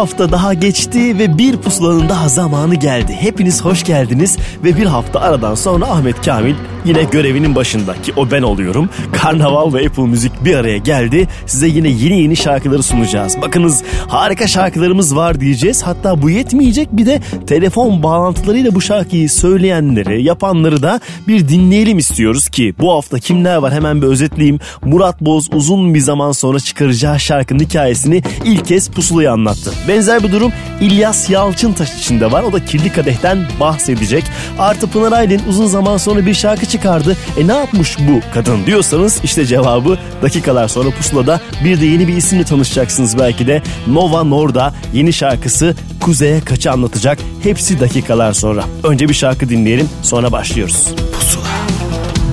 Hafta 0.00 0.32
daha 0.32 0.54
geçti 0.54 1.18
ve 1.18 1.38
bir 1.38 1.56
pusulanın 1.56 2.08
daha 2.08 2.28
zamanı 2.28 2.74
geldi. 2.74 3.12
Hepiniz 3.12 3.64
hoş 3.64 3.84
geldiniz 3.84 4.38
ve 4.64 4.76
bir 4.76 4.86
hafta 4.86 5.20
aradan 5.20 5.54
sonra 5.54 5.86
Ahmet 5.86 6.24
Kamil 6.24 6.54
yine 6.84 7.02
görevinin 7.02 7.54
başında 7.54 8.02
ki 8.02 8.12
o 8.16 8.30
ben 8.30 8.42
oluyorum. 8.42 8.88
Karnaval 9.12 9.74
ve 9.74 9.86
Apple 9.86 10.02
Müzik 10.02 10.44
bir 10.44 10.54
araya 10.54 10.78
geldi. 10.78 11.28
Size 11.46 11.68
yine 11.68 11.88
yeni 11.88 12.22
yeni 12.22 12.36
şarkıları 12.36 12.82
sunacağız. 12.82 13.36
Bakınız 13.42 13.82
harika 14.08 14.46
şarkılarımız 14.46 15.16
var 15.16 15.40
diyeceğiz. 15.40 15.82
Hatta 15.82 16.22
bu 16.22 16.30
yetmeyecek 16.30 16.88
bir 16.92 17.06
de 17.06 17.20
telefon 17.46 18.02
bağlantılarıyla 18.02 18.74
bu 18.74 18.80
şarkıyı 18.80 19.30
söyleyenleri, 19.30 20.22
yapanları 20.22 20.82
da 20.82 21.00
bir 21.28 21.48
dinleyelim 21.48 21.98
istiyoruz 21.98 22.48
ki 22.48 22.74
bu 22.78 22.92
hafta 22.92 23.18
kimler 23.18 23.56
var 23.56 23.72
hemen 23.72 24.02
bir 24.02 24.06
özetleyeyim. 24.06 24.58
Murat 24.84 25.20
Boz 25.20 25.48
uzun 25.52 25.94
bir 25.94 26.00
zaman 26.00 26.32
sonra 26.32 26.60
çıkaracağı 26.60 27.20
şarkının 27.20 27.60
hikayesini 27.64 28.22
ilk 28.44 28.66
kez 28.66 28.90
pusulaya 28.90 29.32
anlattı. 29.32 29.72
Benzer 29.88 30.22
bir 30.22 30.32
durum 30.32 30.52
İlyas 30.80 31.30
Yalçıntaş 31.30 31.94
için 31.94 32.20
de 32.20 32.32
var. 32.32 32.42
O 32.42 32.52
da 32.52 32.64
Kirli 32.64 32.92
Kadeh'ten 32.92 33.38
bahsedecek. 33.60 34.24
Artı 34.58 34.86
Pınar 34.86 35.12
Aylin 35.12 35.40
uzun 35.48 35.66
zaman 35.66 35.96
sonra 35.96 36.26
bir 36.26 36.34
şarkı 36.34 36.66
çıkardı. 36.70 37.16
E 37.38 37.46
ne 37.46 37.52
yapmış 37.52 37.96
bu 37.98 38.20
kadın 38.34 38.66
diyorsanız 38.66 39.20
işte 39.24 39.46
cevabı 39.46 39.98
dakikalar 40.22 40.68
sonra 40.68 40.90
pusulada 40.90 41.40
bir 41.64 41.80
de 41.80 41.86
yeni 41.86 42.08
bir 42.08 42.16
isimle 42.16 42.44
tanışacaksınız 42.44 43.18
belki 43.18 43.46
de. 43.46 43.62
Nova 43.86 44.24
Norda 44.24 44.74
yeni 44.92 45.12
şarkısı 45.12 45.74
Kuzey'e 46.00 46.40
kaçı 46.40 46.72
anlatacak. 46.72 47.18
Hepsi 47.42 47.80
dakikalar 47.80 48.32
sonra. 48.32 48.64
Önce 48.84 49.08
bir 49.08 49.14
şarkı 49.14 49.48
dinleyelim 49.48 49.88
sonra 50.02 50.32
başlıyoruz. 50.32 50.88
Pusula. 51.12 51.44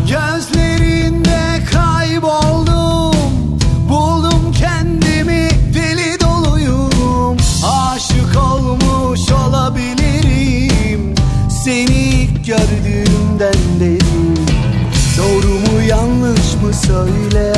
Gözlerinde 0.09 1.63
kayboldum 1.73 3.15
Buldum 3.89 4.53
kendimi 4.59 5.49
deli 5.73 6.19
doluyum 6.21 7.37
Aşık 7.65 8.43
olmuş 8.53 9.19
olabilirim 9.31 11.15
Seni 11.63 11.93
ilk 11.93 12.45
gördüğümden 12.45 13.79
beri 13.79 14.06
mı 16.67 16.73
söyle? 16.73 17.53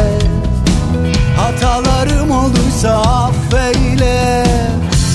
Hatalarım 1.37 2.31
olduysa 2.31 3.01
affeyle. 3.01 4.43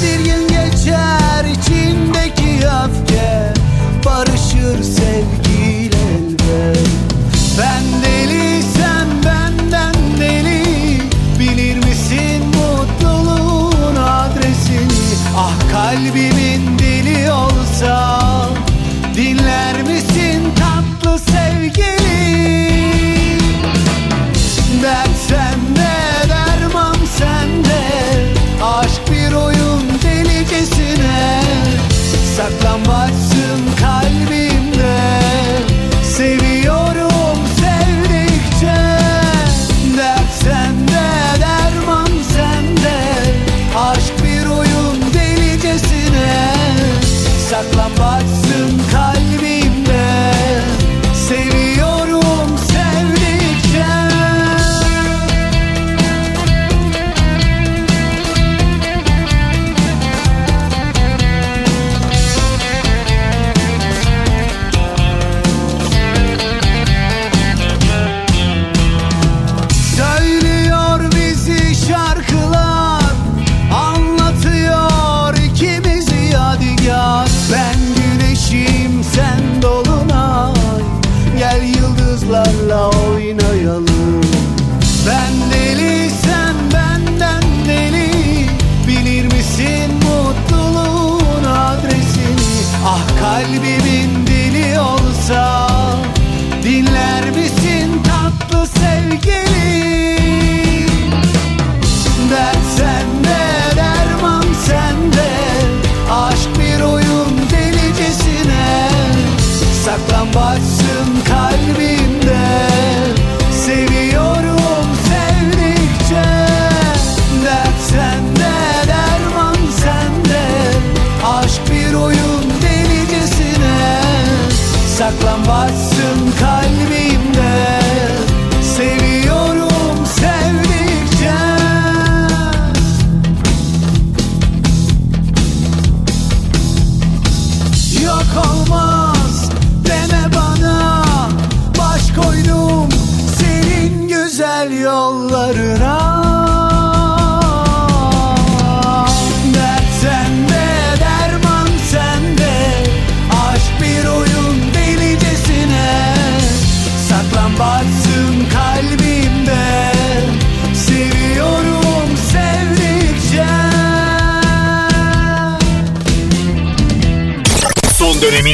Bir 0.03 0.25
gün 0.25 0.49
geçer 0.49 1.45
içindeki 1.45 2.67
öfke 2.67 3.53
Barışır 4.05 4.83
sevgiyle 4.83 5.97
elbet. 6.17 6.89
Ben 7.59 7.83
deli 8.05 8.63
sen 8.63 9.09
benden 9.25 9.95
deli 10.21 10.63
Bilir 11.39 11.77
misin 11.77 12.43
mutluluğun 12.47 13.97
adresini 13.97 15.15
Ah 15.37 15.73
kalbimin 15.73 16.79
dili 16.79 17.33
olsa 17.33 18.24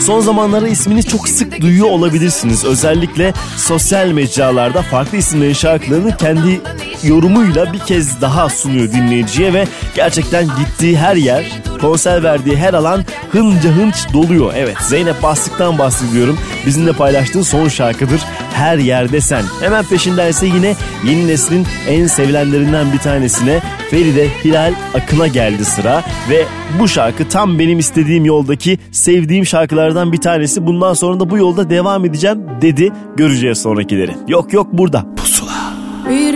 Son 0.00 0.20
zamanlarda 0.20 0.68
ismini 0.68 1.02
çok 1.02 1.28
sık 1.28 1.60
duyuyor 1.60 1.90
olabilirsiniz. 1.90 2.64
Özellikle 2.64 3.32
sosyal 3.56 4.08
mecralarda 4.08 4.82
farklı 4.82 5.18
isimlerin 5.18 5.52
şarkılarını 5.52 6.16
kendi 6.16 6.60
yorumuyla 7.04 7.72
bir 7.72 7.78
kez 7.78 8.20
daha 8.20 8.48
sunuyor 8.48 8.92
dinleyiciye 8.92 9.52
ve 9.52 9.66
gerçekten 9.94 10.44
gittiği 10.44 10.98
her 10.98 11.16
yer, 11.16 11.62
konser 11.80 12.22
verdiği 12.22 12.56
her 12.56 12.74
alan 12.74 13.04
hınca 13.32 13.70
hınç 13.70 13.94
doluyor. 14.12 14.52
Evet 14.56 14.76
Zeynep 14.80 15.22
Bastık'tan 15.22 15.78
bahsediyorum. 15.78 16.38
Bizimle 16.66 16.92
paylaştığı 16.92 17.44
son 17.44 17.68
şarkıdır. 17.68 18.20
Her 18.54 18.78
yerde 18.78 19.20
sen. 19.20 19.42
Hemen 19.60 19.84
peşinden 19.84 20.30
ise 20.30 20.46
yine 20.46 20.74
yeni 21.04 21.26
neslin 21.28 21.66
en 21.88 22.06
sevilenlerinden 22.06 22.92
bir 22.92 22.98
tanesine 22.98 23.60
Feride 23.90 24.28
Hilal 24.44 24.74
Akın'a 24.94 25.26
geldi 25.26 25.64
sıra 25.64 26.02
ve 26.30 26.44
bu 26.80 26.88
şarkı 26.88 27.28
tam 27.28 27.58
benim 27.58 27.78
istediğim 27.78 28.24
yoldaki 28.24 28.78
sevdiğim 28.92 29.46
şarkılardan 29.46 30.12
bir 30.12 30.20
tanesi. 30.20 30.66
Bundan 30.66 30.94
sonra 30.94 31.20
da 31.20 31.30
bu 31.30 31.38
yolda 31.38 31.70
devam 31.70 32.04
edeceğim 32.04 32.42
dedi. 32.62 32.92
Göreceğiz 33.16 33.58
sonrakileri. 33.58 34.14
Yok 34.28 34.52
yok 34.52 34.66
burada. 34.72 35.06
Pusula. 35.16 35.35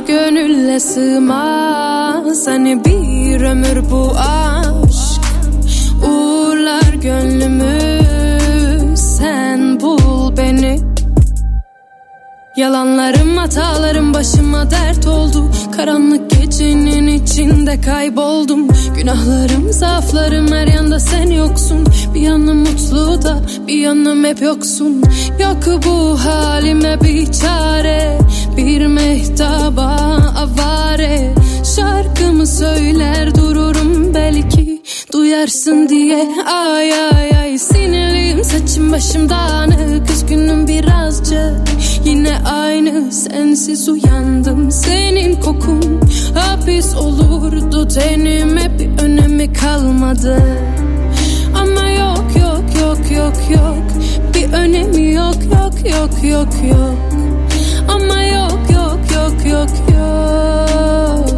Gönülle 0.06 0.80
sığmaz. 0.80 2.46
Hani 2.46 2.84
bir 2.84 3.40
ömür 3.40 3.90
bu 3.90 4.12
aşk. 4.18 5.22
Uğurlar 6.04 6.94
gönlümü. 7.02 8.00
Sen 8.96 9.80
bul 9.80 10.36
beni. 10.36 10.80
Yalanlarım 12.56 13.36
hatalarım 13.36 14.14
başıma 14.14 14.70
dert 14.70 15.06
oldu. 15.06 15.50
Karanlık 15.76 16.30
gecenin 16.30 17.06
içinde 17.06 17.80
kayboldum. 17.80 18.68
Günahlarım 18.96 19.72
zaaflarım 19.72 20.52
her 20.52 20.66
yanda 20.66 21.00
sen 21.00 21.30
yoksun. 21.30 21.86
Bir 22.14 22.20
yanım 22.20 22.58
mutlu 22.58 23.22
da 23.22 23.40
bir 23.66 23.78
yanım 23.78 24.24
hep 24.24 24.42
yoksun. 24.42 25.02
Yok 25.40 25.84
bu 25.86 26.18
halime 26.24 27.00
bir 27.00 27.32
çare 27.32 28.18
Bir 28.66 28.86
mehtaba 28.86 29.86
avare. 30.36 31.34
Şarkımı 31.76 32.46
söyler 32.46 33.34
dururum 33.34 34.14
belki 34.14 34.82
Duyarsın 35.12 35.88
diye. 35.88 36.28
Ay 36.46 36.94
ay 36.94 37.30
ay 37.40 37.58
Sinirliyim 37.58 38.44
saçım 38.44 38.92
başım 38.92 39.28
dağınık. 39.28 40.10
Üzgünüm 40.10 40.68
birazcık 40.68 41.54
Yine 42.04 42.38
aynı. 42.44 43.12
Sensiz 43.12 43.88
uyandım 43.88 44.70
Senin 44.70 45.40
kokun 45.40 46.00
hapis 46.34 46.96
olurdu. 46.96 47.88
Tenime 47.88 48.78
bir 48.78 49.02
önemi 49.02 49.52
kalmadı. 49.52 50.42
Ama 51.54 51.88
yok 51.90 52.24
yok 52.36 52.80
yok 52.80 53.10
yok 53.10 53.34
yok. 53.50 53.84
Bir 54.34 54.52
önemi 54.52 55.12
yok 55.12 55.36
yok 55.44 55.90
yok 55.92 56.24
yok 56.24 56.54
yok 56.70 57.29
yok 59.46 59.68
yok 59.68 59.68
yok. 59.98 61.28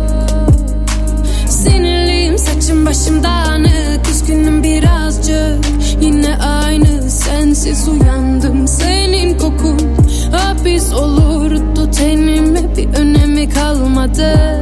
Sinirliyim 1.49 2.39
saçım 2.39 2.87
başım 2.87 3.23
dağınık 3.23 4.09
Üzgünüm 4.11 4.63
birazcık. 4.63 5.65
Yine 6.01 6.37
aynı 6.37 7.11
sensiz 7.11 7.89
uyandım. 7.89 8.69
Senin 8.69 9.39
kokun 9.39 9.79
hapis 10.33 10.93
olurdu 10.93 11.91
Tenime 11.91 12.77
bir 12.77 12.89
önemi 12.99 13.49
kalmadı. 13.49 14.61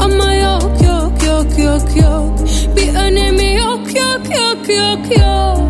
Ama 0.00 0.34
yok 0.34 0.72
yok 0.86 1.12
yok 1.26 1.58
yok 1.58 1.96
yok. 2.02 2.38
Bir 2.76 2.94
önemi 2.94 3.56
yok 3.56 3.80
yok 3.86 4.36
yok 4.36 4.68
yok 4.68 5.18
yok. 5.18 5.60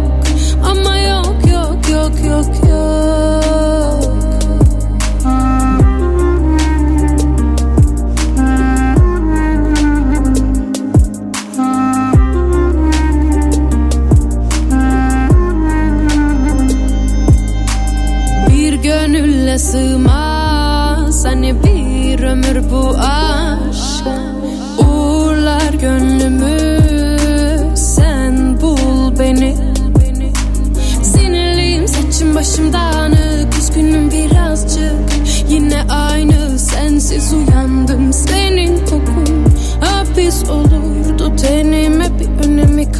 Ama 0.70 0.99
yok 0.99 1.34
yok 1.52 1.88
yok 1.90 2.12
yok 2.25 2.46
yok 2.56 2.69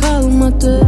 kalmadı 0.01 0.81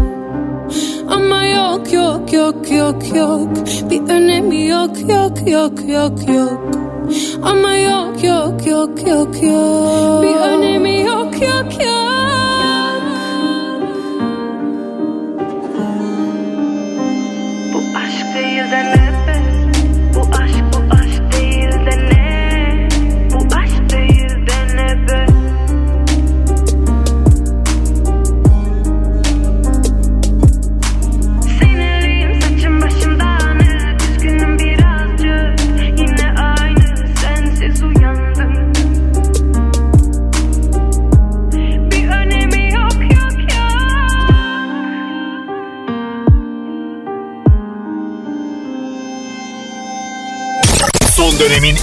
ama 1.11 1.45
yok 1.45 1.93
yok 1.93 2.33
yok 2.33 2.71
yok 2.71 3.17
yok 3.17 3.49
Bir 3.91 4.01
önemi 4.01 4.67
yok 4.67 5.01
yok 5.01 5.51
yok 5.51 5.89
yok 5.89 6.29
yok 6.29 6.61
Ama 7.43 7.77
yok 7.77 8.25
yok 8.25 8.67
yok 8.67 9.07
yok 9.09 9.43
yok 9.43 10.23
Bir 10.23 10.37
önemi 10.37 11.01
yok 11.01 11.33
yok 11.43 11.85
yok 11.85 12.32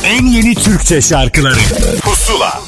en 0.06 0.26
yeni 0.26 0.56
Türkçe 0.56 1.02
şarkıları. 1.02 1.60
Pusula. 2.02 2.62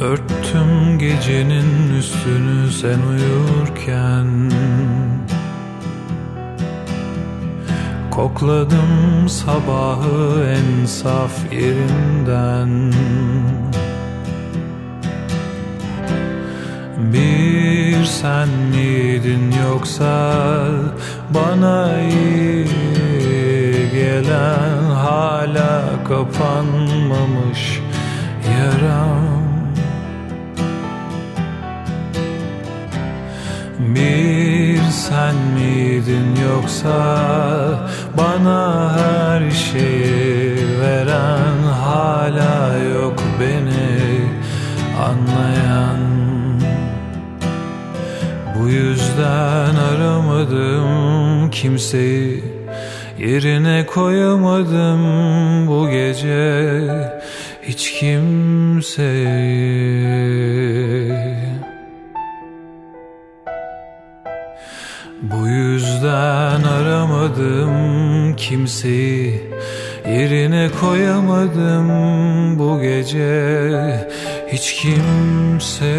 Örttüm 0.00 0.98
gecenin 0.98 1.96
üstünü 1.98 2.72
sen 2.72 2.98
uyurken 3.00 4.50
Kokladım 8.16 9.28
sabahı 9.28 10.44
en 10.44 10.86
saf 10.86 11.52
yerinden. 11.52 12.92
Bir 16.98 18.04
sen 18.04 18.48
miydin 18.48 19.54
yoksa 19.68 20.40
bana 21.30 22.00
iyi 22.00 22.66
gelen 23.92 24.84
hala 24.90 25.82
kapanmamış 26.08 27.80
yaram. 28.58 29.44
Bir 33.78 34.80
sen 34.90 35.34
miydin 35.54 36.36
yoksa 36.50 36.94
bana 38.18 38.92
her 38.96 39.50
şeyi 39.50 40.56
veren 40.80 41.62
hala 41.62 42.78
yok 42.78 43.22
beni 43.40 44.28
anlayan. 45.04 46.00
Bu 48.58 48.68
yüzden 48.68 49.74
aramadım 49.74 51.50
kimseyi 51.50 52.44
yerine 53.18 53.86
koyamadım 53.86 55.00
bu 55.68 55.90
gece 55.90 56.80
hiç 57.62 57.92
kimseyi. 57.92 59.54
Bu 65.22 65.46
yüzden 65.46 65.83
aramadım 66.64 67.74
kimseyi? 68.36 69.42
Yerine 70.08 70.70
koyamadım 70.80 71.88
bu 72.58 72.80
gece 72.80 74.08
Hiç 74.52 74.74
kimseyi 74.74 75.94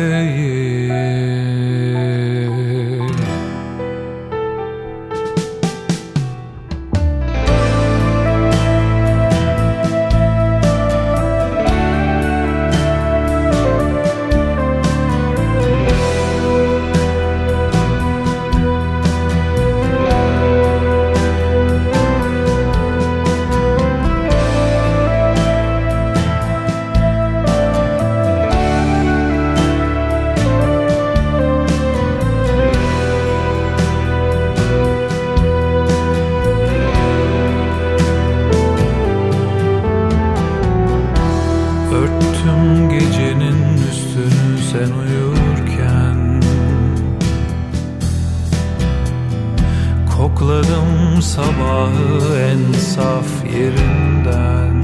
sabahı 51.26 52.38
en 52.40 52.80
saf 52.80 53.30
yerinden. 53.56 54.84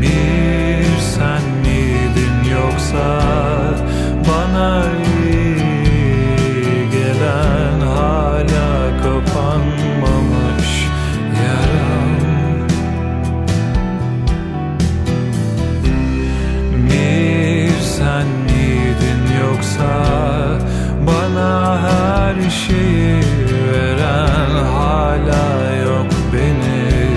Bir 0.00 0.98
sen 1.14 1.42
miydin 1.62 2.50
yoksa 2.50 3.20
bana 4.28 4.84
iyi 5.30 6.90
gelen 6.90 7.80
hala 7.80 9.02
kapanmamış 9.02 10.88
yaram. 11.42 12.10
Bir 16.90 17.80
sen 17.80 18.26
miydin 18.26 19.22
yoksa 19.40 20.05
her 22.42 22.50
şeyi 22.50 23.20
veren 23.72 24.64
hala 24.64 25.74
yok 25.84 26.06
beni 26.32 27.08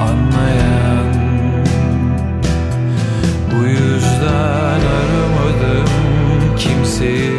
anlayan 0.00 1.14
Bu 3.50 3.66
yüzden 3.66 4.80
aramadım 4.98 5.88
kimseyi 6.58 7.32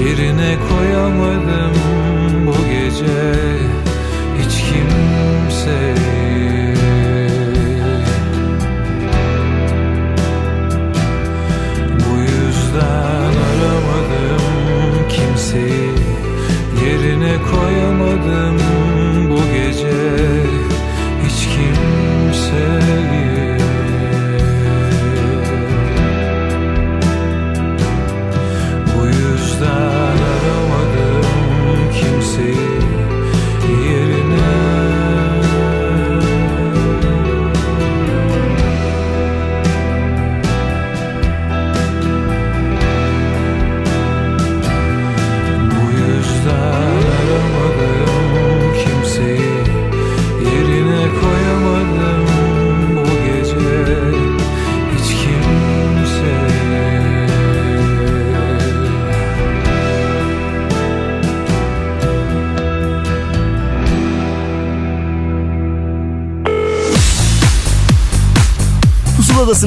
yerine 0.00 0.56
koyamadım 0.68 1.75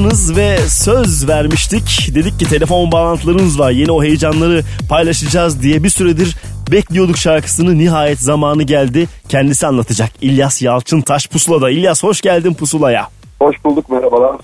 Pusuladasınız 0.00 0.36
ve 0.36 0.58
söz 0.68 1.28
vermiştik. 1.28 2.14
Dedik 2.14 2.38
ki 2.38 2.48
telefon 2.48 2.92
bağlantılarınız 2.92 3.58
var. 3.58 3.70
Yeni 3.70 3.92
o 3.92 4.02
heyecanları 4.02 4.62
paylaşacağız 4.88 5.62
diye 5.62 5.84
bir 5.84 5.88
süredir 5.88 6.36
bekliyorduk 6.72 7.18
şarkısını. 7.18 7.78
Nihayet 7.78 8.20
zamanı 8.20 8.62
geldi. 8.62 9.08
Kendisi 9.28 9.66
anlatacak. 9.66 10.10
İlyas 10.20 10.62
Yalçıntaş 10.62 11.28
Pusula'da. 11.28 11.70
İlyas 11.70 12.02
hoş 12.02 12.20
geldin 12.20 12.54
Pusula'ya. 12.54 13.08
Hoş 13.38 13.64
bulduk 13.64 13.90
merhabalar. 13.90 14.36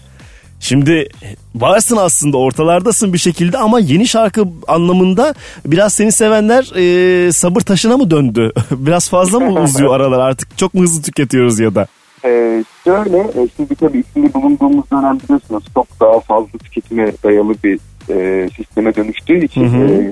Şimdi 0.60 1.08
varsın 1.54 1.96
aslında 1.96 2.36
ortalardasın 2.36 3.12
bir 3.12 3.18
şekilde 3.18 3.58
ama 3.58 3.80
yeni 3.80 4.08
şarkı 4.08 4.44
anlamında 4.68 5.34
biraz 5.66 5.94
seni 5.94 6.12
sevenler 6.12 6.72
e, 6.76 7.32
sabır 7.32 7.60
taşına 7.60 7.96
mı 7.96 8.10
döndü? 8.10 8.52
biraz 8.70 9.08
fazla 9.08 9.40
mı 9.40 9.60
uzuyor 9.60 9.94
aralar 10.00 10.18
artık 10.18 10.58
çok 10.58 10.74
mu 10.74 10.82
hızlı 10.82 11.02
tüketiyoruz 11.02 11.58
ya 11.58 11.74
da? 11.74 11.86
Ee, 12.24 12.64
şöyle 12.84 13.18
e, 13.18 13.48
şimdi 13.56 13.74
tabii 13.74 13.98
içinde 13.98 14.34
bulunduğumuz 14.34 14.90
dönem 14.92 15.18
biliyorsunuz 15.20 15.64
çok 15.74 15.86
daha 16.00 16.20
fazla 16.20 16.58
tüketime 16.58 17.12
dayalı 17.24 17.54
bir 17.64 17.78
e, 18.10 18.48
sisteme 18.56 18.94
dönüştüğü 18.94 19.44
için 19.44 19.64
Hı 19.64 19.78
hı. 19.78 19.84
e, 19.92 20.10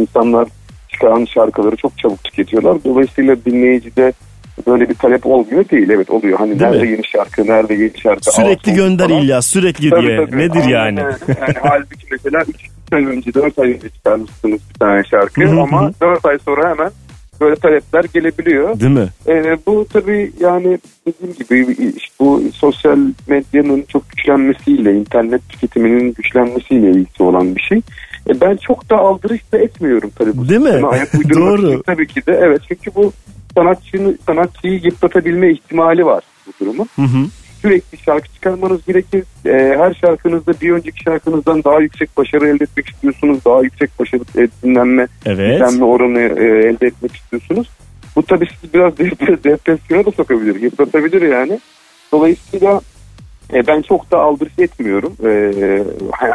insanlar 0.00 0.48
çıkan 0.88 1.24
şarkıları 1.24 1.76
çok 1.76 1.98
çabuk 1.98 2.24
tüketiyorlar. 2.24 2.84
Dolayısıyla 2.84 3.36
dinleyicide 3.44 4.12
böyle 4.66 4.88
bir 4.88 4.94
talep 4.94 5.26
olmuyor 5.26 5.68
değil. 5.68 5.90
Evet 5.90 6.10
oluyor. 6.10 6.38
Hani 6.38 6.50
Değil 6.50 6.62
nerede 6.70 6.82
mi? 6.82 6.90
yeni 6.90 7.06
şarkı, 7.06 7.46
nerede 7.46 7.74
yeni 7.74 7.98
şarkı. 7.98 8.32
Sürekli 8.32 8.72
Aa, 8.72 8.74
gönder 8.74 9.08
falan. 9.08 9.22
İlyas 9.22 9.46
sürekli 9.46 9.90
Tabii, 9.90 10.06
diye. 10.06 10.16
tabii. 10.16 10.38
Nedir 10.38 10.60
Aynen 10.60 10.70
yani? 10.70 11.04
öyle. 11.04 11.16
Yani 11.40 11.54
halbuki 11.62 12.06
mesela 12.10 12.42
3 12.48 12.56
ay 12.92 13.04
önce 13.04 13.34
4 13.34 13.58
ay 13.58 13.72
önce 13.72 13.88
çıkarmışsınız 13.88 14.60
bir 14.74 14.78
tane 14.78 15.04
şarkı 15.04 15.40
Hı 15.42 15.48
hı, 15.48 15.60
ama 15.60 15.88
hı. 15.88 15.92
4 16.00 16.24
ay 16.26 16.38
sonra 16.44 16.70
hemen 16.70 16.90
böyle 17.40 17.56
talepler 17.56 18.04
gelebiliyor. 18.14 18.80
Değil 18.80 18.92
mi? 18.92 19.08
Ee, 19.28 19.56
bu 19.66 19.86
tabii 19.92 20.32
yani 20.40 20.78
dediğim 21.06 21.34
gibi 21.34 21.76
bu 22.20 22.42
sosyal 22.54 22.98
medyanın 23.26 23.84
çok 23.88 24.10
güçlenmesiyle, 24.10 24.94
internet 24.94 25.48
tüketiminin 25.48 26.14
güçlenmesiyle 26.14 26.90
ilgisi 26.90 27.22
olan 27.22 27.56
bir 27.56 27.60
şey. 27.60 27.78
E, 28.28 28.40
ben 28.40 28.56
çok 28.56 28.90
da 28.90 28.96
aldırış 28.98 29.52
da 29.52 29.58
etmiyorum 29.58 30.10
tabii 30.18 30.36
bu 30.36 30.48
Değil 30.48 30.60
mi? 30.60 30.86
ayak 30.86 31.12
Doğru. 31.34 31.68
için 31.72 31.82
tabii 31.86 32.06
ki 32.06 32.26
de. 32.26 32.40
Evet 32.42 32.60
çünkü 32.68 32.90
bu 32.94 33.12
sanatçının 33.54 34.18
sanatçıyı 34.26 34.80
yıpratabilme 34.84 35.52
ihtimali 35.52 36.06
var 36.06 36.22
bu 36.46 36.64
durumun. 36.64 36.88
Hı 36.96 37.02
hı. 37.02 37.26
Sürekli 37.66 37.98
şarkı 37.98 38.28
çıkarmanız 38.34 38.86
gerekir. 38.86 39.24
E, 39.46 39.76
her 39.78 39.94
şarkınızda 39.94 40.52
bir 40.60 40.70
önceki 40.70 41.02
şarkınızdan 41.02 41.64
daha 41.64 41.80
yüksek 41.80 42.16
başarı 42.16 42.48
elde 42.48 42.64
etmek 42.64 42.88
istiyorsunuz. 42.88 43.38
Daha 43.44 43.62
yüksek 43.62 43.90
başarı 43.98 44.22
e, 44.38 44.48
dinlenme, 44.62 45.06
Evet. 45.26 45.38
dinlenme 45.60 45.84
oranı 45.84 46.20
e, 46.20 46.44
elde 46.68 46.86
etmek 46.86 47.16
istiyorsunuz. 47.16 47.68
Bu 48.16 48.22
tabii 48.22 48.46
sizi 48.60 48.72
biraz 48.74 48.92
dep- 48.92 49.44
depresyona 49.44 50.04
da 50.06 50.10
sokabilir, 50.10 50.60
yıpratabilir 50.60 51.22
yani. 51.22 51.60
Dolayısıyla 52.12 52.80
e, 53.54 53.66
ben 53.66 53.82
çok 53.82 54.10
da 54.10 54.18
aldırış 54.18 54.52
etmiyorum. 54.58 55.12
E, 55.24 55.52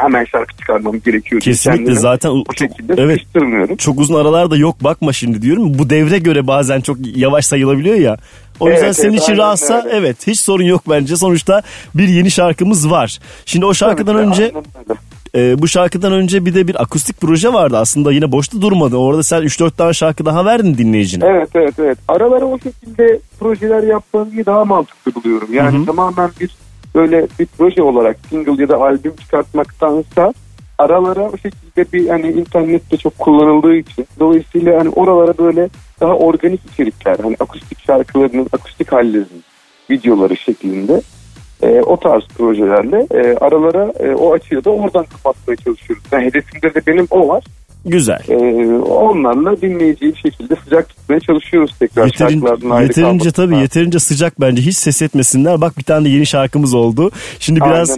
hemen 0.02 0.26
şarkı 0.26 0.58
çıkarmam 0.58 1.00
gerekiyor. 1.00 1.42
Kesinlikle 1.42 1.78
kendimi 1.78 2.00
zaten 2.00 2.32
bu 2.32 2.44
çok, 2.44 2.58
şekilde 2.58 2.94
evet 2.98 3.20
sıkıştırmıyorum. 3.20 3.76
çok 3.76 4.00
uzun 4.00 4.16
aralarda 4.16 4.58
yok 4.58 4.84
bakma 4.84 5.14
şimdi 5.14 5.42
diyorum. 5.42 5.80
Bu 5.80 5.90
devre 5.90 6.18
göre 6.20 6.48
bazen 6.48 6.82
çok 6.82 6.98
yavaş 7.16 7.46
sayılabiliyor 7.46 7.96
ya. 7.96 8.18
O 8.60 8.70
yüzden 8.70 8.84
Evet, 8.86 8.96
senin 8.96 9.12
evet, 9.12 9.22
için 9.22 9.38
rahatsa 9.38 9.84
öyle. 9.86 9.98
evet 9.98 10.28
hiç 10.28 10.40
sorun 10.40 10.64
yok 10.64 10.82
bence. 10.90 11.16
Sonuçta 11.16 11.62
bir 11.96 12.08
yeni 12.08 12.32
şarkımız 12.32 12.92
var. 12.92 13.20
Şimdi 13.46 13.66
o 13.66 13.74
şarkıdan 13.74 14.16
ki, 14.16 14.22
önce 14.22 14.52
e, 15.36 15.62
bu 15.62 15.68
şarkıdan 15.68 16.14
önce 16.14 16.46
bir 16.46 16.56
de 16.56 16.68
bir 16.68 16.82
akustik 16.82 17.22
proje 17.22 17.54
vardı 17.54 17.78
aslında 17.78 18.12
yine 18.12 18.32
boşta 18.32 18.62
durmadı. 18.62 18.98
Orada 18.98 19.24
sen 19.24 19.42
3-4 19.42 19.72
tane 19.72 19.94
şarkı 19.94 20.26
daha 20.26 20.46
verdin 20.46 20.78
dinleyicine. 20.78 21.26
Evet 21.26 21.50
evet 21.56 21.74
evet. 21.80 21.98
Aralara 22.08 22.46
o 22.46 22.60
şekilde 22.60 23.20
projeler 23.40 23.84
yapmayı 23.84 24.46
daha 24.46 24.66
mantıklı 24.66 25.16
buluyorum. 25.16 25.54
Yani 25.54 25.78
Hı 25.78 25.82
hı. 25.82 25.86
tamamen 25.86 26.32
bir 26.40 26.50
böyle 26.96 27.28
bir 27.40 27.46
proje 27.46 27.82
olarak 27.84 28.18
single 28.30 28.62
ya 28.62 28.70
da 28.70 28.78
albüm 28.78 29.16
çıkartmaktansa 29.16 30.34
aralara 30.78 31.30
o 31.30 31.38
şekilde 31.38 31.92
bir 31.94 32.10
hani 32.10 32.32
internette 32.32 32.98
çok 32.98 33.20
kullanıldığı 33.20 33.76
için 33.76 34.08
dolayısıyla 34.20 34.80
hani 34.80 34.90
oralara 34.90 35.38
böyle 35.38 35.70
daha 36.02 36.14
organik 36.14 36.62
içerikler 36.74 37.18
hani 37.20 37.36
akustik 37.40 37.80
şarkılarının 37.86 38.48
akustik 38.54 38.92
hallerinin 38.92 39.44
videoları 39.90 40.38
şeklinde 40.38 41.02
e, 41.62 41.82
o 41.82 41.98
tarz 42.00 42.24
projelerle 42.28 43.08
e, 43.12 43.38
aralara 43.38 43.94
e, 44.00 44.16
o 44.16 44.34
açığı 44.34 44.66
da 44.66 44.70
oradan 44.70 45.06
kapatmaya 45.06 45.56
çalışıyoruz. 45.56 46.04
Yani 46.12 46.26
hedefimde 46.26 46.74
de 46.74 46.82
benim 46.88 47.08
o 47.12 47.28
var. 47.28 47.44
Güzel. 47.86 48.20
E, 48.30 48.36
onlarla 48.78 49.62
dinleyiciyi 49.62 50.14
bir 50.14 50.20
şekilde 50.20 50.56
sıcak 50.64 50.90
tutmaya 50.90 51.20
çalışıyoruz 51.20 51.72
tekrar 51.80 52.06
Yeterince, 52.06 52.48
şarkılardan 52.48 52.82
yeterince 52.82 53.32
tabii 53.32 53.58
yeterince 53.58 54.00
sıcak 54.00 54.42
bence 54.42 54.62
hiç 54.62 54.78
ses 54.78 55.02
etmesinler. 55.02 55.62
Bak 55.62 55.78
bir 55.78 55.84
tane 55.84 56.06
de 56.06 56.10
yeni 56.10 56.26
şarkımız 56.26 56.74
oldu. 56.74 57.12
Şimdi 57.40 57.60
biraz. 57.60 57.98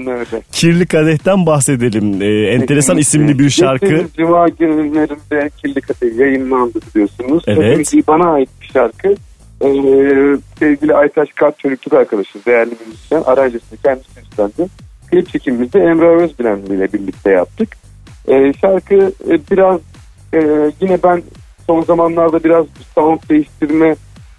Kirli 0.52 0.86
Kadeh'ten 0.86 1.46
bahsedelim. 1.46 2.22
Ee, 2.22 2.54
enteresan 2.54 2.98
isimli 2.98 3.40
bir 3.40 3.50
şarkı. 3.50 3.86
Geçtiğimiz 3.86 4.14
Cuma 4.14 4.50
günlerinde 4.50 5.50
Kirli 5.62 5.82
Kadeh 5.82 6.18
yayınlandı 6.18 6.80
biliyorsunuz. 6.90 7.44
Evet. 7.48 7.94
Bana 8.08 8.32
ait 8.32 8.50
bir 8.62 8.68
şarkı. 8.68 9.16
Ee, 9.62 10.38
sevgili 10.60 10.96
Aytaş 10.96 11.30
Kart 11.36 11.60
çocukluk 11.60 11.94
arkadaşım, 11.94 12.42
değerli 12.46 12.72
müzisyen, 12.88 13.22
aranjesini 13.26 13.80
kendisi 13.84 14.20
üstlendi. 14.22 14.70
Klip 15.12 15.30
çekimimizi 15.30 15.78
Emre 15.78 16.24
Özbilen 16.24 16.58
ile 16.58 16.94
birlikte 16.94 17.32
yaptık. 17.32 17.70
Ee, 18.28 18.54
şarkı 18.62 18.96
e, 19.30 19.40
biraz 19.52 19.80
e, 20.34 20.72
yine 20.82 20.98
ben 21.04 21.24
son 21.68 21.82
zamanlarda 21.82 22.44
biraz 22.44 22.66
sound 22.96 23.20
değiştirme 23.30 23.96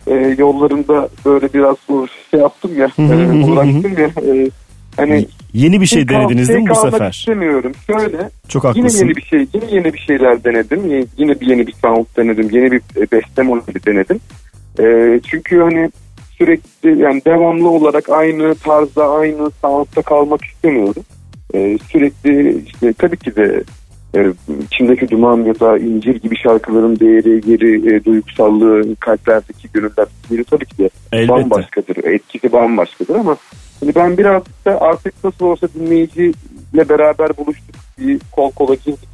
e, 0.06 0.14
yollarında 0.38 1.08
böyle 1.24 1.52
biraz 1.52 1.76
şey 2.30 2.40
yaptım 2.40 2.70
ya, 2.78 2.88
e, 2.98 3.44
uğraştım 3.44 3.92
ya. 3.98 4.34
e, 4.34 4.50
hani 4.96 5.26
Yeni 5.52 5.80
bir 5.80 5.86
şey 5.86 6.06
kal- 6.06 6.14
denediniz 6.14 6.48
değil 6.48 6.60
mi 6.60 6.70
bu 6.70 6.74
kalmak 6.74 6.92
sefer? 6.92 7.10
istemiyorum. 7.10 7.72
Şöyle 7.86 8.30
Çok 8.48 8.64
yine 8.64 8.72
haklısın. 8.82 9.06
yeni 9.06 9.16
bir 9.16 9.22
şey, 9.22 9.46
yine 9.54 9.64
yeni 9.70 9.92
bir 9.94 9.98
şeyler 9.98 10.44
denedim. 10.44 10.90
Yine, 10.90 11.04
yine 11.18 11.40
bir 11.40 11.46
yeni 11.46 11.66
bir 11.66 11.72
sound 11.82 12.06
denedim. 12.16 12.48
Yeni 12.52 12.70
bir 12.72 12.78
e, 12.96 13.10
beste 13.12 13.42
modeli 13.42 13.86
denedim. 13.86 14.20
E, 14.80 15.20
çünkü 15.30 15.60
hani 15.60 15.90
sürekli 16.38 17.00
yani 17.02 17.22
devamlı 17.26 17.68
olarak 17.68 18.08
aynı 18.10 18.54
tarzda, 18.54 19.10
aynı 19.10 19.50
soundda 19.62 20.02
kalmak 20.02 20.44
istemiyorum. 20.44 21.02
E, 21.54 21.78
sürekli 21.92 22.62
işte 22.66 22.92
tabii 22.92 23.16
ki 23.16 23.36
de 23.36 23.62
e, 24.16 24.32
içimdeki 24.64 25.10
duman 25.10 25.44
ya 25.44 25.60
da 25.60 25.78
incir 25.78 26.14
gibi 26.16 26.36
şarkıların 26.36 27.00
değeri, 27.00 27.50
yeri, 27.50 27.96
e, 27.96 28.04
duygusallığı, 28.04 28.96
kalplerdeki 28.96 29.68
gönüller 29.72 30.06
yeri 30.30 30.44
tabii 30.44 30.66
ki 30.66 30.78
de 30.78 30.90
Elbette. 31.12 31.32
bambaşkadır. 31.32 31.96
Etkisi 32.04 32.52
bambaşkadır 32.52 33.14
ama 33.14 33.36
hani 33.80 33.94
ben 33.94 34.18
biraz 34.18 34.42
da 34.64 34.80
artık 34.80 35.24
nasıl 35.24 35.44
olsa 35.44 35.68
dinleyiciyle 35.74 36.88
beraber 36.88 37.36
buluştuk. 37.36 37.74
Bir 37.98 38.20
kol 38.32 38.50
kola 38.50 38.74
girdik. 38.74 39.08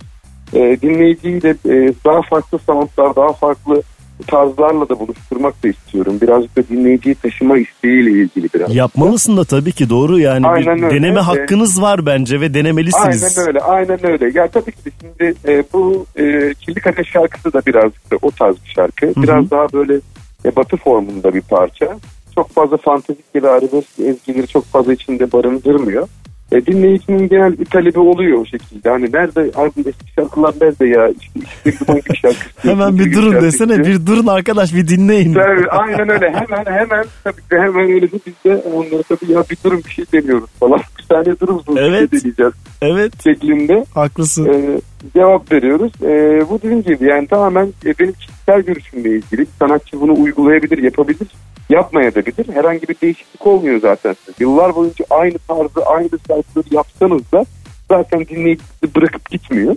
E, 0.53 0.79
dinleyiciyle 0.83 1.51
e, 1.51 1.93
daha 2.05 2.23
farklı 2.23 2.59
soundlar, 2.59 3.17
daha 3.17 3.33
farklı 3.33 3.83
tarzlarla 4.27 4.89
da 4.89 4.99
buluşturmak 4.99 5.65
da 5.65 5.69
istiyorum. 5.69 6.19
Birazcık 6.23 6.57
da 6.57 6.69
dinleyiciyi 6.69 7.15
taşıma 7.15 7.59
isteğiyle 7.59 8.11
ilgili 8.11 8.49
biraz. 8.55 8.75
Yapmalısın 8.77 9.37
da 9.37 9.45
tabii 9.45 9.73
ki 9.73 9.91
doğru 9.91 10.19
yani. 10.19 10.43
Bir 10.43 10.49
Aynen 10.49 10.83
öyle. 10.83 10.97
deneme 10.97 11.21
hakkınız 11.21 11.83
var 11.83 12.07
bence 12.07 12.41
ve 12.41 12.55
denemelisiniz. 12.55 13.39
Aynen 13.39 13.49
öyle, 13.49 13.61
aynen 13.61 14.07
öyle. 14.07 14.39
Ya 14.39 14.49
tabii 14.49 14.73
ki 14.73 14.91
şimdi 15.01 15.35
e, 15.49 15.65
bu 15.73 16.07
e, 16.17 16.55
Kirli 16.55 16.81
Kadeh 16.81 17.05
şarkısı 17.05 17.53
da 17.53 17.63
birazcık 17.67 18.11
da 18.13 18.17
o 18.23 18.31
tarz 18.31 18.57
bir 18.65 18.71
şarkı. 18.71 19.13
Biraz 19.17 19.51
daha 19.51 19.73
böyle 19.73 20.01
e, 20.45 20.57
batı 20.57 20.77
formunda 20.77 21.35
bir 21.35 21.41
parça. 21.41 21.99
Çok 22.35 22.51
fazla 22.51 22.77
fantastik 22.77 23.25
ya 23.35 23.43
da 23.43 23.51
arabesk 23.51 24.01
ezgileri 24.01 24.47
çok 24.47 24.65
fazla 24.65 24.93
içinde 24.93 25.33
barındırmıyor. 25.33 26.09
E, 26.53 26.67
dinleyicinin 26.67 27.29
genel 27.29 27.59
bir 27.59 27.65
talebi 27.65 27.99
oluyor 27.99 28.39
o 28.39 28.45
şekilde. 28.47 28.91
Hani 28.91 29.05
nerede 29.13 29.41
abi 29.55 29.71
eski 29.79 30.13
şarkılar 30.19 30.55
nerede 30.61 30.87
ya? 30.87 31.09
İşte, 31.09 31.41
işte 31.67 31.87
duman 31.87 32.01
gibi 32.01 32.17
şarkı. 32.17 32.37
istiyorum, 32.49 32.81
Hemen 32.81 32.99
bir 32.99 33.13
durun 33.13 33.31
şarkı 33.33 33.47
desene 33.47 33.79
bir 33.79 34.07
durun 34.07 34.27
arkadaş 34.27 34.75
bir 34.75 34.89
dinleyin. 34.89 35.35
Tabii, 35.35 35.69
aynen 35.71 36.09
öyle. 36.09 36.27
Hemen 36.33 36.65
hemen 36.79 37.05
tabii 37.25 37.37
ki 37.37 37.43
hemen 37.51 37.91
öyle 37.93 38.13
de 38.13 38.17
biz 38.27 38.35
de 38.45 38.57
onlara 38.75 39.03
tabii 39.03 39.33
ya 39.33 39.45
bir 39.51 39.57
durun 39.65 39.83
bir 39.87 39.91
şey 39.91 40.05
deniyoruz 40.13 40.51
falan. 40.61 40.81
Bir 41.01 41.15
saniye 41.17 41.41
durun 41.41 41.63
bir 41.69 41.77
Evet. 41.81 42.11
şey 42.11 42.21
deneyeceğiz 42.21 42.53
Evet 42.83 43.23
şeklinde 43.25 43.85
haklısın. 43.95 44.45
e, 44.47 44.81
cevap 45.15 45.53
veriyoruz. 45.53 45.93
E, 46.03 46.45
bu 46.51 46.59
dediğim 46.59 46.83
gibi 46.83 47.05
yani 47.05 47.27
tamamen 47.27 47.67
e, 47.87 47.95
benim 47.99 48.13
kişisel 48.13 48.61
görüşümle 48.63 49.09
ilgili. 49.11 49.47
Sanatçı 49.59 50.01
bunu 50.01 50.15
uygulayabilir, 50.23 50.79
yapabilir, 50.83 51.29
yapmayabilir. 51.71 52.55
Herhangi 52.55 52.89
bir 52.89 52.97
değişiklik 53.03 53.47
olmuyor 53.47 53.81
zaten. 53.81 54.17
Yıllar 54.39 54.75
boyunca 54.75 55.05
aynı 55.11 55.39
tarzı, 55.49 55.87
aynı 55.87 56.11
şarkıları 56.29 56.75
yapsanız 56.75 57.33
da 57.33 57.45
zaten 57.89 58.27
dinleyici 58.27 58.63
sizi 58.81 58.95
bırakıp 58.95 59.31
gitmiyor. 59.31 59.77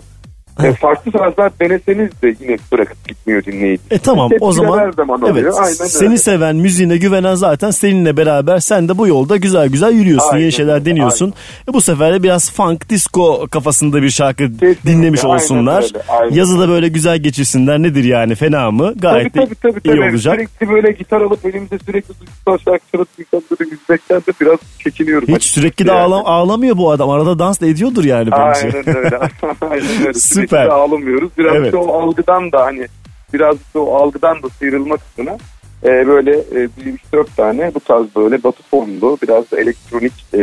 E, 0.62 0.72
farklı 0.72 1.12
tarzlar 1.12 1.52
deneseniz 1.60 2.10
de 2.22 2.34
yine 2.40 2.56
bırakıp 2.72 3.08
gitmiyor 3.08 3.44
dinleyici. 3.44 3.82
E 3.90 3.98
tamam 3.98 4.26
o 4.26 4.28
Tepkiler 4.30 4.52
zaman 4.52 4.78
her 4.78 4.92
zaman 4.92 5.22
oluyor. 5.22 5.36
evet 5.36 5.54
Aynen 5.58 5.72
seni 5.72 6.08
öyle. 6.08 6.18
seven 6.18 6.56
müziğine 6.56 6.96
güvenen 6.96 7.34
zaten 7.34 7.70
seninle 7.70 8.16
beraber 8.16 8.58
sen 8.58 8.88
de 8.88 8.98
bu 8.98 9.08
yolda 9.08 9.36
güzel 9.36 9.68
güzel 9.68 9.92
yürüyorsun 9.92 10.28
Aynen 10.28 10.40
yeni 10.40 10.52
şeyler 10.52 10.84
deniyorsun. 10.84 11.34
E 11.70 11.72
bu 11.72 11.80
sefer 11.80 12.14
de 12.14 12.22
biraz 12.22 12.52
funk 12.52 12.88
disco 12.90 13.46
kafasında 13.50 14.02
bir 14.02 14.10
şarkı 14.10 14.44
Kesinlikle, 14.52 14.90
dinlemiş 14.92 15.24
aynen 15.24 15.34
olsunlar. 15.34 15.82
öyle, 15.82 15.98
aynen 16.08 16.34
Yazı 16.36 16.58
da 16.60 16.68
böyle 16.68 16.88
güzel 16.88 17.18
geçirsinler 17.18 17.78
nedir 17.82 18.04
yani 18.04 18.34
fena 18.34 18.70
mı? 18.70 18.88
Tabii 18.88 19.00
Gayet 19.00 19.34
tabii 19.34 19.50
de 19.50 19.54
tabii. 19.62 19.80
iyi 19.84 19.96
tabii. 19.96 20.10
olacak. 20.10 20.34
Sürekli 20.34 20.68
böyle 20.74 20.92
gitar 20.92 21.20
alıp 21.20 21.44
elimizde 21.46 21.78
sürekli 21.78 22.14
duygusal 22.20 22.72
şarkıları 22.72 23.06
insanları 23.18 23.64
üzmekten 23.74 24.18
de 24.20 24.32
biraz 24.40 24.58
çekiniyorum. 24.78 25.28
Hiç 25.28 25.44
sürekli 25.44 25.86
de 25.86 25.90
Yani. 25.90 26.00
ağla- 26.00 26.24
ağlamıyor 26.24 26.76
bu 26.76 26.90
adam. 26.90 27.10
Arada 27.10 27.38
dans 27.38 27.60
da 27.60 27.66
ediyordur 27.66 28.04
yani 28.04 28.30
bence. 28.30 28.60
Aynen 28.76 28.96
öyle. 28.96 29.18
Aynen 29.70 30.00
öyle. 30.00 30.14
Süper. 30.46 30.66
de 30.66 30.72
ağlamıyoruz. 30.72 31.30
Biraz 31.38 31.54
Evet. 31.56 31.72
da 31.72 31.78
o 31.78 32.02
algıdan 32.02 32.52
da 32.52 32.64
hani 32.64 32.86
biraz 33.34 33.56
da 33.74 33.80
o 33.80 33.94
algıdan 33.94 34.42
da 34.42 34.48
sıyrılmak 34.58 35.00
adına 35.14 35.36
e, 35.84 36.06
böyle 36.06 36.30
e, 36.30 36.54
bir 36.76 36.98
3-4 37.12 37.26
tane 37.36 37.72
bu 37.74 37.80
tarz 37.80 38.06
böyle 38.16 38.42
batı 38.42 38.62
formlu 38.62 39.18
biraz 39.22 39.50
da 39.50 39.60
elektronik 39.60 40.12
e, 40.34 40.38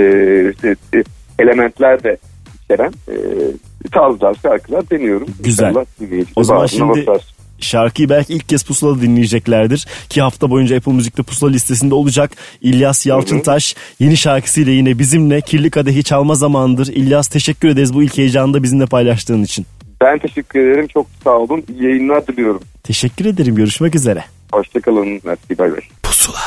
işte, 0.51 0.75
e, 0.95 1.03
elementler 1.39 2.03
de 2.03 2.17
içeren 2.65 2.93
e, 3.07 3.15
tarzlar 3.91 4.35
şarkılar 4.41 4.89
deniyorum. 4.89 5.27
Güzel. 5.43 5.69
İnşallah 5.69 5.85
O 6.35 6.43
zaman 6.43 6.65
şimdi- 6.65 7.07
basar. 7.07 7.25
Şarkıyı 7.59 8.09
belki 8.09 8.33
ilk 8.33 8.49
kez 8.49 8.63
Pusula'da 8.63 9.01
dinleyeceklerdir. 9.01 9.87
Ki 10.09 10.21
hafta 10.21 10.49
boyunca 10.49 10.77
Apple 10.77 10.91
Müzik'te 10.93 11.23
Pusula 11.23 11.49
listesinde 11.49 11.95
olacak. 11.95 12.31
İlyas 12.61 13.05
Yalçıntaş 13.05 13.75
yeni 13.99 14.17
şarkısıyla 14.17 14.73
yine 14.73 14.99
bizimle 14.99 15.41
Kirli 15.41 15.69
Kadehi 15.69 16.03
çalma 16.03 16.35
zamanıdır. 16.35 16.87
İlyas 16.87 17.27
teşekkür 17.27 17.67
ederiz 17.69 17.93
bu 17.93 18.03
ilk 18.03 18.17
heyecanı 18.17 18.53
da 18.53 18.63
bizimle 18.63 18.85
paylaştığın 18.85 19.43
için. 19.43 19.65
Ben 20.01 20.19
teşekkür 20.19 20.59
ederim. 20.59 20.87
Çok 20.87 21.07
sağ 21.23 21.37
olun. 21.37 21.63
İyi 21.69 21.83
yayınlar 21.83 22.27
diliyorum. 22.27 22.61
Teşekkür 22.83 23.25
ederim. 23.25 23.55
Görüşmek 23.55 23.95
üzere. 23.95 24.23
Hoşçakalın. 24.51 25.21
Merci. 25.23 25.57
Bay 25.59 25.71
bay. 25.71 25.79
Pusula. 26.03 26.39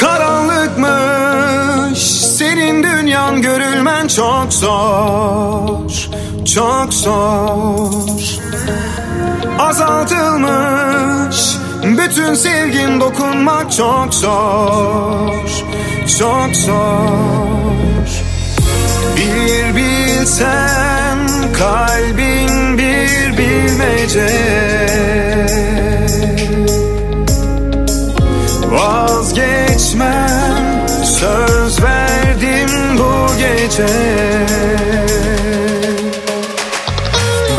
Karanlıkmış 0.00 1.98
senin 2.08 2.82
dünyan 2.82 3.42
görülmen 3.42 4.08
çok 4.08 4.52
zor 4.52 5.90
Çok 6.54 6.94
zor 6.94 7.90
Azaltılmış 9.58 11.56
bütün 11.84 12.34
sevgin 12.34 13.00
dokunmak 13.00 13.72
çok 13.72 14.14
zor 14.14 15.64
Çok 16.18 16.56
zor. 16.56 18.08
Bir 19.16 19.76
bilsen 19.76 21.18
kalbin 21.58 22.78
bir 22.78 23.38
bilmece. 23.38 24.28
Vazgeçmem 28.70 30.24
söz 31.04 31.82
verdim 31.82 32.98
bu 32.98 33.26
gece 33.36 33.86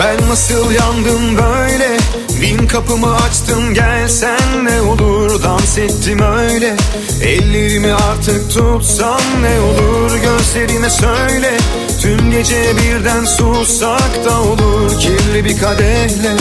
Ben 0.05 0.29
nasıl 0.29 0.71
yandım 0.71 1.37
böyle? 1.37 1.97
Bin 2.41 2.67
kapımı 2.67 3.15
açtım 3.15 3.73
gelsen 3.73 4.65
ne 4.65 4.81
olur? 4.81 5.43
Dans 5.43 5.77
ettim 5.77 6.19
öyle. 6.19 6.75
Ellerimi 7.23 7.93
artık 7.93 8.51
tutsan 8.51 9.21
ne 9.41 9.59
olur? 9.59 10.11
Gözlerime 10.23 10.89
söyle. 10.89 11.57
Tüm 12.01 12.31
gece 12.31 12.63
birden 12.77 13.25
sussak 13.25 14.25
da 14.25 14.41
olur. 14.41 14.99
Kirli 14.99 15.45
bir 15.45 15.59
kadehle 15.59 16.31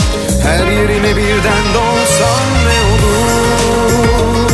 Her 0.43 0.71
yerime 0.71 1.15
birden 1.15 1.63
dolsan 1.73 2.45
ne 2.65 2.95
olur 2.95 4.44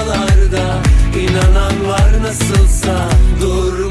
Havalarda 0.00 0.82
İnanan 1.20 1.88
var 1.88 2.22
nasılsa 2.22 3.08
Durma 3.40 3.89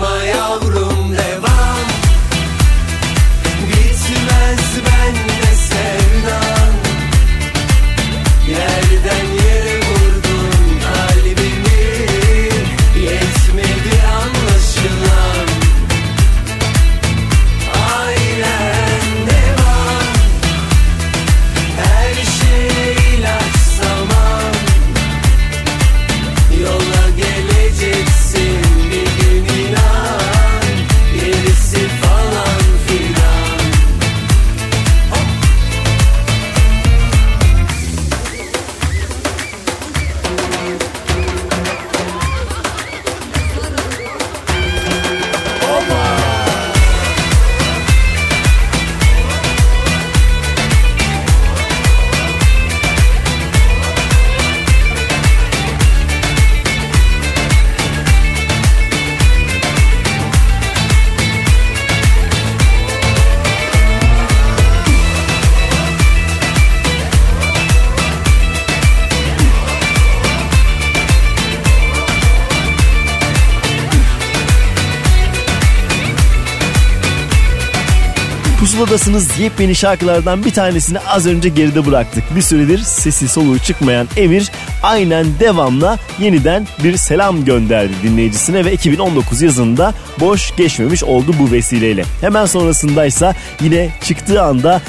Pusuladasınız 78.90 79.40
yepyeni 79.40 79.76
şarkılardan 79.76 80.46
bir 80.46 80.54
tanesini 80.54 81.00
az 81.00 81.28
önce 81.28 81.50
geride 81.50 81.86
bıraktık. 81.86 82.24
Bir 82.36 82.42
süredir 82.42 82.78
sesi 82.78 83.28
soluğu 83.28 83.60
çıkmayan 83.60 84.08
Emir 84.18 84.52
aynen 84.84 85.26
devamla 85.40 85.98
yeniden 86.20 86.68
bir 86.84 86.98
selam 86.98 87.46
gönderdi 87.46 87.94
dinleyicisine 88.04 88.66
ve 88.66 88.74
2019 88.74 89.42
yazında 89.42 89.94
boş 90.20 90.56
geçmemiş 90.56 91.04
oldu 91.04 91.36
bu 91.40 91.52
vesileyle. 91.52 92.04
Hemen 92.22 92.46
sonrasındaysa 92.46 93.36
yine 93.62 93.90
çıktığı 94.04 94.42
anda 94.44 94.82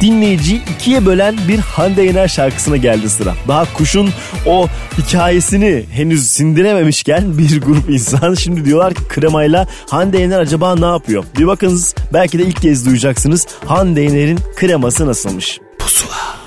dinleyiciyi 0.00 0.62
ikiye 0.74 1.06
bölen 1.06 1.36
bir 1.48 1.58
Hande 1.58 2.02
Yener 2.02 2.28
şarkısına 2.28 2.76
geldi 2.76 3.10
sıra. 3.10 3.34
Daha 3.48 3.72
kuşun 3.74 4.10
o 4.46 4.66
hikayesini 4.98 5.84
henüz 5.92 6.30
sindirememişken 6.30 7.38
bir 7.38 7.60
grup 7.60 7.90
insan 7.90 8.34
şimdi 8.34 8.64
diyorlar 8.64 8.94
ki 8.94 9.02
kremayla 9.08 9.66
Hande 9.90 10.18
Yener 10.18 10.38
acaba 10.40 10.74
ne 10.76 10.86
yapıyor? 10.86 11.24
Bir 11.38 11.46
bakınız 11.46 11.94
belki 12.12 12.38
de 12.38 12.42
ilk 12.42 12.62
kez 12.62 12.86
duyacaksınız 12.86 13.46
Hande 13.66 14.00
Yener'in 14.00 14.38
kreması 14.56 15.06
nasılmış. 15.06 15.60
Pusula. 15.78 16.38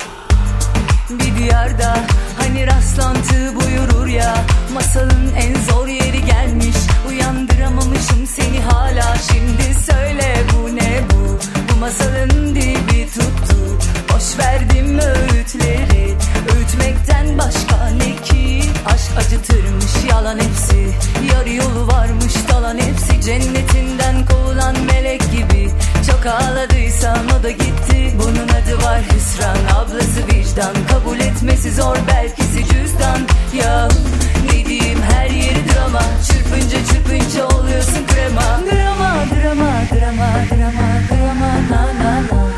Bir 1.09 1.43
diyarda 1.43 1.99
hani 2.39 2.67
rastlantı 2.67 3.35
buyurur 3.35 4.07
ya 4.07 4.45
Masalın 4.73 5.31
en 5.37 5.71
zor 5.71 5.87
yeri 5.87 6.25
gelmiş 6.25 6.75
Uyandıramamışım 7.09 8.27
seni 8.27 8.59
hala 8.59 9.15
Şimdi 9.31 9.79
söyle 9.91 10.35
bu 10.53 10.75
ne 10.75 11.01
bu 11.13 11.39
Bu 11.73 11.79
masalın 11.79 12.55
dibi 12.55 12.90
tuttu. 13.13 13.55
Boş 14.13 14.39
verdim 14.39 14.99
öğütleri. 14.99 16.15
Öğütmekten 16.55 17.37
başka 17.37 17.89
ne 17.97 18.15
ki? 18.15 18.63
Aşk 18.85 19.11
acıtırmış 19.17 20.09
yalan 20.09 20.39
hepsi. 20.39 20.93
Yarı 21.33 21.49
yolu 21.49 21.87
varmış 21.87 22.33
dalan 22.49 22.77
hepsi. 22.77 23.21
Cennetinden 23.21 24.25
kovulan 24.25 24.75
melek 24.85 25.21
gibi. 25.31 25.69
Çok 26.07 26.25
ağladıysan 26.25 27.19
o 27.39 27.43
da 27.43 27.51
gitti. 27.51 28.13
Bunun 28.19 28.47
adı 28.47 28.83
var 28.85 29.01
hüsran. 29.13 29.57
Ablası 29.75 30.27
vicdan. 30.27 30.75
Kabul 30.89 31.19
etmesi 31.19 31.71
zor 31.71 31.97
belkisi 32.07 32.65
cüzdan. 32.65 33.19
Ya 33.53 33.87
ne 34.45 34.65
diyeyim? 34.65 35.01
Her 35.01 35.29
yeri 35.29 35.73
drama. 35.73 36.03
Çırpınca 36.27 36.77
çırpınca 36.85 37.47
oluyorsun 37.47 38.07
krema. 38.07 38.41
Drama 38.41 39.25
drama 39.31 39.71
drama 39.91 40.33
drama 40.51 40.89
drama. 41.09 41.51
Na 41.71 41.85
na 42.03 42.03
na 42.03 42.50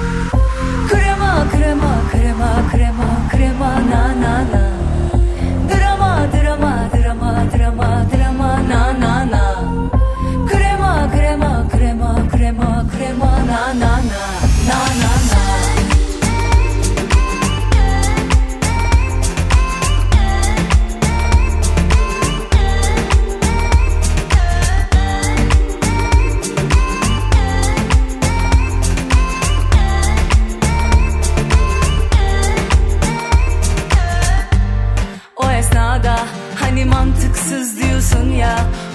krema 2.13 2.69
krema 2.71 3.07
krema 3.29 3.29
krema 3.31 3.71
na 3.91 4.13
na 4.21 4.33
na 4.51 4.62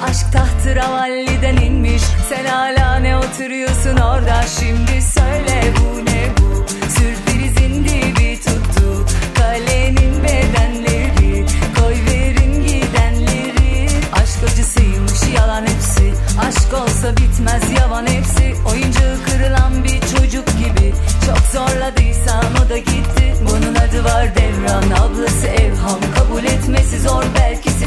Aşk 0.02 0.32
tahtı 0.32 0.76
ravalliden 0.76 1.56
inmiş. 1.56 2.02
Sen 2.28 2.44
hala 2.44 2.96
ne 2.96 3.16
oturuyorsun 3.16 3.96
orada? 3.96 4.42
Şimdi 4.42 5.02
söyle 5.02 5.72
bu 5.76 6.04
ne 6.04 6.28
bu? 6.38 6.66
Sürprizin 6.90 7.84
dibi 7.84 8.40
tuttu. 8.40 9.06
Kalenin 9.34 10.22
bedenleri. 10.24 11.46
Koy 11.80 11.94
verin 12.06 12.62
gidenleri. 12.66 13.88
Aşk 14.12 14.52
acısıymış 14.52 15.36
yalan 15.36 15.62
hepsi. 15.62 16.14
Aşk 16.48 16.74
olsa 16.82 17.16
bitmez 17.16 17.80
yavan 17.80 18.06
hepsi. 18.06 18.54
Oyuncağı 18.72 19.16
kırılan 19.26 19.84
bir 19.84 20.00
çocuk 20.00 20.46
gibi. 20.58 20.94
Çok 21.26 21.38
zorladıysan 21.38 22.44
o 22.66 22.68
da 22.68 22.78
gitti. 22.78 23.34
Bunun 23.50 23.74
adı 23.74 24.04
var 24.04 24.26
devran. 24.36 24.82
Ablası 24.82 25.46
evham. 25.46 26.00
Kabul 26.14 26.44
etmesi 26.44 27.00
zor. 27.00 27.24
Belkisi 27.40 27.77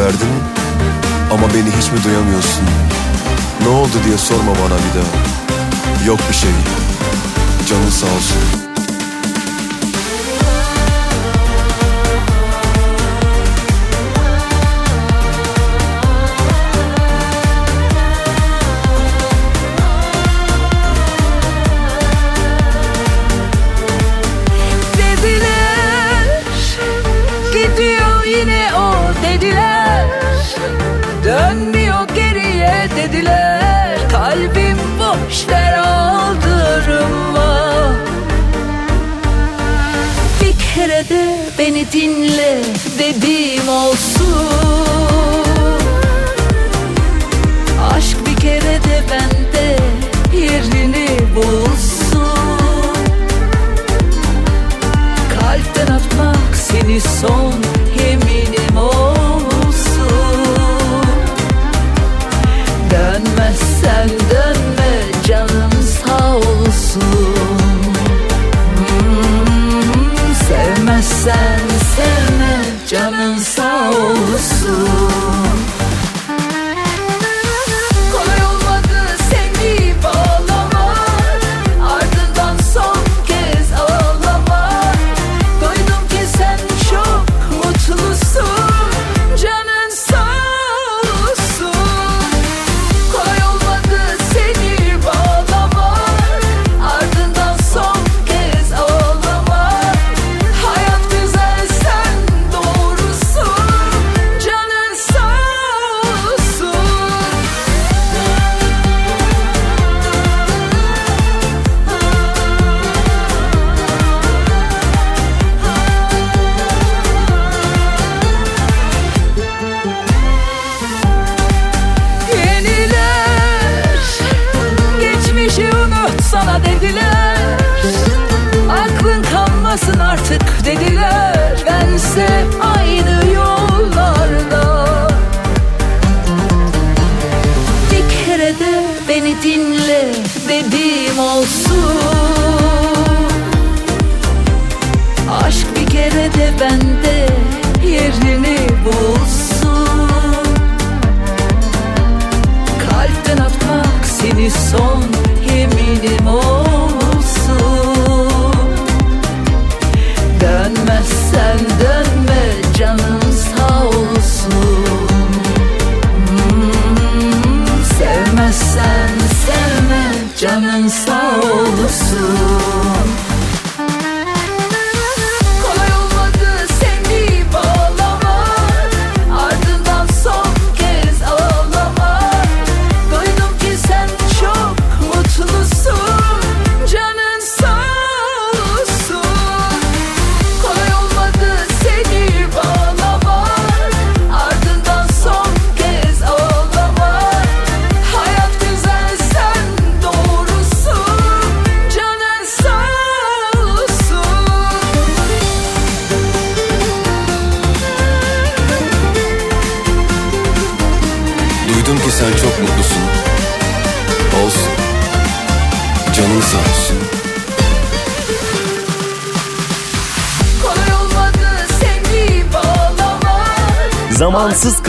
verdin 0.00 0.28
ama 1.32 1.48
beni 1.54 1.70
hiç 1.80 1.92
mi 1.92 2.04
duyamıyorsun? 2.04 2.64
Ne 3.62 3.68
oldu 3.68 3.92
diye 4.04 4.18
sorma 4.18 4.52
bana 4.52 4.78
bir 4.78 5.00
daha. 5.00 6.06
Yok 6.06 6.20
bir 6.28 6.34
şey. 6.34 6.50
Canın 7.68 7.90
sağ 7.90 8.06
olsun. 8.06 8.59
Beni 41.92 42.29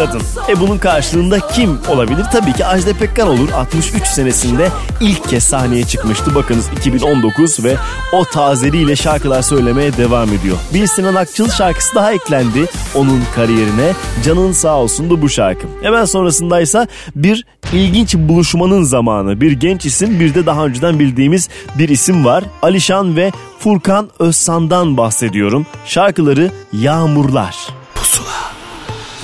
kadın. 0.05 0.21
E 0.49 0.59
bunun 0.59 0.77
karşılığında 0.77 1.39
kim 1.39 1.79
olabilir? 1.89 2.25
Tabii 2.31 2.53
ki 2.53 2.65
Ajda 2.65 2.93
Pekkan 2.93 3.27
olur. 3.27 3.49
63 3.51 4.07
senesinde 4.07 4.69
ilk 4.99 5.29
kez 5.29 5.43
sahneye 5.43 5.83
çıkmıştı. 5.83 6.35
Bakınız 6.35 6.69
2019 6.77 7.63
ve 7.63 7.75
o 8.13 8.25
tazeliyle 8.25 8.95
şarkılar 8.95 9.41
söylemeye 9.41 9.97
devam 9.97 10.33
ediyor. 10.33 10.57
Bir 10.73 10.87
Sinan 10.87 11.15
Akçıl 11.15 11.49
şarkısı 11.49 11.95
daha 11.95 12.11
eklendi 12.13 12.65
onun 12.95 13.23
kariyerine. 13.35 13.93
Canın 14.25 14.51
sağ 14.51 14.77
olsun 14.77 15.09
da 15.09 15.21
bu 15.21 15.29
şarkı. 15.29 15.67
Hemen 15.81 16.05
sonrasındaysa 16.05 16.87
bir 17.15 17.45
ilginç 17.73 18.15
buluşmanın 18.15 18.83
zamanı. 18.83 19.41
Bir 19.41 19.51
genç 19.51 19.85
isim 19.85 20.19
bir 20.19 20.33
de 20.33 20.45
daha 20.45 20.65
önceden 20.65 20.99
bildiğimiz 20.99 21.49
bir 21.77 21.89
isim 21.89 22.25
var. 22.25 22.43
Alişan 22.61 23.15
ve 23.15 23.31
Furkan 23.59 24.09
Özsan'dan 24.19 24.97
bahsediyorum. 24.97 25.65
Şarkıları 25.85 26.51
Yağmurlar. 26.73 27.55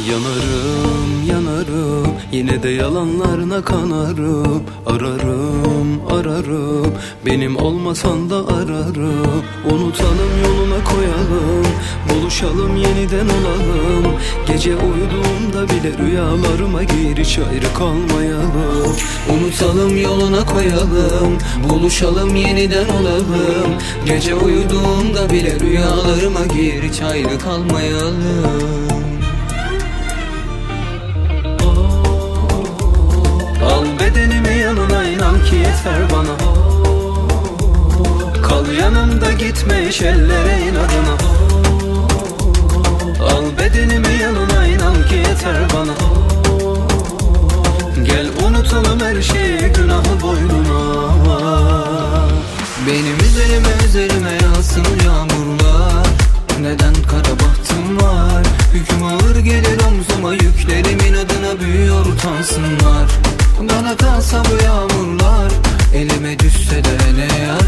Yanarım 0.06 1.26
yanarım 1.30 2.08
yine 2.32 2.64
de 2.64 2.70
yalanlarına 2.70 3.62
kanarım. 3.62 4.64
Ararım 4.86 6.02
ararım 6.12 6.94
benim 7.26 7.58
olmasan 7.58 8.30
da 8.30 8.36
ararım. 8.36 9.44
Unutalım 9.66 10.32
yoluna 10.44 10.84
koyalım 10.84 11.68
buluşalım 12.10 12.76
yeniden 12.76 13.26
olalım. 13.26 14.14
Gece 14.48 14.76
uyuduğumda 14.76 15.70
bile 15.70 15.98
rüyalarıma 15.98 16.84
gir 16.84 17.18
hiç 17.18 17.40
kalmayalım. 17.78 18.96
Unutalım 19.30 19.98
yoluna 19.98 20.46
koyalım 20.46 21.38
buluşalım 21.70 22.36
yeniden 22.36 22.90
olalım. 22.90 23.74
Gece 24.06 24.36
uyuduğumda 24.36 25.30
bile 25.30 25.60
rüyalarıma 25.60 26.46
gir 26.46 26.84
hiç 26.84 27.02
kalmayalım 27.44 28.87
iş 39.76 40.02
ellere 40.02 40.60
inadına. 40.62 41.18
Al 43.32 43.44
bedenimi 43.58 44.22
yanına 44.22 44.66
inan 44.66 44.94
ki 44.94 45.16
yeter 45.16 45.56
bana. 45.74 45.94
Gel 48.06 48.28
unutalım 48.48 49.00
her 49.00 49.22
şeyi 49.22 49.60
günahı 49.60 50.22
boynuna. 50.22 51.38
Benim 52.88 53.18
üzerime 53.30 53.70
üzerime 53.88 54.32
yağsın 54.32 54.86
yağmurlar. 55.06 56.08
Neden 56.62 56.94
kara 56.94 57.34
bahtım 57.34 57.98
var? 58.02 58.44
Hüküm 58.74 59.04
ağır 59.04 59.40
gelir 59.40 59.80
omzuma 59.88 60.34
yüklerimin 60.34 61.14
adına 61.14 61.60
büyüyor 61.60 62.06
utansınlar. 62.06 63.10
Bana 63.60 63.98
kalsa 63.98 64.44
bu 64.46 64.64
yağmurlar 64.64 65.52
Elime 65.98 66.40
düşse 66.40 66.84
de 66.84 66.98
ne 67.18 67.46
yarar 67.46 67.67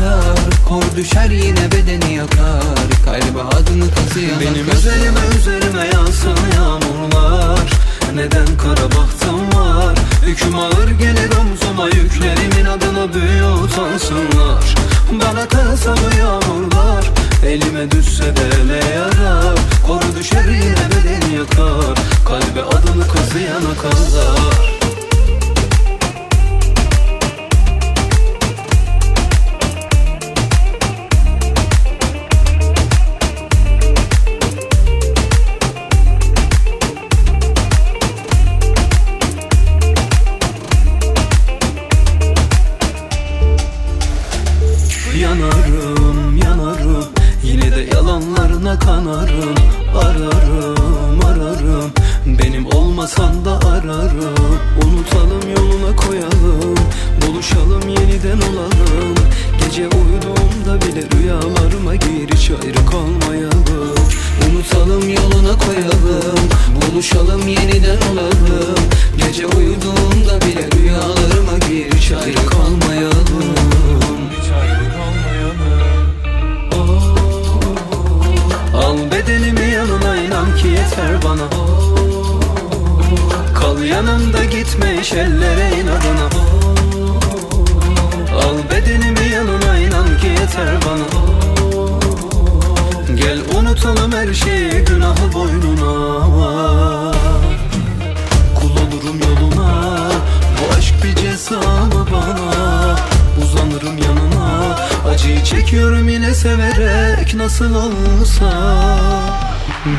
Kor 0.70 0.84
düşer 0.96 1.30
yine 1.30 1.72
bedeni 1.72 2.14
yakar. 2.14 2.64
Kalbe 3.06 3.42
adını 3.42 3.92
kazıyana 3.96 4.40
Benim 4.42 4.72
üzerime 4.78 5.20
üzerime 5.40 5.86
yağsın 5.86 6.38
yağmurlar. 6.56 7.70
Neden 8.16 8.58
kara 8.58 8.86
bahtım 8.86 9.54
var? 9.54 9.96
Hüküm 10.26 10.56
ağır 10.56 10.90
gelir 11.00 11.32
omzuma 11.42 11.86
yüklerimin 11.86 12.66
adına 12.66 13.14
büyüyor 13.14 13.64
utansınlar. 13.64 14.76
Bana 15.12 15.48
kalsa 15.48 15.96
bu 15.96 16.20
yağmurlar 16.20 17.06
Elime 17.46 17.92
düşse 17.92 18.24
de 18.24 18.50
ne 18.68 18.90
yarar. 18.96 19.60
Kor 19.88 20.02
düşer 20.20 20.46
yine 20.46 20.86
bedeni 20.92 21.36
yakar. 21.36 21.98
Kalbe 22.26 22.64
adını 22.64 23.08
kazıyana 23.08 23.76
kadar 23.82 24.79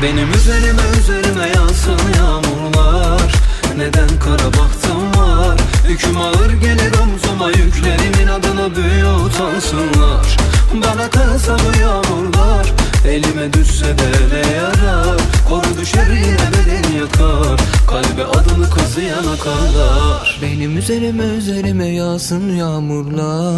Benim 0.03 0.33
üzerime 0.33 0.81
üzerime 0.99 1.49
yansın 1.55 1.99
yağmurlar. 2.17 3.33
Neden 3.77 4.09
kara 4.19 4.47
bahtım 4.47 5.21
var? 5.21 5.57
Hüküm 5.87 6.17
ağır 6.17 6.51
gelir 6.51 6.93
omzuma 7.03 7.49
yüklerimin 7.49 8.27
adına 8.27 8.75
büyüyor 8.75 9.25
utansınlar. 9.25 10.37
Bana 10.73 11.09
kalsa 11.09 11.57
bu 11.59 11.81
yağmurlar 11.81 12.73
Elime 13.07 13.53
düşse 13.53 13.85
de 13.85 14.11
ne 14.33 14.53
yarar? 14.53 15.17
Kor 15.49 15.63
düşer 15.81 16.07
yine 16.07 16.47
bedeni 16.51 16.97
yakar 16.99 17.59
Kalbe 17.87 18.25
adını 18.25 18.69
kazıyana 18.69 19.37
kadar. 19.37 20.39
Benim 20.41 20.77
üzerime 20.77 21.23
üzerime 21.23 21.87
yağsın 21.87 22.55
yağmurlar 22.55 23.50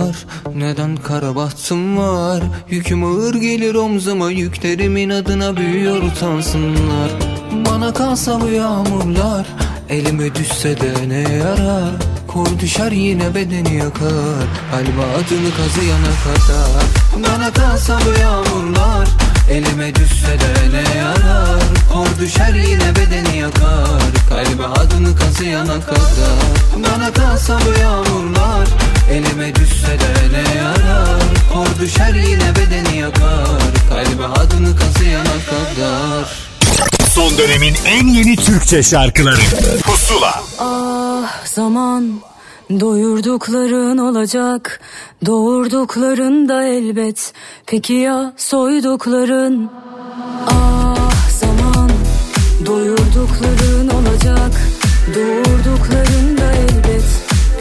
Neden 0.56 0.96
kara 0.96 1.36
bahtım 1.36 1.98
var? 1.98 2.44
Yüküm 2.70 3.04
ağır 3.04 3.36
gelir 3.36 3.76
omzuma 3.76 4.32
Yüklerimin 4.32 5.10
adına 5.10 5.58
büyüyor 5.58 6.04
utansınlar. 6.04 7.12
Bana 7.70 7.94
kalsa 7.94 8.42
bu 8.42 8.48
yağmurlar 8.48 9.48
Elime 9.90 10.36
düşse 10.36 10.80
de 10.82 10.94
ne 11.10 11.34
yarar? 11.36 11.92
Kor 12.28 12.60
düşer 12.60 12.92
yine 12.92 13.36
bedeni 13.36 13.76
yakar 13.76 14.48
Galiba 14.72 15.04
adını 15.16 15.52
kazıyana 15.58 16.14
kadar. 16.24 16.84
Bana 17.16 17.54
kalsa 17.54 18.00
bu 18.06 18.20
yağmurlar 18.22 19.08
Elime 19.54 19.96
düşse 19.96 20.28
de 20.40 20.72
ne 20.74 20.98
yarar? 20.98 21.60
Kor 21.94 22.08
düşer 22.20 22.54
yine 22.54 22.96
bedeni 22.96 23.38
yakar. 23.38 24.02
Kalbe 24.30 24.66
adını 24.66 25.16
kazıyana 25.16 25.82
kadar. 25.82 26.40
Bana 26.76 27.14
kalsa 27.14 27.60
bu 27.66 27.80
yağmurlar. 27.80 28.68
Elime 29.12 29.56
düşse 29.56 29.88
de 29.88 30.34
ne 30.34 30.58
yarar? 30.58 31.22
Kor 31.54 31.68
düşer 31.80 32.14
yine 32.14 32.56
bedeni 32.56 32.98
yakar. 32.98 33.48
Kalbe 33.90 34.26
adını 34.26 34.76
kazıyana 34.78 35.24
kadar. 35.50 36.30
Son 37.16 37.38
dönemin 37.38 37.76
en 37.86 38.08
yeni 38.08 38.36
Türkçe 38.36 38.84
şarkıları. 38.84 39.42
Pusula. 39.84 40.44
Ah 40.60 41.46
zaman 41.46 42.14
doyurdukların 42.80 43.98
olacak 43.98 44.80
Doğurdukların 45.26 46.50
da 46.50 46.64
elbet. 46.64 47.34
Peki 47.66 47.94
ya 47.94 48.34
soydukların? 48.38 49.70
Ah 50.48 51.30
zaman. 51.30 51.90
Doyurdukların 52.66 53.90
olacak 53.90 54.52
Doğurdukların 55.16 56.38
da 56.38 56.52
elbet. 56.54 57.06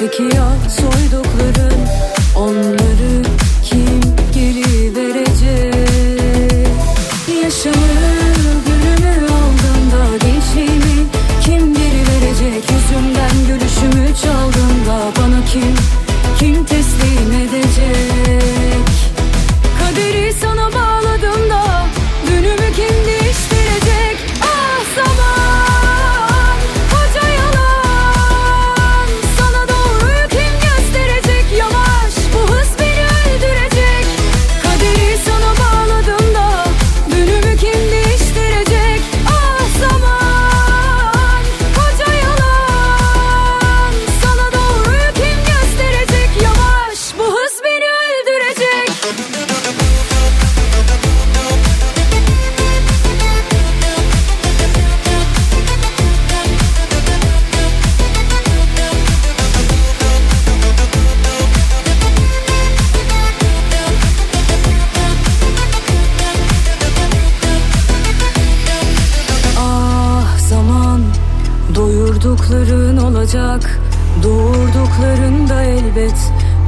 Peki 0.01 0.23
ya 0.23 0.49
soydukların? 0.81 1.79
Onları 2.37 3.23
kim 3.65 4.01
geri 4.35 4.97
verecek 4.97 6.69
Yaşamı 7.45 7.75
günümü 8.67 9.27
aldığında 9.27 10.17
gençliğimi 10.17 11.07
kim 11.45 11.75
geri 11.75 12.03
verecek 12.09 12.65
Yüzümden 12.71 13.47
gülüşümü 13.49 14.15
çaldığında 14.23 14.52
bana 15.55 15.75
kim 16.39 16.65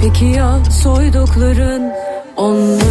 Peki 0.05 0.25
ya 0.25 0.59
soydukların 0.71 1.93
Onları 2.37 2.84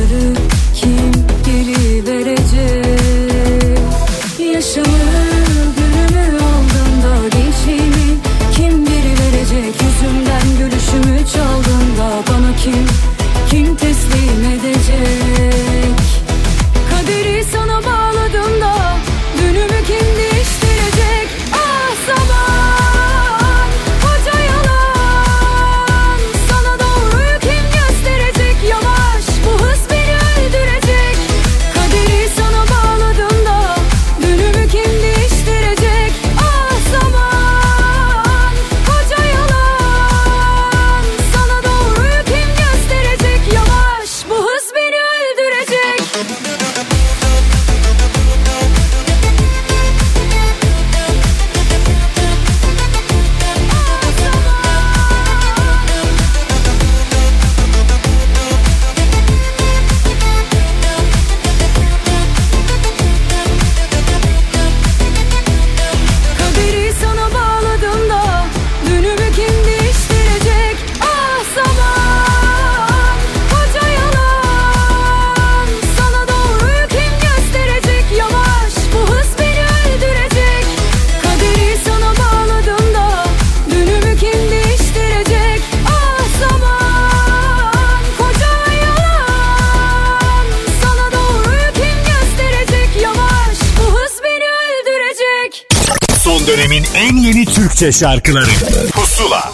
Türkçe 97.84 98.00
şarkıları 98.00 98.46
Pusula 98.92 99.52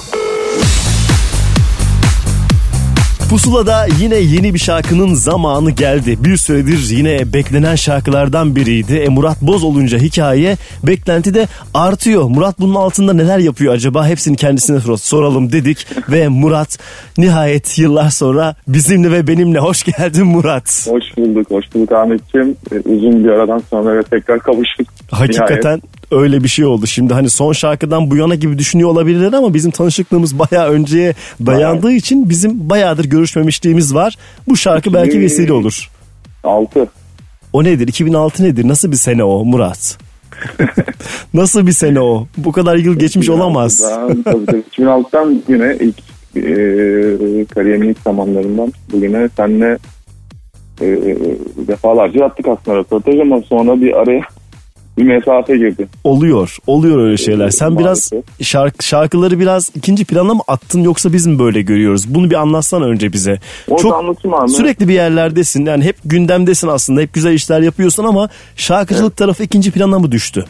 Pusula'da 3.29 3.87
yine 3.99 4.15
yeni 4.15 4.53
bir 4.53 4.59
şarkının 4.59 5.13
zamanı 5.13 5.71
geldi. 5.71 6.23
Bir 6.23 6.37
süredir 6.37 6.89
yine 6.89 7.33
beklenen 7.33 7.75
şarkılardan 7.75 8.55
biriydi. 8.55 8.95
E 8.97 9.09
Murat 9.09 9.41
Boz 9.41 9.63
olunca 9.63 9.97
hikaye 9.97 10.57
beklenti 10.83 11.33
de 11.33 11.47
artıyor. 11.73 12.23
Murat 12.23 12.59
bunun 12.59 12.75
altında 12.75 13.13
neler 13.13 13.39
yapıyor 13.39 13.73
acaba? 13.73 14.07
Hepsini 14.07 14.37
kendisine 14.37 14.79
sor- 14.79 14.97
soralım 14.97 15.51
dedik. 15.51 15.87
ve 16.09 16.27
Murat 16.27 16.77
nihayet 17.17 17.79
yıllar 17.79 18.09
sonra 18.09 18.55
bizimle 18.67 19.11
ve 19.11 19.27
benimle. 19.27 19.59
Hoş 19.59 19.83
geldin 19.83 20.25
Murat. 20.25 20.87
Hoş 20.89 21.17
bulduk, 21.17 21.51
hoş 21.51 21.65
bulduk 21.73 21.91
Ahmetciğim. 21.91 22.55
Ee, 22.71 22.75
uzun 22.75 23.23
bir 23.23 23.29
aradan 23.29 23.63
sonra 23.69 23.97
ve 23.97 24.03
tekrar 24.03 24.39
kavuştuk. 24.39 24.87
Hakikaten 25.11 25.81
öyle 26.11 26.43
bir 26.43 26.47
şey 26.47 26.65
oldu. 26.65 26.87
Şimdi 26.87 27.13
hani 27.13 27.29
son 27.29 27.53
şarkıdan 27.53 28.11
bu 28.11 28.15
yana 28.15 28.35
gibi 28.35 28.57
düşünüyor 28.57 28.89
olabilirler 28.89 29.33
ama 29.33 29.53
bizim 29.53 29.71
tanışıklığımız 29.71 30.39
bayağı 30.39 30.69
önceye 30.69 31.13
dayandığı 31.45 31.91
için 31.91 32.29
bizim 32.29 32.69
bayağıdır 32.69 33.05
görüşmemişliğimiz 33.05 33.95
var. 33.95 34.17
Bu 34.47 34.57
şarkı 34.57 34.93
belki 34.93 35.21
vesile 35.21 35.53
olur. 35.53 35.89
6. 36.43 36.87
O 37.53 37.63
nedir? 37.63 37.87
2006 37.87 38.43
nedir? 38.43 38.67
Nasıl 38.67 38.91
bir 38.91 38.97
sene 38.97 39.23
o 39.23 39.45
Murat? 39.45 39.97
Nasıl 41.33 41.67
bir 41.67 41.71
sene 41.71 42.01
o? 42.01 42.27
Bu 42.37 42.51
kadar 42.51 42.75
yıl 42.75 42.99
geçmiş 42.99 43.29
olamaz. 43.29 43.81
Tabii, 43.95 44.23
tabii. 44.23 44.63
2006'dan 44.77 45.43
yine 45.47 45.77
ilk 45.79 45.99
e, 46.35 47.45
kariyerimin 47.45 47.89
ilk 47.89 47.99
zamanlarından 47.99 48.73
bugüne 48.91 49.29
seninle 49.37 49.77
e, 50.81 50.85
defalarca 51.67 52.19
yaptık 52.19 52.47
aslında 52.47 52.77
röportaj 52.77 53.19
ama 53.19 53.41
sonra 53.41 53.81
bir 53.81 53.93
araya 53.93 54.21
bir 54.99 55.03
mesafe 55.03 55.57
girdi. 55.57 55.87
Oluyor. 56.03 56.57
Oluyor 56.67 56.99
öyle 57.03 57.17
şeyler. 57.17 57.49
Sen 57.49 57.79
biraz 57.79 58.11
şarkı, 58.41 58.85
şarkıları 58.85 59.39
biraz 59.39 59.71
ikinci 59.75 60.05
plana 60.05 60.33
mı 60.33 60.41
attın 60.47 60.81
yoksa 60.81 61.13
biz 61.13 61.27
mi 61.27 61.39
böyle 61.39 61.61
görüyoruz? 61.61 62.15
Bunu 62.15 62.29
bir 62.29 62.35
anlatsana 62.35 62.85
önce 62.85 63.13
bize. 63.13 63.39
Orada 63.67 63.95
anlatayım 63.95 64.33
abi. 64.37 64.49
Sürekli 64.49 64.87
bir 64.87 64.93
yerlerdesin. 64.93 65.65
Yani 65.65 65.83
hep 65.83 65.95
gündemdesin 66.05 66.67
aslında. 66.67 67.01
Hep 67.01 67.13
güzel 67.13 67.33
işler 67.33 67.61
yapıyorsun 67.61 68.03
ama 68.03 68.29
şarkıcılık 68.55 69.17
tarafı 69.17 69.43
ikinci 69.43 69.71
plana 69.71 69.99
mı 69.99 70.11
düştü? 70.11 70.45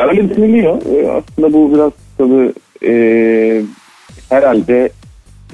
Öyle 0.00 0.36
deniliyor. 0.36 0.82
Ee, 0.86 1.10
aslında 1.10 1.52
bu 1.52 1.74
biraz 1.74 1.92
tabii 2.18 2.52
e, 2.86 3.62
herhalde 4.28 4.90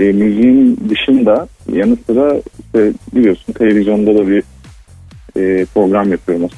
e, 0.01 0.05
müziğin 0.05 0.81
dışında 0.89 1.49
yanı 1.73 1.97
sıra 2.07 2.37
işte 2.61 2.93
biliyorsun 3.15 3.53
televizyonda 3.53 4.15
da 4.15 4.29
bir 4.29 4.43
e, 5.37 5.67
program 5.75 6.11
yapıyorum 6.11 6.49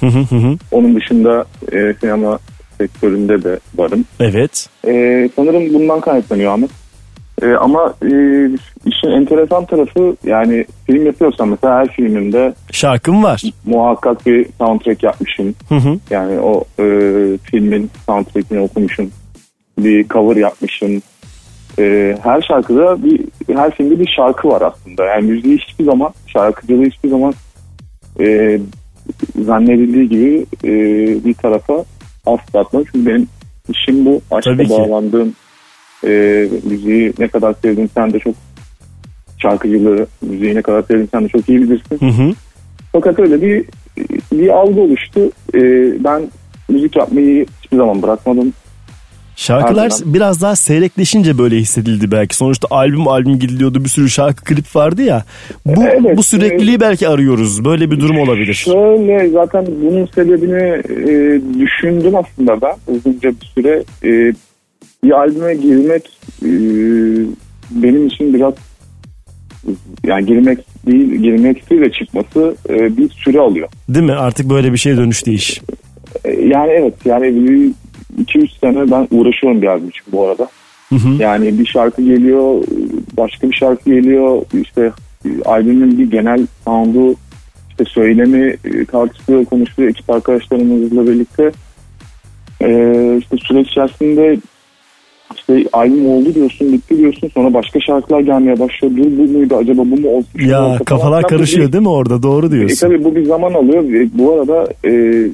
hı 0.00 0.06
hı 0.06 0.36
hı. 0.36 0.56
Onun 0.70 0.96
dışında 0.96 1.44
e, 1.72 1.94
sinema 2.00 2.38
sektöründe 2.78 3.44
de 3.44 3.58
varım. 3.74 4.04
Evet. 4.20 4.68
E, 4.86 5.28
sanırım 5.36 5.74
bundan 5.74 6.00
kaynaklanıyor 6.00 6.52
Ahmet. 6.52 6.70
E, 7.42 7.46
ama 7.46 7.94
e, 8.02 8.08
işin 8.86 9.08
enteresan 9.08 9.64
tarafı 9.66 10.16
yani 10.24 10.66
film 10.86 11.06
yapıyorsam 11.06 11.50
mesela 11.50 11.78
her 11.78 11.88
filmimde 11.88 12.54
Şarkım 12.72 13.22
var. 13.22 13.42
muhakkak 13.66 14.26
bir 14.26 14.46
soundtrack 14.58 15.02
yapmışım. 15.02 15.54
Hı 15.68 15.74
hı. 15.74 15.98
Yani 16.10 16.40
o 16.40 16.64
e, 16.78 16.84
filmin 17.42 17.90
soundtrackini 18.06 18.60
okumuşum. 18.60 19.10
Bir 19.78 20.08
cover 20.08 20.36
yapmışım. 20.36 21.02
E, 21.78 22.16
her 22.22 22.42
şarkıda 22.42 23.04
bir 23.04 23.20
her 23.54 23.70
filmde 23.70 24.00
bir 24.00 24.12
şarkı 24.16 24.48
var 24.48 24.62
aslında. 24.62 25.04
Yani 25.04 25.30
müziği 25.30 25.58
hiçbir 25.58 25.84
zaman 25.84 26.10
şarkıcılığı 26.26 26.84
hiçbir 26.84 27.08
zaman 27.08 27.34
e, 28.20 28.58
zannedildiği 29.44 30.08
gibi 30.08 30.46
e, 30.64 30.72
bir 31.24 31.34
tarafa 31.34 31.84
asla 32.26 32.60
atmam. 32.60 32.84
Çünkü 32.92 33.06
benim 33.06 33.28
işim 33.68 34.06
bu. 34.06 34.20
Aşka 34.30 34.50
Tabii 34.50 34.64
ki. 34.64 34.70
bağlandığım 34.70 35.34
e, 36.06 36.08
müziği 36.64 37.12
ne 37.18 37.28
kadar 37.28 37.54
sevdiğim 37.62 37.90
sen 37.94 38.12
de 38.12 38.18
çok 38.18 38.34
şarkıcılığı, 39.38 40.06
müziği 40.22 40.54
ne 40.54 40.62
kadar 40.62 40.82
sevdiğim 40.82 41.08
sen 41.12 41.24
de 41.24 41.28
çok 41.28 41.48
iyi 41.48 41.62
bilirsin. 41.62 41.98
Hı 42.00 42.22
hı. 42.22 42.32
Fakat 42.92 43.18
öyle 43.18 43.42
bir 43.42 43.64
bir 44.32 44.48
algı 44.48 44.80
oluştu. 44.80 45.20
Ee, 45.54 45.60
ben 46.04 46.22
müzik 46.68 46.96
yapmayı 46.96 47.46
hiçbir 47.62 47.76
zaman 47.76 48.02
bırakmadım. 48.02 48.52
Şarkılar 49.40 49.84
Ardından- 49.86 50.14
biraz 50.14 50.42
daha 50.42 50.56
seyrekleşince 50.56 51.38
böyle 51.38 51.56
hissedildi 51.56 52.10
belki. 52.10 52.36
Sonuçta 52.36 52.68
albüm 52.70 53.08
albüm 53.08 53.38
gidiliyordu. 53.38 53.84
Bir 53.84 53.88
sürü 53.88 54.10
şarkı 54.10 54.44
klip 54.44 54.76
vardı 54.76 55.02
ya. 55.02 55.24
Bu 55.66 55.82
Evet, 55.84 56.16
bu 56.16 56.22
sürekliliği 56.22 56.80
belki 56.80 57.08
arıyoruz. 57.08 57.64
Böyle 57.64 57.90
bir 57.90 58.00
durum 58.00 58.18
olabilir. 58.18 58.54
Şöyle 58.54 59.28
zaten 59.28 59.66
bunun 59.82 60.06
sebebini 60.06 60.62
e, 60.88 61.40
düşündüm 61.60 62.14
aslında 62.16 62.62
ben 62.62 62.94
uzunca 62.94 63.30
bir 63.30 63.46
süre. 63.54 63.84
E, 64.04 64.32
bir 65.04 65.10
albüme 65.10 65.54
girmek 65.54 66.18
e, 66.42 66.48
benim 67.70 68.06
için 68.06 68.34
biraz 68.34 68.54
yani 70.06 70.26
girmek 70.26 70.58
değil 70.86 71.14
girmeksiyle 71.14 71.92
çıkması 71.92 72.54
e, 72.68 72.96
bir 72.96 73.10
süre 73.10 73.40
alıyor. 73.40 73.68
Değil 73.88 74.06
mi? 74.06 74.12
Artık 74.12 74.50
böyle 74.50 74.72
bir 74.72 74.78
şeye 74.78 74.96
dönüştü 74.96 75.30
iş. 75.30 75.60
E, 76.24 76.30
yani 76.32 76.70
evet 76.70 76.94
yani 77.04 77.26
2-3 78.24 78.58
sene 78.60 78.90
ben 78.90 79.08
uğraşıyorum 79.10 79.62
bir 79.62 79.66
albüm 79.66 79.88
için 79.88 80.04
bu 80.12 80.26
arada. 80.26 80.48
Hı 80.88 80.94
hı. 80.96 81.22
Yani 81.22 81.58
bir 81.58 81.66
şarkı 81.66 82.02
geliyor, 82.02 82.64
başka 83.16 83.50
bir 83.50 83.54
şarkı 83.56 83.90
geliyor. 83.90 84.42
İşte 84.62 84.92
e, 85.24 85.28
albümün 85.44 85.98
bir 85.98 86.10
genel 86.10 86.46
sound'u, 86.64 87.14
işte 87.70 87.84
söylemi 87.84 88.56
e, 88.64 88.84
tartışılıyor, 88.84 89.44
konuşuluyor 89.44 89.90
ekip 89.90 90.10
arkadaşlarımızla 90.10 91.06
birlikte. 91.06 91.50
Ee, 92.62 93.16
işte 93.20 93.36
süreç 93.36 93.68
içerisinde 93.68 94.38
işte 95.36 95.64
albüm 95.72 96.06
oldu 96.06 96.34
diyorsun, 96.34 96.72
bitti 96.72 96.98
diyorsun. 96.98 97.28
Sonra 97.34 97.54
başka 97.54 97.80
şarkılar 97.80 98.20
gelmeye 98.20 98.60
başlıyor. 98.60 98.96
Dur 98.96 99.18
bu 99.18 99.32
muydu 99.32 99.56
acaba 99.56 99.82
bu 99.82 99.96
mu 100.00 100.08
olsun? 100.08 100.40
Ya 100.40 100.66
olsa 100.66 100.84
kafalar 100.84 101.22
falan. 101.22 101.22
Karışıyor 101.22 101.66
bir- 101.68 101.72
değil 101.72 101.82
mi 101.82 101.88
orada? 101.88 102.22
Doğru 102.22 102.46
e 102.46 102.50
diyorsun. 102.50 102.86
tabii 102.88 103.04
bu 103.04 103.14
bir 103.16 103.24
zaman 103.24 103.54
alıyor. 103.54 103.84
E, 103.84 104.08
bu 104.18 104.32
arada 104.32 104.68
e, 104.84 105.24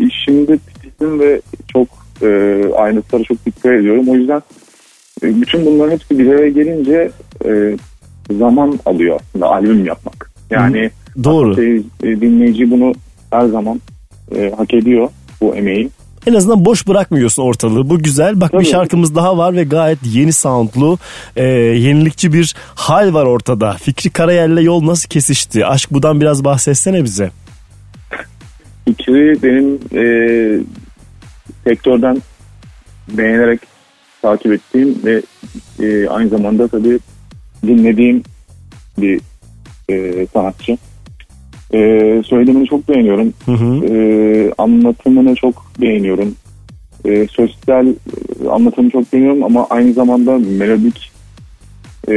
işimde 0.00 0.58
titizim 0.58 1.20
ve 1.20 1.40
çok 1.72 1.88
e, 2.22 2.26
ayrıntılara 2.74 3.24
çok 3.24 3.46
dikkat 3.46 3.72
ediyorum. 3.72 4.08
O 4.08 4.14
yüzden 4.14 4.42
e, 5.22 5.40
bütün 5.40 5.66
bunların 5.66 5.92
hepsi 5.92 6.18
bir 6.18 6.32
araya 6.32 6.48
gelince 6.48 7.10
e, 7.44 7.76
zaman 8.30 8.78
alıyor 8.86 9.20
aslında 9.20 9.46
albüm 9.46 9.86
yapmak. 9.86 10.30
Yani 10.50 10.90
Doğru. 11.24 11.62
e, 11.62 11.82
e, 12.02 12.20
dinleyici 12.20 12.70
bunu 12.70 12.92
her 13.30 13.46
zaman 13.46 13.80
e, 14.36 14.52
hak 14.56 14.74
ediyor 14.74 15.08
bu 15.40 15.54
emeği. 15.56 15.90
En 16.26 16.34
azından 16.34 16.64
boş 16.64 16.88
bırakmıyorsun 16.88 17.42
ortalığı. 17.42 17.90
Bu 17.90 17.98
güzel. 17.98 18.40
Bak 18.40 18.52
bir 18.52 18.58
Tabii. 18.58 18.66
şarkımız 18.66 19.14
daha 19.14 19.38
var 19.38 19.56
ve 19.56 19.64
gayet 19.64 19.98
yeni 20.04 20.32
soundlu, 20.32 20.98
e, 21.36 21.44
yenilikçi 21.44 22.32
bir 22.32 22.54
hal 22.74 23.14
var 23.14 23.26
ortada. 23.26 23.72
Fikri 23.72 24.10
Karayel'le 24.10 24.62
yol 24.62 24.86
nasıl 24.86 25.08
kesişti? 25.08 25.66
Aşk 25.66 25.90
budan 25.90 26.20
biraz 26.20 26.44
bahsetsene 26.44 27.04
bize. 27.04 27.30
Fikri 28.84 29.42
benim 29.42 29.78
e, 29.94 30.04
sektörden 31.64 32.22
beğenerek 33.08 33.60
takip 34.22 34.52
ettiğim 34.52 34.98
ve 35.04 35.22
e, 35.80 36.08
aynı 36.08 36.28
zamanda 36.28 36.68
tabii 36.68 36.98
dinlediğim 37.66 38.22
bir 38.98 39.20
e, 39.90 40.26
sanatçı. 40.26 40.78
E, 41.74 41.78
söylemini 42.26 42.66
çok 42.66 42.88
beğeniyorum. 42.88 43.32
Hı 43.46 43.52
hı. 43.52 43.86
E, 43.86 44.52
anlatımını 44.58 45.34
çok 45.34 45.64
beğeniyorum. 45.80 46.34
E, 47.04 47.26
sosyal 47.26 47.86
e, 47.86 48.48
anlatımı 48.48 48.90
çok 48.90 49.12
beğeniyorum 49.12 49.44
ama 49.44 49.66
aynı 49.70 49.92
zamanda 49.92 50.38
melodik 50.38 51.12
e, 52.08 52.14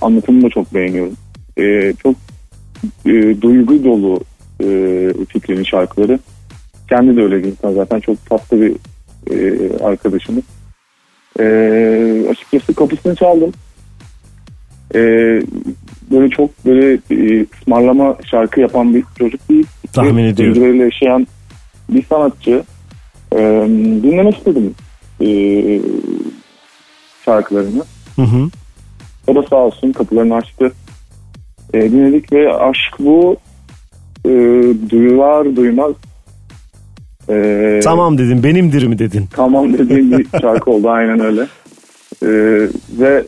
anlatımını 0.00 0.42
da 0.42 0.50
çok 0.50 0.74
beğeniyorum. 0.74 1.12
E, 1.58 1.92
çok 2.02 2.14
e, 3.06 3.42
duygu 3.42 3.84
dolu 3.84 4.20
e, 4.60 4.66
Fikri'nin 5.28 5.64
şarkıları. 5.64 6.18
Kendi 6.88 7.16
de 7.16 7.22
öyle 7.22 7.38
bir 7.38 7.48
insan 7.48 7.72
zaten 7.72 8.00
çok 8.00 8.26
tatlı 8.26 8.60
bir 8.60 8.74
e, 9.30 9.68
arkadaşımız. 9.84 10.44
E, 11.40 11.44
açıkçası 12.30 12.74
kapısını 12.74 13.14
çaldım. 13.14 13.52
E, 14.94 15.00
böyle 16.10 16.30
çok 16.30 16.66
böyle 16.66 16.98
e, 17.10 17.46
ısmarlama 17.60 18.16
şarkı 18.30 18.60
yapan 18.60 18.94
bir 18.94 19.04
çocuk 19.18 19.48
değil. 19.48 19.66
Tahmin 19.92 20.24
Ve 20.24 20.28
ediyorum. 20.28 20.54
duygularıyla 20.54 20.84
yaşayan 20.84 21.26
bir 21.88 22.02
sanatçı. 22.02 22.62
E, 23.32 23.38
dinlemek 24.02 24.36
istedim 24.36 24.74
e, 25.20 25.28
şarkılarını. 27.24 27.82
Hı 28.16 28.22
hı. 28.22 28.48
O 29.26 29.34
da 29.34 29.42
sağ 29.42 29.56
olsun 29.56 29.92
kapılarını 29.92 30.34
açtı. 30.34 30.72
E, 31.74 31.82
dinledik 31.92 32.32
ve 32.32 32.52
aşk 32.54 32.98
bu 32.98 33.36
e, 34.24 34.30
duyular 34.90 35.56
duymaz. 35.56 35.92
E, 37.30 37.80
Tamam 37.84 38.18
dedim 38.18 38.42
benimdir 38.42 38.86
mi 38.86 38.98
dedin. 38.98 39.26
Tamam 39.32 39.72
dediğim 39.78 40.18
bir 40.18 40.26
şarkı 40.40 40.70
oldu 40.70 40.88
aynen 40.90 41.20
öyle. 41.20 41.40
E, 42.22 42.28
ve 42.98 43.24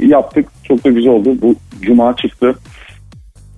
yaptık 0.00 0.48
çok 0.64 0.84
da 0.84 0.90
güzel 0.90 1.12
oldu. 1.12 1.36
Bu 1.42 1.54
cuma 1.82 2.16
çıktı. 2.16 2.54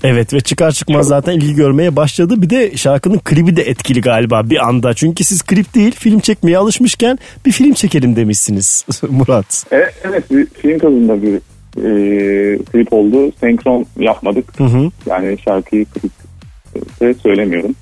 Evet 0.05 0.35
ve 0.35 0.41
çıkar 0.41 0.73
çıkmaz 0.73 1.07
zaten 1.07 1.33
ilgi 1.33 1.55
görmeye 1.55 1.97
başladı. 1.97 2.43
Bir 2.43 2.51
de 2.51 2.77
şarkının 2.77 3.19
klibi 3.19 3.57
de 3.57 3.63
etkili 3.63 4.01
galiba 4.01 4.51
bir 4.51 4.69
anda. 4.69 4.95
Çünkü 4.95 5.25
siz 5.25 5.43
klip 5.43 5.75
değil 5.75 5.93
film 5.93 6.21
çekmeye 6.21 6.59
alışmışken 6.59 7.19
bir 7.47 7.53
film 7.53 7.75
çekelim 7.75 8.17
demişsiniz 8.17 8.85
Murat. 9.11 9.65
E, 9.73 9.77
evet 10.03 10.31
bir 10.31 10.47
film 10.47 10.79
tadında 10.79 11.23
bir 11.23 11.35
e, 11.77 12.59
klip 12.59 12.93
oldu. 12.93 13.33
Senkron 13.41 13.87
yapmadık. 13.99 14.61
Hı 14.61 14.65
hı. 14.65 14.91
Yani 15.07 15.39
şarkıyı 15.45 15.85
klipte 15.85 17.15
söylemiyorum. 17.23 17.75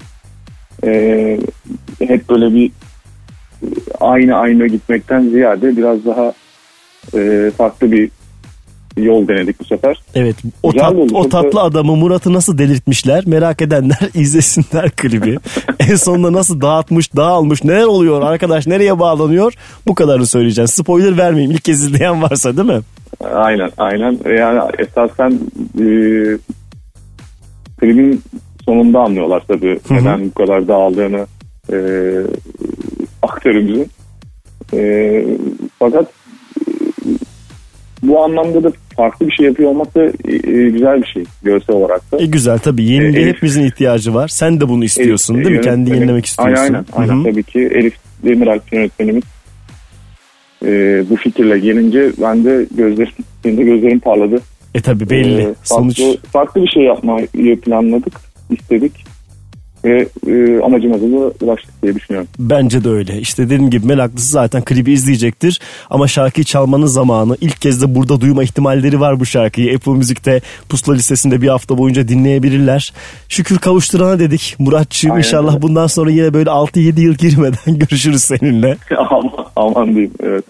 E, 0.86 1.38
hep 1.98 2.28
böyle 2.30 2.54
bir 2.54 2.70
aynı 4.00 4.36
aynı 4.36 4.66
gitmekten 4.66 5.28
ziyade 5.28 5.76
biraz 5.76 6.04
daha 6.06 6.32
e, 7.14 7.50
farklı 7.56 7.92
bir 7.92 8.10
yol 8.96 9.28
denedik 9.28 9.60
bu 9.60 9.64
sefer. 9.64 10.02
Evet 10.14 10.36
o, 10.62 10.72
tat- 10.72 11.12
o 11.14 11.28
tatlı 11.28 11.52
da- 11.52 11.62
adamı 11.62 11.96
Murat'ı 11.96 12.32
nasıl 12.32 12.58
delirtmişler 12.58 13.24
merak 13.26 13.62
edenler 13.62 13.98
izlesinler 14.14 14.90
klibi. 14.90 15.38
en 15.80 15.96
sonunda 15.96 16.32
nasıl 16.32 16.60
dağıtmış 16.60 17.16
dağılmış 17.16 17.64
neler 17.64 17.84
oluyor 17.84 18.22
arkadaş 18.22 18.66
nereye 18.66 18.98
bağlanıyor 18.98 19.54
bu 19.86 19.94
kadarını 19.94 20.26
söyleyeceğim. 20.26 20.68
Spoiler 20.68 21.16
vermeyeyim 21.18 21.50
ilk 21.50 21.64
kez 21.64 21.80
izleyen 21.84 22.22
varsa 22.22 22.56
değil 22.56 22.68
mi? 22.68 22.80
Aynen 23.34 23.70
aynen. 23.78 24.18
Yani 24.38 24.60
esasen 24.78 25.30
e, 25.80 25.86
klibin 27.80 28.22
sonunda 28.72 29.00
anlıyorlar 29.00 29.42
tabii 29.48 29.78
Hı 29.88 29.94
hı. 29.94 29.98
neden 29.98 30.24
bu 30.24 30.34
kadar 30.34 30.68
dağıldığını 30.68 31.26
e, 31.72 31.76
aktörümüzün. 33.22 33.86
E, 34.74 35.24
fakat 35.78 36.06
e, 36.06 36.70
bu 38.02 38.24
anlamda 38.24 38.64
da 38.64 38.72
farklı 38.96 39.26
bir 39.26 39.32
şey 39.32 39.46
yapıyor 39.46 39.70
olmak 39.70 39.94
da 39.94 40.04
e, 40.04 40.10
e, 40.34 40.70
güzel 40.70 41.02
bir 41.02 41.06
şey 41.06 41.24
görsel 41.42 41.76
olarak 41.76 42.12
da. 42.12 42.18
E 42.18 42.26
güzel 42.26 42.58
tabii. 42.58 42.84
Yeni 42.84 43.04
Elif- 43.04 43.28
hepimizin 43.28 43.64
ihtiyacı 43.64 44.14
var. 44.14 44.28
Sen 44.28 44.60
de 44.60 44.68
bunu 44.68 44.84
istiyorsun 44.84 45.36
değil 45.36 45.46
mi? 45.50 45.56
Elif- 45.56 45.64
Kendi 45.64 45.90
yenilemek 45.90 46.26
istiyorsun. 46.26 46.56
Aynen 46.62 46.74
aynen, 46.74 46.84
aynen 46.92 47.14
Hı 47.14 47.18
hı. 47.28 47.32
tabii 47.32 47.42
ki 47.42 47.58
Elif 47.60 47.94
Demiralp 48.24 48.72
yönetmenimiz 48.72 49.24
e, 50.64 51.04
bu 51.10 51.16
fikirle 51.16 51.58
gelince 51.58 52.12
ben 52.22 52.44
de 52.44 52.66
gözlerim, 52.70 53.12
benim 53.44 53.56
de 53.56 53.62
gözlerim 53.62 54.00
parladı. 54.00 54.40
E 54.74 54.80
tabii 54.80 55.10
belli. 55.10 55.40
E, 55.40 55.44
farklı, 55.44 55.54
Sonuç 55.64 56.00
farklı 56.32 56.62
bir 56.62 56.68
şey 56.68 56.82
yapmayı 56.82 57.60
planladık, 57.60 58.12
istedik 58.52 58.92
ve 59.84 60.08
e, 60.26 60.60
amacımıza 60.60 61.06
da 61.06 61.32
ulaştık 61.40 61.82
diye 61.82 61.94
düşünüyorum. 61.94 62.28
Bence 62.38 62.84
de 62.84 62.88
öyle. 62.88 63.18
İşte 63.18 63.44
dediğim 63.44 63.70
gibi 63.70 63.86
meraklısı 63.86 64.28
zaten 64.28 64.62
klibi 64.62 64.92
izleyecektir. 64.92 65.60
Ama 65.90 66.08
şarkıyı 66.08 66.44
çalmanın 66.44 66.86
zamanı 66.86 67.36
ilk 67.40 67.60
kez 67.60 67.82
de 67.82 67.94
burada 67.94 68.20
duyma 68.20 68.42
ihtimalleri 68.42 69.00
var 69.00 69.20
bu 69.20 69.26
şarkıyı. 69.26 69.76
Apple 69.76 69.92
Müzik'te 69.92 70.40
pusula 70.68 70.94
listesinde 70.94 71.42
bir 71.42 71.48
hafta 71.48 71.78
boyunca 71.78 72.08
dinleyebilirler. 72.08 72.92
Şükür 73.28 73.58
kavuşturana 73.58 74.18
dedik. 74.18 74.56
Muratçığım 74.58 75.18
inşallah 75.18 75.52
öyle. 75.52 75.62
bundan 75.62 75.86
sonra 75.86 76.10
yine 76.10 76.34
böyle 76.34 76.50
6-7 76.50 77.00
yıl 77.00 77.14
girmeden 77.14 77.78
görüşürüz 77.78 78.22
seninle. 78.22 78.76
aman, 78.98 79.30
aman 79.56 79.88
diyeyim 79.88 80.12
evet. 80.22 80.44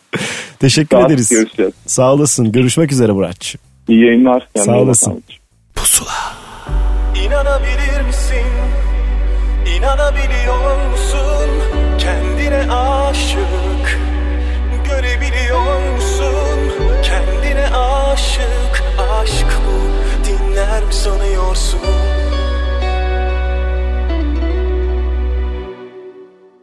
Teşekkür 0.58 0.96
Saat 0.96 1.10
ederiz. 1.10 1.28
görüşeceğiz. 1.28 1.72
Sağ 1.86 2.14
olasın. 2.14 2.52
Görüşmek 2.52 2.92
üzere 2.92 3.12
Muratçığım. 3.12 3.60
İyi 3.88 4.04
yayınlar. 4.04 4.48
Kendine 4.54 4.74
Sağ 4.74 4.80
olasın. 4.80 5.22
İnanabilir 7.32 8.00
misin? 8.06 8.52
İnanabiliyor 9.76 10.90
musun? 10.90 11.50
Kendine 11.98 12.72
aşık 12.72 13.98
Görebiliyor 14.84 15.92
musun? 15.94 16.58
Kendine 17.02 17.76
aşık 17.76 18.82
Aşk 19.20 19.46
bu 19.66 19.78
dinler 20.26 20.84
mi 20.84 20.94
sanıyorsun? 20.94 21.80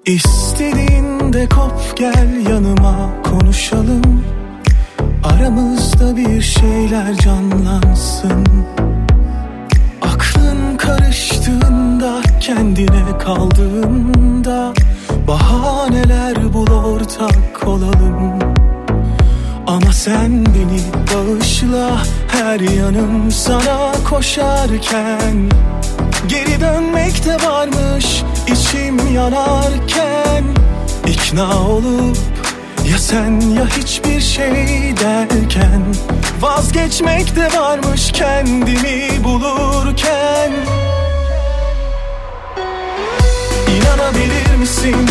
İstediğinde 0.05 1.49
kop 1.49 1.97
gel 1.97 2.47
yanıma 2.49 3.09
konuşalım 3.23 4.23
Aramızda 5.23 6.17
bir 6.17 6.41
şeyler 6.41 7.13
canlansın 7.15 8.45
Aklın 11.09 11.19
karıştığında 11.19 12.21
kendine 12.39 13.17
kaldığında 13.19 14.73
Bahaneler 15.27 16.53
bul 16.53 16.71
ortak 16.71 17.67
olalım. 17.67 18.39
Ama 19.67 19.93
sen 19.93 20.45
beni 20.45 20.81
bağışla 21.13 22.03
her 22.27 22.59
yanım 22.59 23.31
sana 23.31 23.91
koşarken. 24.09 25.49
Geri 26.27 26.61
dönmek 26.61 27.25
de 27.25 27.47
varmış 27.47 28.23
içim 28.47 29.13
yanarken. 29.13 30.43
İkna 31.07 31.67
olup 31.67 32.17
ya 32.91 32.97
sen 32.97 33.39
ya 33.39 33.67
hiçbir 33.77 34.21
şey 34.21 34.93
derken. 35.01 35.85
Vazgeçmek 36.41 37.35
de 37.35 37.59
varmış 37.59 38.11
kendimi 38.11 39.23
bulurken 39.23 40.51
İnanabilir 43.89 44.55
misin? 44.59 45.09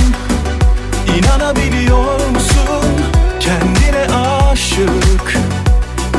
İnanabiliyor 1.18 2.28
musun? 2.28 2.84
Kendine 3.40 4.14
aşık 4.14 5.38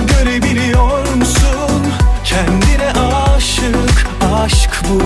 Görebiliyor 0.08 1.16
musun? 1.16 1.84
Kendine 2.24 2.92
aşık 2.92 4.08
Aşk 4.44 4.82
bu 4.90 5.02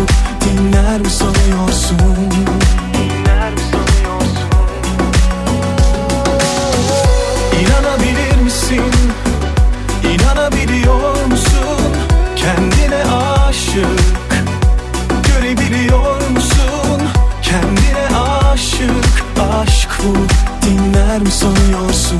dinler 0.45 0.99
mi 0.99 1.10
sanıyorsun? 1.10 2.32
Dinler 2.93 3.51
mi 3.51 3.60
sanıyorsun? 3.72 4.49
İnanabilir 7.62 8.41
misin? 8.43 8.93
İnanabiliyor 10.14 11.26
musun? 11.26 11.93
Kendine 12.36 13.04
aşık 13.04 14.03
Aşk 19.41 19.89
bu 20.03 20.13
dinler 20.65 21.21
mi 21.21 21.31
sanıyorsun? 21.31 22.19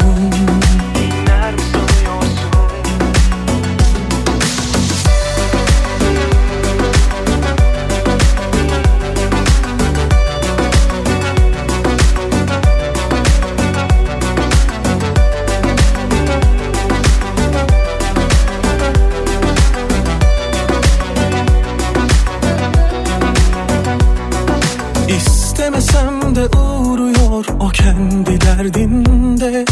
Kendi 27.74 28.42
derdinde 28.42 29.66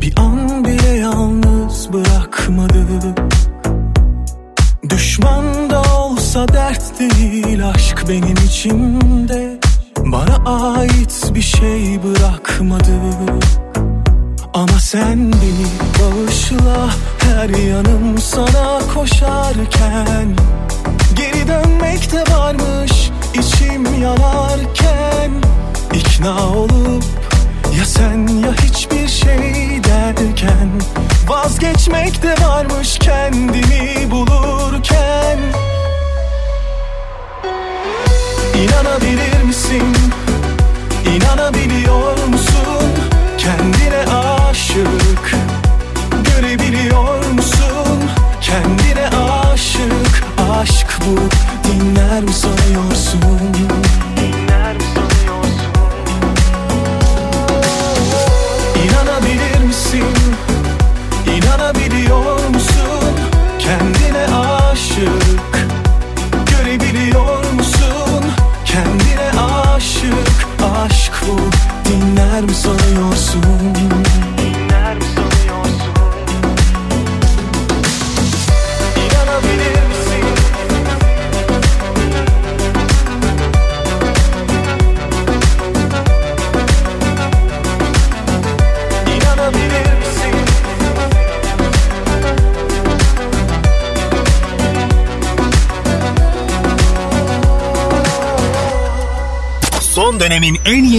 Bir 0.00 0.14
an 0.18 0.64
bile 0.64 0.88
yalnız 0.88 1.92
bırakmadı. 1.92 3.14
Düşman 4.88 5.70
da 5.70 5.82
olsa 5.82 6.48
dert 6.48 6.98
değil 6.98 7.68
aşk 7.68 8.04
benim 8.08 8.36
içimde 8.46 9.60
Bana 9.98 10.36
ait 10.76 11.30
bir 11.34 11.42
şey 11.42 12.00
bırakmadı. 12.02 12.92
Ama 14.54 14.78
sen 14.80 15.32
beni 15.32 15.66
bağışla 15.98 16.88
her 17.18 17.48
yanım 17.48 18.18
sana 18.18 18.78
koşarken 18.94 20.36
Geri 21.14 21.48
dönmek 21.48 22.12
de 22.12 22.24
varmış 22.34 23.10
içim 23.34 24.02
yanarken 24.02 25.30
ikna 25.94 26.48
olup 26.48 27.04
sen 27.88 28.26
ya 28.26 28.52
hiçbir 28.52 29.08
şey 29.08 29.80
derken 29.84 30.70
Vazgeçmek 31.28 32.22
de 32.22 32.34
varmış 32.46 32.98
kendimi 32.98 34.10
bulurken 34.10 35.38
İnanabilir 38.54 39.42
misin? 39.46 39.96
İnanabiliyor 41.16 42.17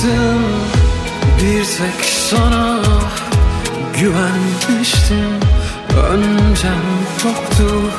Açtım 0.00 0.42
Bir 1.38 1.64
tek 1.64 2.04
sana 2.30 2.80
güvenmiştim. 3.98 5.40
Öncem 6.10 6.82
yoktu 7.24 7.90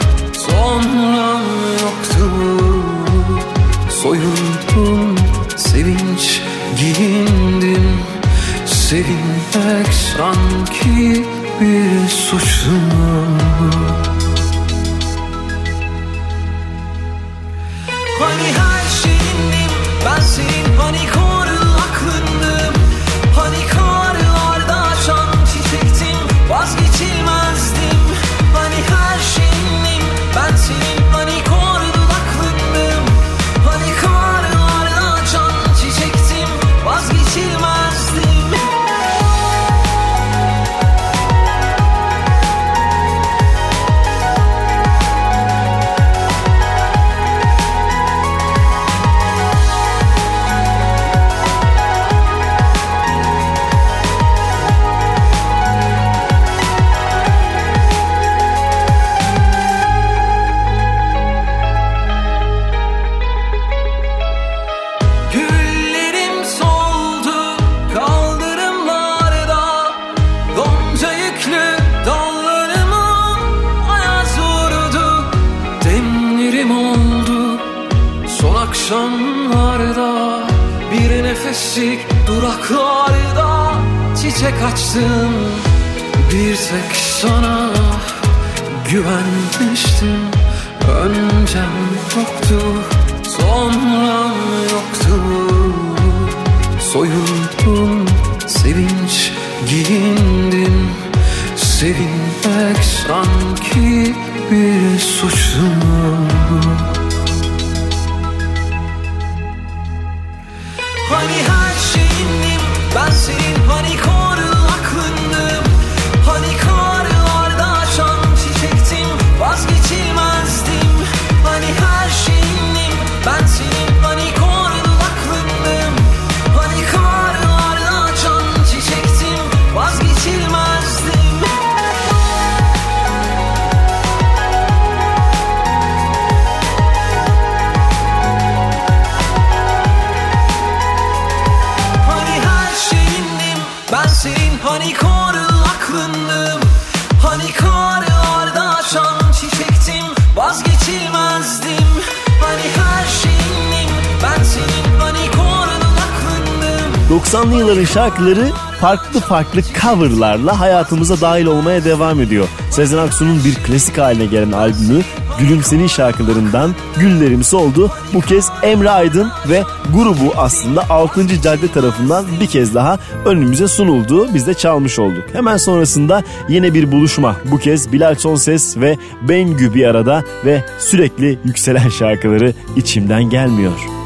90'lı 157.51 157.59
yılların 157.59 157.85
şarkıları 157.85 158.47
farklı 158.81 159.19
farklı 159.19 159.61
coverlarla 159.81 160.59
hayatımıza 160.59 161.21
dahil 161.21 161.45
olmaya 161.45 161.83
devam 161.83 162.21
ediyor. 162.21 162.47
Sezen 162.69 162.97
Aksu'nun 162.97 163.43
bir 163.45 163.55
klasik 163.55 163.97
haline 163.97 164.25
gelen 164.25 164.51
albümü 164.51 165.01
Gülümsenin 165.39 165.87
şarkılarından 165.87 166.75
Güllerimiz 166.99 167.53
oldu. 167.53 167.91
Bu 168.13 168.21
kez 168.21 168.49
Emre 168.63 168.89
Aydın 168.89 169.29
ve 169.49 169.63
grubu 169.95 170.33
aslında 170.37 170.89
6. 170.89 171.41
Cadde 171.41 171.67
tarafından 171.67 172.25
bir 172.41 172.47
kez 172.47 172.75
daha 172.75 172.99
önümüze 173.25 173.67
sunuldu. 173.67 174.33
Biz 174.33 174.47
de 174.47 174.53
çalmış 174.53 174.99
olduk. 174.99 175.23
Hemen 175.33 175.57
sonrasında 175.57 176.23
yine 176.49 176.73
bir 176.73 176.91
buluşma. 176.91 177.35
Bu 177.51 177.57
kez 177.57 177.93
Bilal 177.93 178.15
Sonses 178.15 178.77
ve 178.77 178.97
Bengü 179.21 179.73
bir 179.73 179.85
arada 179.85 180.23
ve 180.45 180.65
sürekli 180.79 181.39
yükselen 181.45 181.89
şarkıları 181.89 182.53
içimden 182.75 183.23
gelmiyor. 183.23 184.00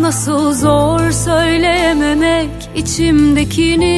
Nasıl 0.00 0.54
zor 0.54 1.10
söyleyememek 1.10 2.50
içimdekini. 2.74 3.92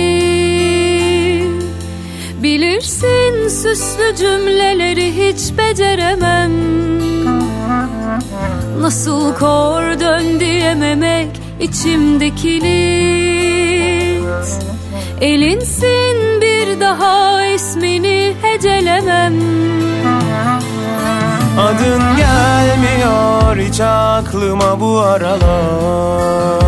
Bilirsin 2.42 3.48
süslü 3.48 4.16
cümleleri 4.16 5.12
hiç 5.12 5.58
beceremem. 5.58 6.52
Nasıl 8.80 9.34
kor 9.34 10.00
dön 10.00 10.40
diyememek 10.40 11.28
içimdekini. 11.60 13.04
Elinsin 15.20 16.40
bir 16.40 16.80
daha 16.80 17.46
ismini 17.46 18.34
hecelemem 18.42 19.34
Adın 21.58 22.16
gelmiyor 22.16 23.56
hiç 23.56 23.80
aklıma 23.80 24.80
bu 24.80 25.00
aralar. 25.00 26.64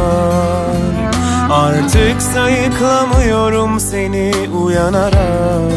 Artık 1.51 2.23
sayıklamıyorum 2.23 3.81
seni 3.81 4.33
uyanarak. 4.63 5.73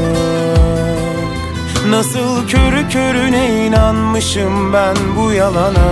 Nasıl 1.89 2.47
körü 2.47 2.89
körüne 2.89 3.65
inanmışım 3.65 4.73
ben 4.73 4.95
bu 5.17 5.31
yalana. 5.31 5.89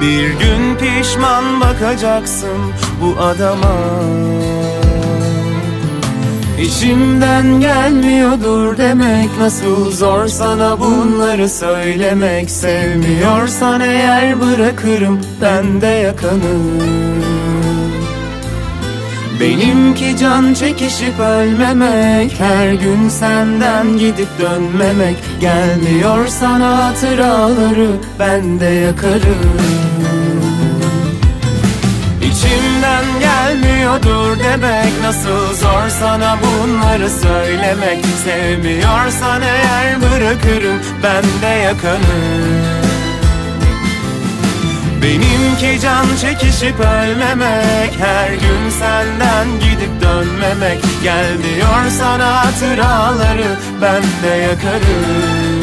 Bir 0.00 0.28
gün 0.28 0.76
pişman 0.76 1.60
bakacaksın 1.60 2.72
bu 3.02 3.22
adama 3.22 3.72
İçimden 6.62 7.60
gelmiyordur 7.60 8.76
demek 8.78 9.38
Nasıl 9.40 9.92
zor 9.92 10.26
sana 10.26 10.80
bunları 10.80 11.48
söylemek. 11.48 12.50
Sevmiyorsan 12.50 13.80
eğer 13.80 14.40
bırakırım 14.40 15.20
ben 15.42 15.80
de 15.80 15.86
yakanı 15.86 16.56
Benimki 19.40 20.16
can 20.18 20.54
çekişip 20.54 21.20
ölmemek 21.20 22.40
Her 22.40 22.72
gün 22.72 23.08
senden 23.08 23.98
gidip 23.98 24.28
dönmemek. 24.40 25.16
Gelmiyor 25.40 26.26
sana 26.26 26.84
hatıraları 26.84 27.90
ben 28.18 28.60
de 28.60 28.64
yakarım. 28.64 29.60
İçimden 32.22 32.75
gelmiyordur 33.46 34.38
demek 34.38 34.92
Nasıl 35.02 35.54
zor 35.54 35.88
sana 36.00 36.38
bunları 36.42 37.10
söylemek. 37.10 38.04
Sevmiyorsan 38.24 39.42
eğer 39.42 40.00
bırakırım 40.00 40.80
ben 41.02 41.24
de 41.42 41.46
yakanı 41.46 42.16
Benimki 45.02 45.80
can 45.80 46.06
çekişip 46.20 46.80
ölmemek 46.80 47.92
Her 47.98 48.30
gün 48.30 48.70
senden 48.70 49.46
gidip 49.60 50.02
dönmemek. 50.02 50.84
Gelmiyor 51.02 51.90
sana 51.98 52.44
hatıraları 52.44 53.56
ben 53.82 54.02
de 54.02 54.36
yakarım 54.36 55.55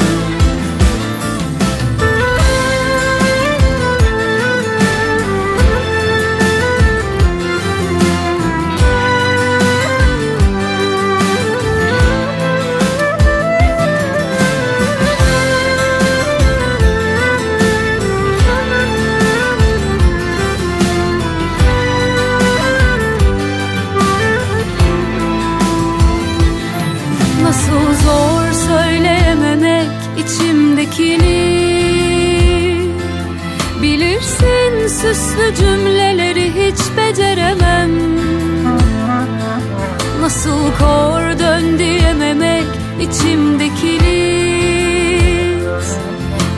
Nasıl 40.44 40.72
kor 40.80 41.40
dön 41.40 41.80
diyememek 41.80 42.66
içimdeki 43.02 44.00
liz 44.00 45.98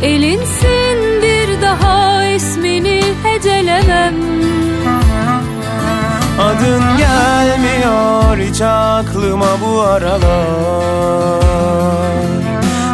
Elinsin 0.04 1.22
bir 1.22 1.62
daha 1.62 2.26
ismini 2.26 3.02
hecelemem. 3.24 4.16
Adın 6.42 6.84
gelmiyor 6.98 8.38
hiç 8.38 8.62
aklıma 8.62 9.62
bu 9.66 9.82
aralar. 9.82 11.40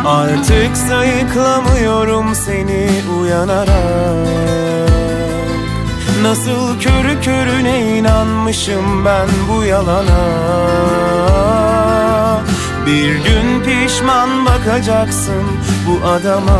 Artık 0.05 0.77
sayıklamıyorum 0.77 2.35
seni 2.35 2.89
uyanarak 3.21 4.60
Nasıl 6.21 6.79
körü 6.79 7.21
körüne 7.21 7.97
inanmışım 7.97 9.05
ben 9.05 9.27
bu 9.49 9.63
yalana? 9.63 10.27
Bir 12.85 13.15
gün 13.15 13.63
pişman 13.63 14.45
bakacaksın 14.45 15.43
bu 15.87 16.07
adama. 16.07 16.59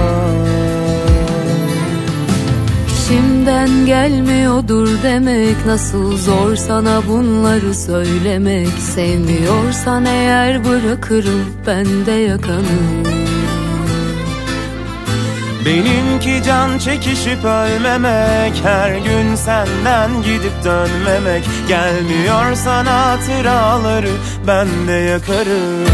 İçimden 2.88 3.86
gelmiyordur 3.86 4.89
demek 5.03 5.66
Nasıl 5.66 6.18
zor 6.18 6.55
sana 6.55 7.01
bunları 7.07 7.76
söylemek. 7.76 8.74
Sevmiyorsan 8.80 10.05
eğer 10.05 10.66
bırakırım 10.66 11.45
ben 11.68 12.05
de 12.05 12.12
yakanı 12.12 13.20
Benimki 15.66 16.43
can 16.43 16.78
çekişip 16.78 17.45
ölmemek 17.45 18.53
Her 18.64 18.91
gün 18.91 19.36
senden 19.36 20.24
gidip 20.24 20.64
dönmemek. 20.64 21.43
Gelmiyor 21.68 22.55
sana 22.55 23.05
hatıraları 23.05 24.12
ben 24.47 24.68
de 24.88 24.91
yakarım. 24.91 25.86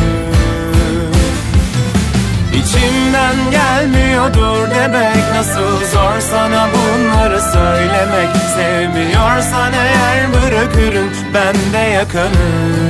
İçimden 2.53 3.35
gelmiyordur 3.51 4.69
demek 4.75 5.31
Nasıl 5.35 5.85
zor 5.91 6.19
sana 6.31 6.67
bunları 6.73 7.41
söylemek. 7.41 8.29
Sevmiyorsan 8.55 9.73
eğer 9.73 10.27
bırakırım 10.33 11.09
ben 11.33 11.55
de 11.73 11.77
yakanım 11.77 12.86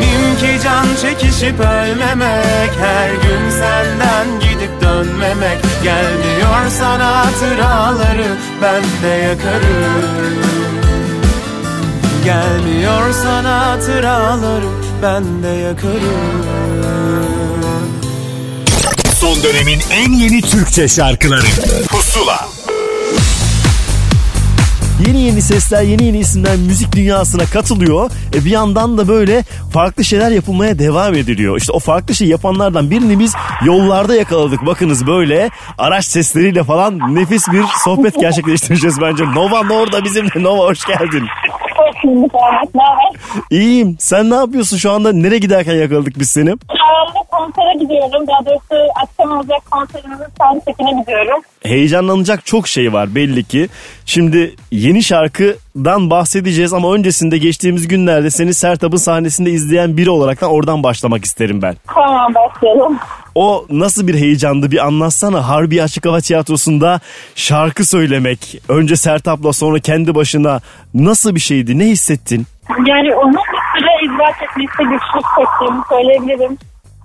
Benimki 0.00 0.62
can 0.64 0.86
çekişip 1.02 1.60
ölmemek 1.60 2.70
Her 2.80 3.10
gün 3.10 3.50
senden 3.50 4.40
gidip 4.40 4.80
dönmemek. 4.80 5.58
Gelmiyor 5.82 6.70
sana 6.78 7.16
hatıraları 7.16 8.26
ben 8.62 8.82
de 9.02 9.08
yakarım. 9.08 10.36
Gelmiyor 12.24 13.12
sana 13.12 13.66
hatıraları 13.66 14.66
ben 15.02 15.42
de 15.42 15.48
yakarım. 15.48 16.46
Son 19.20 19.42
dönemin 19.42 19.80
en 19.90 20.12
yeni 20.12 20.42
Türkçe 20.42 20.88
şarkıları. 20.88 21.46
Pusula 21.88 22.55
Yeni 25.06 25.20
yeni 25.20 25.42
sesler, 25.42 25.82
yeni 25.82 26.04
yeni 26.04 26.18
isimler 26.18 26.56
müzik 26.56 26.92
dünyasına 26.96 27.44
katılıyor. 27.44 28.10
E 28.34 28.44
bir 28.44 28.50
yandan 28.50 28.98
da 28.98 29.08
böyle 29.08 29.42
farklı 29.72 30.04
şeyler 30.04 30.30
yapılmaya 30.30 30.78
devam 30.78 31.14
ediliyor. 31.14 31.56
İşte 31.56 31.72
o 31.72 31.78
farklı 31.78 32.14
şey 32.14 32.28
yapanlardan 32.28 32.90
birini 32.90 33.18
biz 33.18 33.34
yollarda 33.64 34.14
yakaladık. 34.14 34.66
Bakınız 34.66 35.06
böyle 35.06 35.50
araç 35.78 36.04
sesleriyle 36.04 36.64
falan 36.64 37.14
nefis 37.14 37.48
bir 37.48 37.64
sohbet 37.84 38.14
gerçekleştireceğiz 38.20 39.00
bence. 39.00 39.24
Nova 39.24 39.62
Norda 39.62 40.04
bizimle. 40.04 40.42
Nova 40.42 40.64
hoş 40.64 40.84
geldin. 40.84 41.26
İyiyim. 43.50 43.96
Sen 44.00 44.30
ne 44.30 44.34
yapıyorsun 44.34 44.76
şu 44.76 44.90
anda? 44.90 45.12
Nereye 45.12 45.38
giderken 45.38 45.74
yakaladık 45.74 46.18
biz 46.18 46.28
seni? 46.28 46.50
Konsere 46.50 47.25
gidiyorum. 47.78 48.26
Daha 48.26 48.46
doğrusu 48.46 48.88
akşam 49.02 49.38
olacak 49.38 49.62
konserimizin 49.70 50.24
soundcheck'ine 50.40 51.00
gidiyorum. 51.00 51.42
Heyecanlanacak 51.62 52.46
çok 52.46 52.68
şey 52.68 52.92
var 52.92 53.14
belli 53.14 53.44
ki. 53.44 53.68
Şimdi 54.06 54.54
yeni 54.70 55.02
şarkıdan 55.02 56.10
bahsedeceğiz 56.10 56.72
ama 56.72 56.94
öncesinde 56.94 57.38
geçtiğimiz 57.38 57.88
günlerde 57.88 58.30
seni 58.30 58.54
Sertab'ın 58.54 58.96
sahnesinde 58.96 59.50
izleyen 59.50 59.96
biri 59.96 60.10
olaraktan 60.10 60.50
oradan 60.50 60.82
başlamak 60.82 61.24
isterim 61.24 61.62
ben. 61.62 61.74
Tamam 61.86 62.34
başlayalım. 62.34 62.98
O 63.34 63.66
nasıl 63.70 64.08
bir 64.08 64.14
heyecandı 64.14 64.70
bir 64.70 64.86
anlatsana. 64.86 65.48
Harbi 65.48 65.82
Açık 65.82 66.06
Hava 66.06 66.20
Tiyatrosu'nda 66.20 67.00
şarkı 67.34 67.84
söylemek. 67.84 68.60
Önce 68.68 68.96
Sertab'la 68.96 69.52
sonra 69.52 69.78
kendi 69.78 70.14
başına 70.14 70.60
nasıl 70.94 71.34
bir 71.34 71.40
şeydi? 71.40 71.78
Ne 71.78 71.84
hissettin? 71.84 72.46
Yani 72.86 73.14
onun 73.14 73.32
bir 73.32 73.78
süre 73.80 73.90
izah 74.04 74.42
etmekte 74.42 74.82
güçlük 74.84 75.26
çektiğimi 75.38 75.82
söyleyebilirim. 75.88 76.58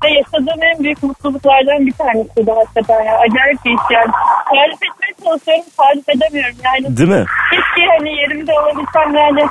Ve 0.03 0.09
yaşadığım 0.09 0.63
en 0.63 0.83
büyük 0.83 1.03
mutluluklardan 1.03 1.85
bir 1.87 1.91
tanesiydi 1.93 2.51
hakikaten 2.51 3.03
ya. 3.03 3.13
Acayip 3.17 3.65
bir 3.65 3.71
his 3.71 3.79
yani. 3.91 4.11
Tarif 4.49 4.79
etmeye 4.87 5.13
çalışıyorum, 5.23 5.63
tarif 5.77 6.09
edemiyorum 6.09 6.55
yani. 6.65 6.97
Değil 6.97 7.09
mi? 7.09 7.25
Keşke 7.51 7.87
hani 7.97 8.09
yerimde 8.17 8.51
olabilsem 8.53 9.15
yani 9.15 9.41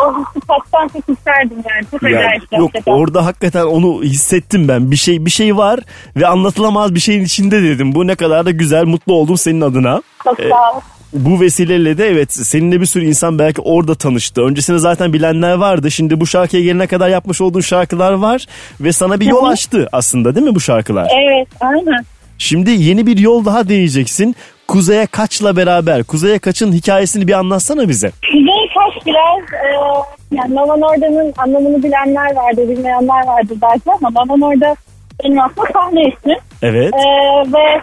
o 0.00 0.14
hissi 0.18 0.40
tattan 0.48 0.88
çok 0.88 1.16
isterdim 1.16 1.58
yani. 1.70 1.86
Çok 1.90 2.02
Yani 2.02 2.18
acayip 2.18 2.42
yok 2.52 2.70
gerçekten. 2.72 2.92
orada 2.92 3.26
hakikaten 3.26 3.64
onu 3.64 4.02
hissettim 4.02 4.68
ben. 4.68 4.90
Bir 4.90 4.96
şey 4.96 5.26
bir 5.26 5.30
şey 5.30 5.56
var 5.56 5.80
ve 6.16 6.26
anlatılamaz 6.26 6.94
bir 6.94 7.00
şeyin 7.00 7.24
içinde 7.24 7.62
dedim. 7.62 7.94
Bu 7.94 8.06
ne 8.06 8.14
kadar 8.14 8.46
da 8.46 8.50
güzel, 8.50 8.84
mutlu 8.84 9.14
oldum 9.14 9.36
senin 9.36 9.60
adına. 9.60 10.02
Çok 10.24 10.40
Ee, 10.40 10.48
sağ 10.48 10.72
ol. 10.76 10.80
Bu 11.12 11.40
vesileyle 11.40 11.98
de 11.98 12.06
evet 12.08 12.32
seninle 12.32 12.80
bir 12.80 12.86
sürü 12.86 13.04
insan 13.04 13.38
belki 13.38 13.60
orada 13.60 13.94
tanıştı. 13.94 14.42
Öncesinde 14.42 14.78
zaten 14.78 15.12
bilenler 15.12 15.54
vardı. 15.54 15.90
Şimdi 15.90 16.20
bu 16.20 16.26
şarkıya 16.26 16.62
gelene 16.62 16.86
kadar 16.86 17.08
yapmış 17.08 17.40
olduğun 17.40 17.60
şarkılar 17.60 18.12
var 18.12 18.46
ve 18.80 18.92
sana 18.92 19.20
bir 19.20 19.26
yol 19.26 19.44
açtı 19.44 19.88
aslında 19.92 20.34
değil 20.34 20.46
mi 20.46 20.54
bu 20.54 20.60
şarkılar? 20.60 21.08
Evet 21.24 21.48
aynen. 21.60 22.04
Şimdi 22.38 22.70
yeni 22.70 23.06
bir 23.06 23.18
yol 23.18 23.44
daha 23.44 23.68
deneyeceksin. 23.68 24.36
Kuzey'e 24.68 25.06
Kaç'la 25.06 25.56
beraber. 25.56 26.04
Kuzey'e 26.04 26.38
Kaç'ın 26.38 26.72
hikayesini 26.72 27.28
bir 27.28 27.32
anlatsana 27.32 27.88
bize. 27.88 28.10
Kuzey 28.10 28.68
Kaş 28.74 29.06
biraz 29.06 29.52
e, 29.52 29.68
yani 30.32 30.54
Nova 30.54 30.76
Norda'nın 30.76 31.34
anlamını 31.36 31.82
bilenler 31.82 32.36
vardır, 32.36 32.68
bilmeyenler 32.68 33.26
vardır 33.26 33.56
belki 33.62 33.90
ama 33.92 34.10
Nova 34.10 34.36
Norda 34.36 34.76
benim 35.24 35.40
aslında 35.40 35.66
sahne 35.72 36.02
ismim. 36.02 36.38
Evet. 36.62 36.94
E, 36.94 37.52
ve 37.52 37.80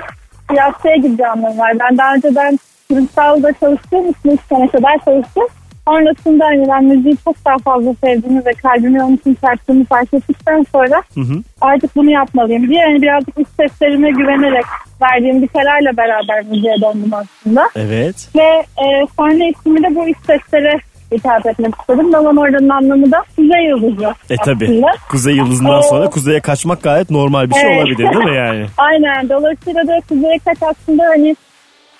şey 0.84 0.96
gibi 1.02 1.18
bir 1.18 1.24
anlamı 1.24 1.58
var. 1.58 1.74
Ben 1.80 1.98
daha 1.98 2.16
önceden 2.16 2.60
kurumsalda 2.90 3.52
çalıştığım 3.60 4.10
için 4.10 4.30
üç 4.32 4.40
sene 4.50 4.68
kadar 4.68 4.98
çalıştım. 5.06 5.44
Sonrasında 5.88 6.46
hani 6.46 6.68
ben 6.70 6.84
müziği 6.84 7.18
çok 7.26 7.46
daha 7.46 7.58
fazla 7.58 7.94
sevdiğimi 8.04 8.46
ve 8.46 8.52
kalbimi 8.52 9.04
onun 9.04 9.16
için 9.16 9.38
çarptığımı 9.42 9.86
fark 9.86 10.14
ettikten 10.14 10.66
sonra 10.72 11.02
Hı 11.14 11.22
hı. 11.22 11.44
artık 11.62 11.96
bunu 11.96 12.12
yapmalıyım 12.12 12.70
diye 12.70 12.80
yani 12.80 13.02
birazcık 13.02 13.40
iç 13.40 13.48
seslerime 13.60 14.10
güvenerek 14.10 14.66
verdiğim 15.02 15.42
bir 15.42 15.48
kararla 15.48 15.98
beraber 15.98 16.44
müziğe 16.46 16.76
döndüm 16.82 17.12
aslında. 17.14 17.70
Evet. 17.76 18.30
Ve 18.36 18.42
e, 18.84 18.86
sahne 19.18 19.50
ismini 19.50 19.84
de 19.84 19.96
bu 19.96 20.08
iç 20.08 20.18
seslere 20.18 20.78
hitap 21.12 21.46
etmek 21.46 21.74
istedim. 21.80 22.14
Dalan 22.14 22.38
Orda'nın 22.38 22.70
anlamı 22.70 23.12
da 23.12 23.24
Kuzey 23.36 23.66
Yıldızı 23.66 24.14
E 24.30 24.36
tabi. 24.38 24.82
Kuzey 25.12 25.36
Yıldızı'ndan 25.36 25.80
Ee, 25.80 25.84
sonra 25.84 26.10
kuzeye 26.10 26.40
kaçmak 26.40 26.84
gayet 26.84 27.10
normal 27.10 27.50
bir 27.50 27.56
şey 27.56 27.64
Evet. 27.70 27.78
olabilir 27.78 27.98
değil 28.14 28.26
mi 28.32 28.36
yani? 28.36 28.66
Aynen. 28.78 29.30
Dolayısıyla 29.30 29.88
da 29.88 30.00
Kuzey 30.10 30.40
Kaç 30.46 30.58
aslında 30.64 31.04
hani 31.04 31.36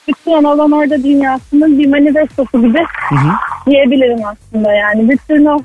bütün 0.10 0.44
Dalan 0.44 0.72
Orda 0.72 1.04
dünyasının 1.04 1.80
bir 1.80 1.88
manifestosu 1.88 2.62
gibi 2.62 2.80
Hı 3.10 3.16
hı. 3.16 3.32
diyebilirim 3.68 4.20
aslında 4.26 4.74
yani. 4.74 5.10
Bütün 5.10 5.46
o 5.46 5.60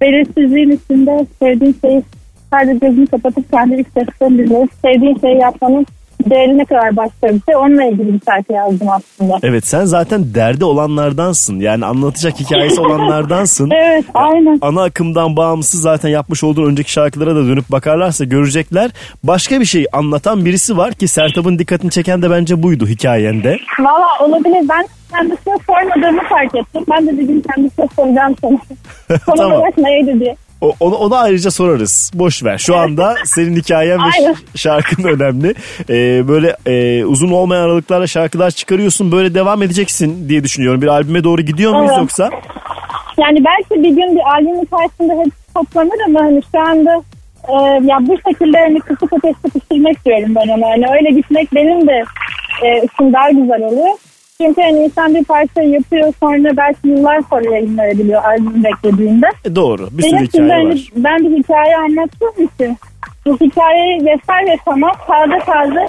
belirsizliğin 0.00 0.70
içinde 0.70 1.26
sevdiğin 1.38 1.76
şeyi 1.80 2.02
sadece 2.50 2.72
gözünü 2.72 3.06
kapatıp 3.06 3.50
kendi 3.50 3.74
iç 3.74 3.86
seslerini 3.94 4.38
dinleyip 4.38 4.70
sevdiğin 4.82 5.18
şeyi 5.18 5.38
yapmanın 5.38 5.86
değeri 6.30 6.58
ne 6.58 6.64
kadar 6.64 6.96
başka 6.96 7.28
bir 7.28 7.40
şey. 7.48 7.56
Onunla 7.56 7.84
ilgili 7.84 8.12
bir 8.12 8.20
şarkı 8.26 8.52
yazdım 8.52 8.88
aslında. 8.88 9.38
Evet 9.42 9.66
sen 9.66 9.84
zaten 9.84 10.34
derdi 10.34 10.64
olanlardansın. 10.64 11.60
Yani 11.60 11.84
anlatacak 11.86 12.40
hikayesi 12.40 12.80
olanlardansın. 12.86 13.70
Evet 13.70 14.04
aynen. 14.14 14.58
Ana 14.62 14.82
akımdan 14.82 15.36
bağımsız 15.36 15.80
zaten 15.80 16.08
yapmış 16.08 16.44
olduğun 16.44 16.70
önceki 16.70 16.92
şarkılara 16.92 17.34
da 17.36 17.46
dönüp 17.46 17.70
bakarlarsa 17.70 18.24
görecekler. 18.24 18.90
Başka 19.24 19.60
bir 19.60 19.64
şey 19.64 19.86
anlatan 19.92 20.44
birisi 20.44 20.76
var 20.76 20.92
ki 20.92 21.08
Sertab'ın 21.08 21.58
dikkatini 21.58 21.90
çeken 21.90 22.22
de 22.22 22.30
bence 22.30 22.62
buydu 22.62 22.86
hikayende. 22.86 23.58
Valla 23.78 24.08
olabilir. 24.26 24.68
Ben 24.68 24.86
kendisine 25.10 25.54
sormadığımı 25.66 26.22
fark 26.28 26.54
ettim. 26.54 26.84
Ben 26.90 27.06
de 27.06 27.12
gün 27.12 27.40
kendisine 27.54 27.86
soracağım 27.96 28.34
sana. 28.40 28.58
Konu 29.26 29.36
Tamam. 29.36 29.62
neydi 29.78 30.20
diye. 30.20 30.36
O, 30.62 30.72
onu, 30.80 30.94
onu 30.94 31.16
ayrıca 31.16 31.50
sorarız. 31.50 32.10
Boş 32.14 32.44
ver. 32.44 32.58
Şu 32.58 32.76
anda 32.76 33.14
senin 33.24 33.56
hikayen 33.56 33.98
ve 33.98 34.34
şarkın 34.54 35.04
önemli. 35.04 35.54
Ee, 35.90 36.28
böyle 36.28 36.56
e, 36.66 37.04
uzun 37.04 37.30
olmayan 37.30 37.62
aralıklarla 37.62 38.06
şarkılar 38.06 38.50
çıkarıyorsun. 38.50 39.12
Böyle 39.12 39.34
devam 39.34 39.62
edeceksin 39.62 40.28
diye 40.28 40.44
düşünüyorum. 40.44 40.82
Bir 40.82 40.86
albüme 40.86 41.24
doğru 41.24 41.42
gidiyor 41.42 41.72
muyuz 41.72 41.90
Evet. 41.90 42.00
yoksa? 42.00 42.30
Yani 43.18 43.44
belki 43.44 43.82
bir 43.84 43.96
gün 43.96 44.16
bir 44.16 44.22
albümün 44.34 44.64
karşısında 44.64 45.12
hepsi 45.12 45.54
toplanır 45.54 46.00
ama 46.06 46.20
hani 46.20 46.40
şu 46.52 46.60
anda 46.60 47.02
e, 47.48 47.54
ya 47.86 47.98
bu 48.00 48.16
şekilde 48.28 48.58
hani 48.58 48.78
kısık 48.80 49.12
ateşte 49.12 49.58
pişirmek 49.60 50.04
diyorum 50.04 50.34
ben 50.34 50.48
ona. 50.48 50.66
Hani 50.70 50.86
öyle 50.96 51.10
gitmek 51.10 51.54
benim 51.54 51.86
de 51.88 52.04
e, 52.62 52.76
için 52.78 53.12
daha 53.12 53.30
güzel 53.30 53.62
oluyor. 53.62 53.94
Çünkü 54.40 54.62
hani 54.62 54.78
insan 54.84 55.14
bir 55.14 55.24
parça 55.24 55.62
yapıyor 55.62 56.14
sonra 56.20 56.56
belki 56.56 56.88
yıllar 56.88 57.20
sonra 57.30 57.54
yayınlayabiliyor 57.54 58.24
albüm 58.24 58.64
beklediğinde. 58.64 59.26
E, 59.44 59.56
doğru. 59.56 59.88
Bir 59.92 60.02
sürü 60.02 60.12
Benim 60.12 60.26
hikaye 60.26 60.52
hani 60.52 60.70
var. 60.70 60.90
ben 60.96 61.18
bir 61.18 61.38
hikaye 61.38 61.76
anlattığım 61.76 62.44
için 62.44 62.76
bu 63.26 63.36
hikayeyi 63.40 64.00
vesaire 64.00 64.50
ve 64.50 64.56
tamam 64.64 64.92
taze 65.06 65.38
taze 65.46 65.86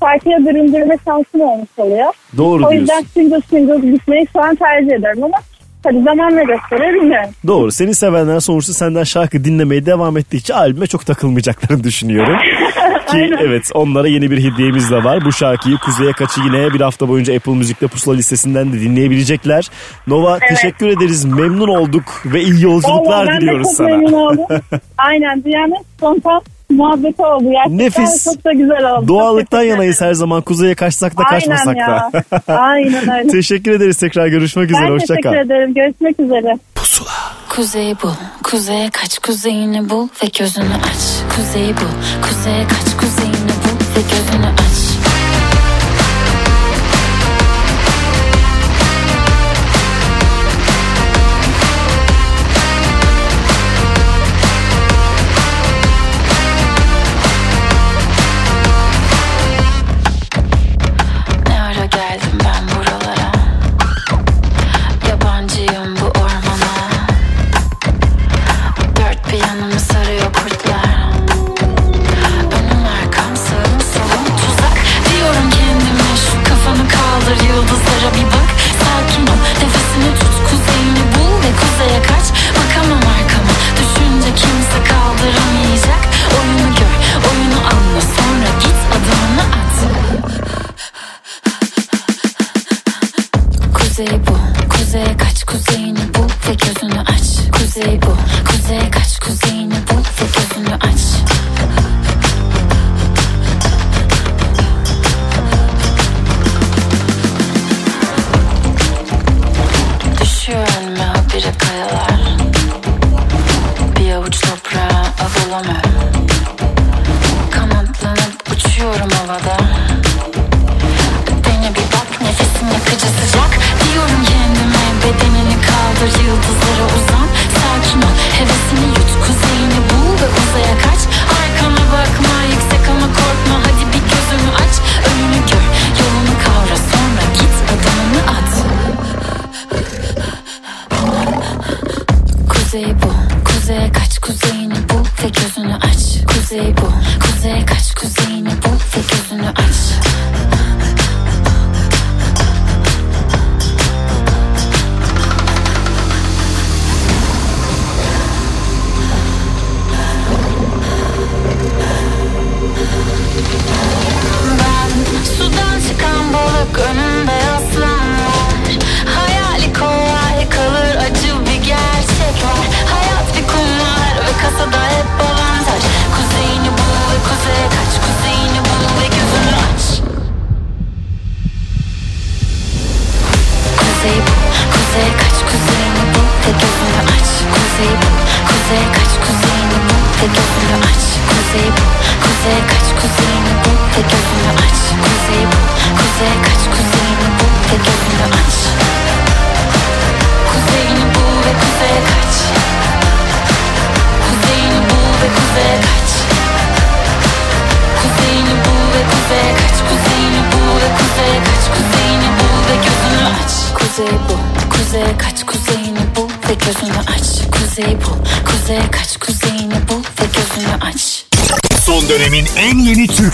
parçaya 0.00 0.38
büründürme 0.38 0.96
şansım 1.04 1.40
olmuş 1.40 1.68
oluyor. 1.76 2.12
Doğru 2.36 2.66
O 2.66 2.72
yüzden 2.72 3.02
single 3.02 3.40
single 3.50 3.90
gitmeyi 3.90 4.26
şu 4.32 4.40
an 4.42 4.54
tercih 4.54 4.92
ederim 4.92 5.24
ama 5.24 5.36
tabii 5.82 6.02
zaman 6.02 6.36
ne 6.36 6.44
gösterir 6.44 6.94
bilmiyorum. 6.94 7.30
Doğru. 7.46 7.72
Seni 7.72 7.94
sevenler 7.94 8.40
sonuçta 8.40 8.72
senden 8.72 9.04
şarkı 9.04 9.44
dinlemeye 9.44 9.86
devam 9.86 10.16
ettikçe 10.16 10.54
albüme 10.54 10.86
çok 10.86 11.06
takılmayacaklarını 11.06 11.84
düşünüyorum. 11.84 12.36
Ki 13.10 13.30
evet 13.40 13.70
onlara 13.74 14.08
yeni 14.08 14.30
bir 14.30 14.38
hediyemiz 14.52 14.90
de 14.90 15.04
var. 15.04 15.24
Bu 15.24 15.32
şarkıyı 15.32 15.76
Kuzey'e 15.76 16.12
kaçı 16.12 16.40
yine 16.40 16.74
bir 16.74 16.80
hafta 16.80 17.08
boyunca 17.08 17.36
Apple 17.36 17.52
Müzik'te 17.52 17.86
pusula 17.86 18.14
listesinden 18.14 18.72
de 18.72 18.80
dinleyebilecekler. 18.80 19.70
Nova 20.06 20.38
Evet. 20.42 20.48
teşekkür 20.48 20.86
ederiz. 20.88 21.24
Memnun 21.24 21.68
olduk 21.68 22.22
ve 22.24 22.42
iyi 22.42 22.62
yolculuklar 22.64 23.12
Vallahi 23.12 23.28
ben 23.28 23.36
de 23.36 23.40
diliyoruz 23.40 23.66
çok 23.66 23.76
sana. 23.76 23.88
memnun 23.88 24.12
oldum. 24.12 24.44
Aynen 24.98 25.44
dünyanın 25.44 25.76
spontan 25.96 26.42
muhabbeti 26.72 27.22
oldu. 27.22 27.44
Gerçekten 27.50 27.78
Nefis. 27.78 28.24
çok 28.24 28.44
da 28.44 28.52
güzel 28.52 28.92
oldu. 28.92 29.08
Doğallıktan 29.08 29.62
yanayız 29.62 30.00
her 30.00 30.14
zaman. 30.14 30.42
Kuzey'e 30.42 30.74
kaçsak 30.74 31.18
da 31.18 31.22
Aynen 31.30 31.40
kaçmasak 31.40 31.76
ya. 31.76 32.10
da. 32.48 32.52
Aynen 32.58 33.10
öyle. 33.18 33.28
teşekkür 33.28 33.70
ederiz 33.72 33.96
tekrar 33.96 34.26
görüşmek 34.26 34.70
üzere. 34.70 34.84
Ben 34.86 34.90
Hoşça 34.90 35.06
teşekkür 35.06 35.22
kal. 35.30 35.34
ederim. 35.46 35.74
Görüşmek 35.74 36.20
üzere. 36.20 36.58
Kuzeyi 37.48 37.96
bul, 38.02 38.10
kuzeye 38.44 38.90
kaç, 38.90 39.18
kuzeyini 39.18 39.90
bul 39.90 40.08
ve 40.24 40.26
gözünü 40.38 40.64
aç. 40.90 41.34
Kuzeyi 41.36 41.68
bul, 41.76 42.22
kuzeye 42.28 42.62
kaç, 42.68 42.96
kuzeyini 43.00 43.34
bul 43.64 43.78
ve 43.96 44.00
gözünü 44.02 44.46
aç. 44.46 44.91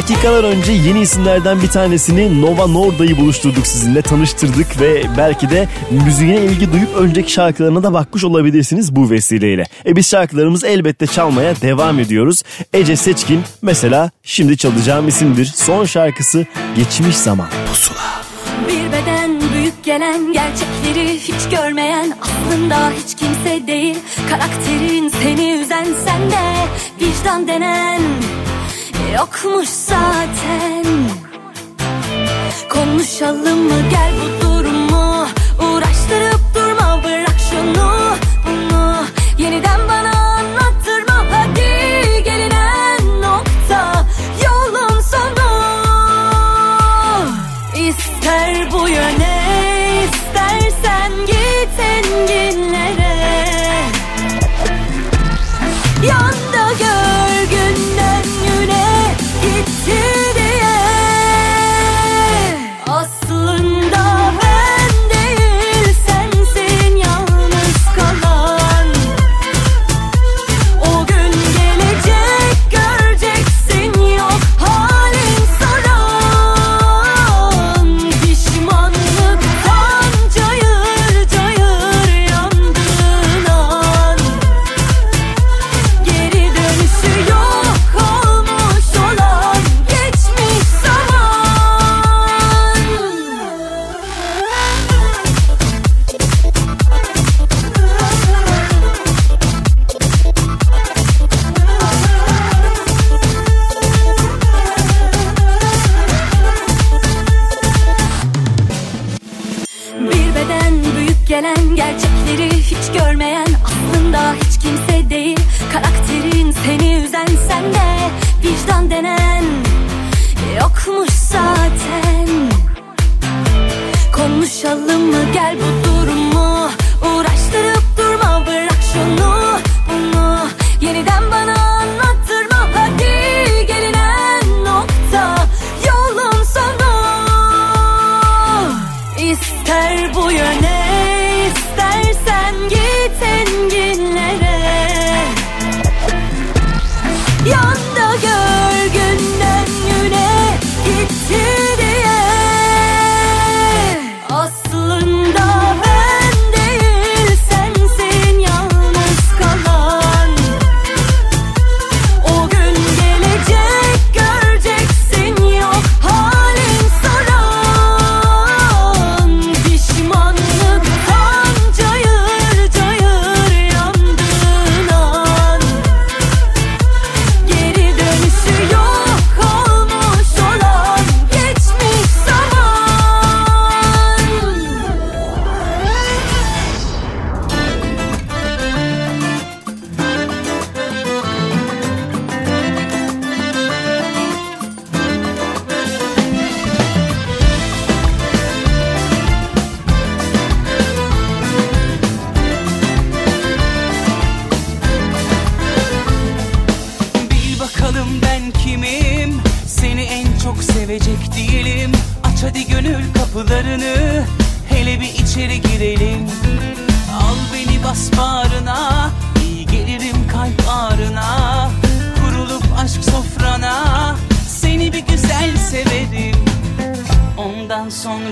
Dakikalar 0.00 0.44
önce 0.44 0.72
yeni 0.72 1.00
isimlerden 1.00 1.62
bir 1.62 1.68
tanesini 1.68 2.42
Nova 2.42 2.66
Norda'yı 2.66 3.16
buluşturduk 3.16 3.66
sizinle 3.66 4.02
tanıştırdık 4.02 4.80
ve 4.80 5.02
belki 5.18 5.50
de 5.50 5.68
müziğine 5.90 6.36
ilgi 6.36 6.72
duyup 6.72 6.96
önceki 6.96 7.32
şarkılarına 7.32 7.82
da 7.82 7.92
bakmış 7.92 8.24
olabilirsiniz 8.24 8.96
bu 8.96 9.10
vesileyle. 9.10 9.64
E 9.86 9.96
biz 9.96 10.10
şarkılarımızı 10.10 10.66
elbette 10.66 11.06
çalmaya 11.06 11.60
devam 11.60 11.98
ediyoruz. 11.98 12.42
Ece 12.72 12.96
Seçkin 12.96 13.40
mesela 13.62 14.10
şimdi 14.22 14.56
çalacağım 14.56 15.08
isimdir. 15.08 15.46
Son 15.46 15.84
şarkısı 15.84 16.46
Geçmiş 16.76 17.16
Zaman. 17.16 17.48
Pusula. 17.68 18.22
Bir 18.68 18.92
beden 18.92 19.40
büyük 19.54 19.84
gelen 19.84 20.32
gerçekleri 20.32 21.18
hiç 21.18 21.48
görmeyen 21.50 22.12
aslında 22.20 22.90
hiç 22.90 23.14
kimse 23.14 23.66
değil 23.66 23.96
karakterin 24.30 25.08
seni 25.08 25.50
üzen 25.50 25.86
sende 26.04 26.54
vicdan 27.00 27.48
denen 27.48 28.00
yokmuş 29.14 29.68
zaten. 29.68 30.84
Konuşalım 32.68 33.58
mı? 33.58 33.74
Gel 33.90 34.12
bu 34.44 34.49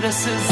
this 0.09 0.25
is 0.25 0.48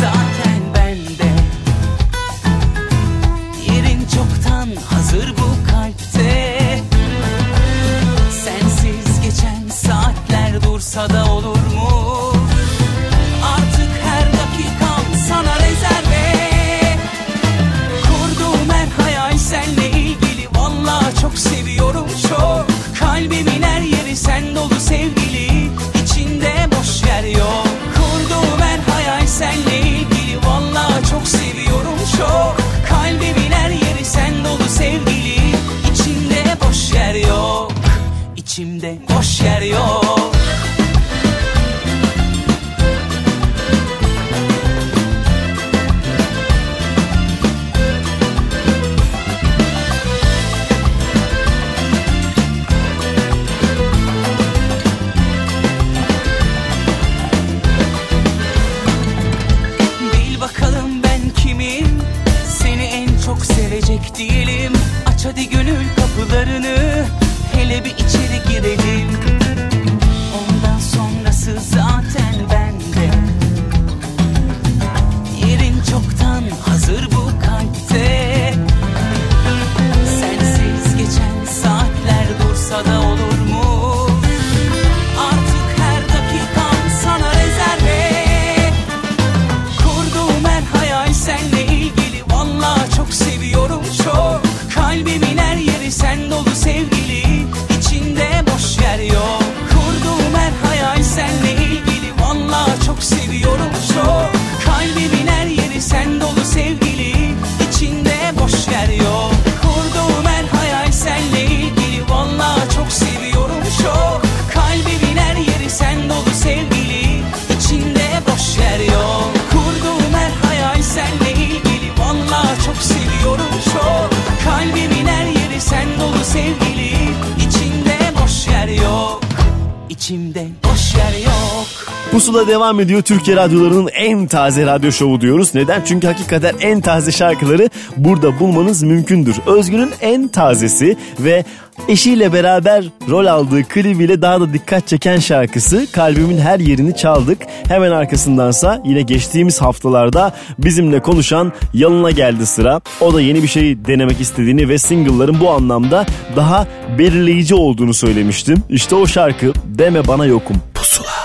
devam 132.77 132.85
ediyor. 132.85 133.01
Türkiye 133.01 133.37
radyolarının 133.37 133.89
en 133.93 134.27
taze 134.27 134.65
radyo 134.65 134.91
şovu 134.91 135.21
diyoruz. 135.21 135.55
Neden? 135.55 135.81
Çünkü 135.85 136.07
hakikaten 136.07 136.55
en 136.61 136.81
taze 136.81 137.11
şarkıları 137.11 137.69
burada 137.97 138.39
bulmanız 138.39 138.83
mümkündür. 138.83 139.35
Özgür'ün 139.47 139.91
en 140.01 140.27
tazesi 140.27 140.97
ve 141.19 141.45
Eşiyle 141.87 142.33
beraber 142.33 142.85
rol 143.09 143.25
aldığı 143.25 143.63
klibiyle 143.63 144.21
daha 144.21 144.41
da 144.41 144.53
dikkat 144.53 144.87
çeken 144.87 145.17
şarkısı 145.17 145.91
Kalbimin 145.91 146.37
Her 146.37 146.59
Yerini 146.59 146.95
Çaldık. 146.95 147.37
Hemen 147.67 147.91
arkasındansa 147.91 148.81
yine 148.85 149.01
geçtiğimiz 149.01 149.61
haftalarda 149.61 150.33
bizimle 150.59 150.99
konuşan 150.99 151.53
Yalın'a 151.73 152.11
geldi 152.11 152.45
sıra. 152.45 152.81
O 153.01 153.13
da 153.13 153.21
yeni 153.21 153.43
bir 153.43 153.47
şey 153.47 153.85
denemek 153.85 154.21
istediğini 154.21 154.69
ve 154.69 154.77
single'ların 154.77 155.39
bu 155.39 155.49
anlamda 155.49 156.05
daha 156.35 156.67
belirleyici 156.97 157.55
olduğunu 157.55 157.93
söylemiştim. 157.93 158.63
İşte 158.69 158.95
o 158.95 159.07
şarkı 159.07 159.53
Deme 159.65 160.07
Bana 160.07 160.25
Yokum. 160.25 160.57
Pusula. 160.73 161.16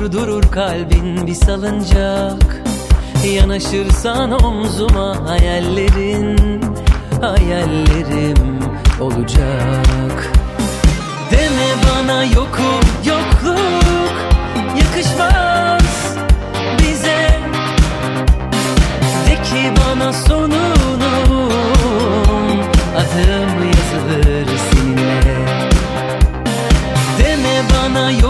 Durdurur 0.00 0.42
kalbin 0.42 1.26
bir 1.26 1.34
salıncak. 1.34 2.62
Yanaşırsan 3.34 4.44
omzuma 4.44 5.28
hayallerin 5.28 6.60
Hayallerim 7.20 8.58
olacak. 9.00 10.32
Deme 11.30 11.70
bana 11.86 12.24
yokum 12.24 12.80
yokluk 13.06 14.14
Yakışmaz 14.78 16.16
bize. 16.78 17.40
De 19.26 19.34
ki 19.42 19.72
bana 19.80 20.12
sonunum 20.12 21.50
Adım 22.96 23.64
yazılır 23.66 24.46
seninle? 24.70 25.46
Deme 27.18 27.62
bana 27.74 28.10
yok 28.10 28.29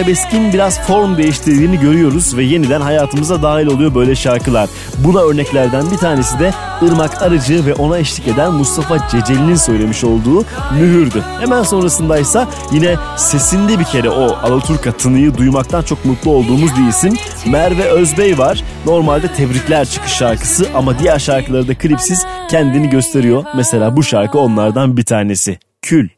arabeskin 0.00 0.52
biraz 0.52 0.80
form 0.86 1.16
değiştirdiğini 1.16 1.80
görüyoruz 1.80 2.36
ve 2.36 2.44
yeniden 2.44 2.80
hayatımıza 2.80 3.42
dahil 3.42 3.66
oluyor 3.66 3.94
böyle 3.94 4.16
şarkılar. 4.16 4.68
Buna 4.98 5.20
örneklerden 5.20 5.90
bir 5.90 5.96
tanesi 5.96 6.38
de 6.38 6.52
Irmak 6.82 7.22
Arıcı 7.22 7.66
ve 7.66 7.74
ona 7.74 7.98
eşlik 7.98 8.28
eden 8.28 8.52
Mustafa 8.52 9.08
Ceceli'nin 9.08 9.54
söylemiş 9.54 10.04
olduğu 10.04 10.44
Mühürdü. 10.74 11.24
Hemen 11.40 11.62
sonrasındaysa 11.62 12.48
yine 12.72 12.96
sesinde 13.16 13.78
bir 13.78 13.84
kere 13.84 14.10
o 14.10 14.36
Alaturka 14.42 14.92
tınıyı 14.92 15.36
duymaktan 15.36 15.82
çok 15.82 16.04
mutlu 16.04 16.30
olduğumuz 16.30 16.70
bir 16.76 16.88
isim 16.88 17.14
Merve 17.46 17.84
Özbey 17.84 18.38
var. 18.38 18.64
Normalde 18.86 19.28
Tebrikler 19.28 19.84
çıkış 19.84 20.12
şarkısı 20.12 20.66
ama 20.74 20.98
diğer 20.98 21.18
şarkıları 21.18 21.68
da 21.68 21.74
klipsiz 21.74 22.26
kendini 22.50 22.90
gösteriyor. 22.90 23.44
Mesela 23.56 23.96
bu 23.96 24.02
şarkı 24.02 24.38
onlardan 24.38 24.96
bir 24.96 25.04
tanesi. 25.04 25.58
Kül. 25.82 26.08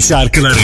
Şarkıları 0.00 0.56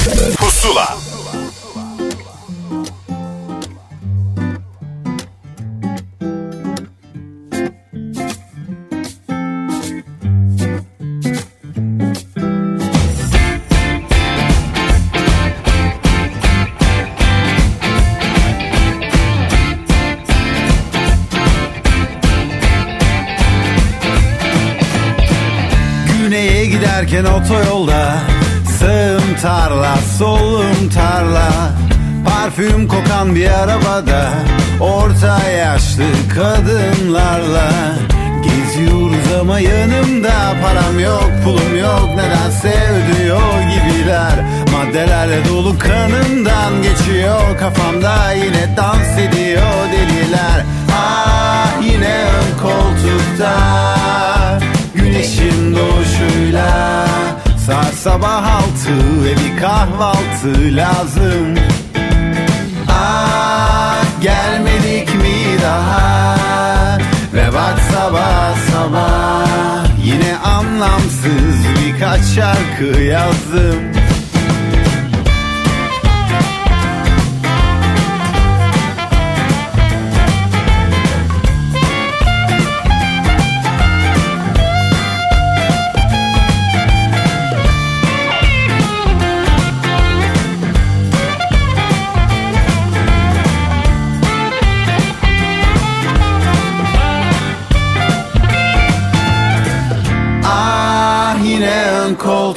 şarkı 72.22 73.00
yazdım 73.00 74.01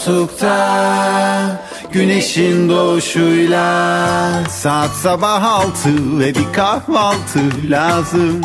koltukta 0.05 1.65
Güneşin 1.91 2.69
doğuşuyla. 2.69 4.43
Saat 4.49 4.91
sabah 4.91 5.43
altı 5.43 6.19
ve 6.19 6.35
bir 6.35 6.53
kahvaltı 6.53 7.39
lazım. 7.69 8.41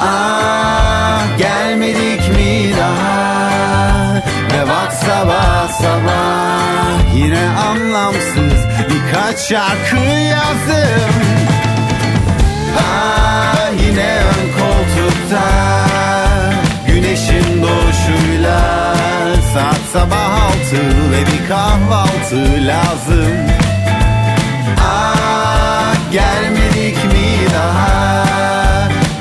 Ah 0.00 1.38
gelmedik 1.38 2.28
mi 2.28 2.74
daha 2.80 4.14
Ve 4.52 4.68
bak 4.68 4.92
sabah 4.92 5.68
sabah. 5.68 7.16
Yine 7.16 7.48
anlamsız 7.48 8.60
birkaç 8.90 9.38
şarkı 9.38 9.96
yazdım. 10.30 11.14
Ah 12.78 13.70
yine 13.86 14.16
ön 14.16 14.60
koltukta 14.60 15.42
Güneşin 16.86 17.62
doğuşuyla 17.62 18.89
Saat 19.54 19.80
sabah 19.92 20.42
altı 20.42 20.82
ve 21.12 21.26
bir 21.26 21.48
kahvaltı 21.48 22.66
lazım. 22.66 23.36
Ah 24.80 25.94
gelmedik 26.12 27.04
mi 27.04 27.52
daha? 27.54 28.24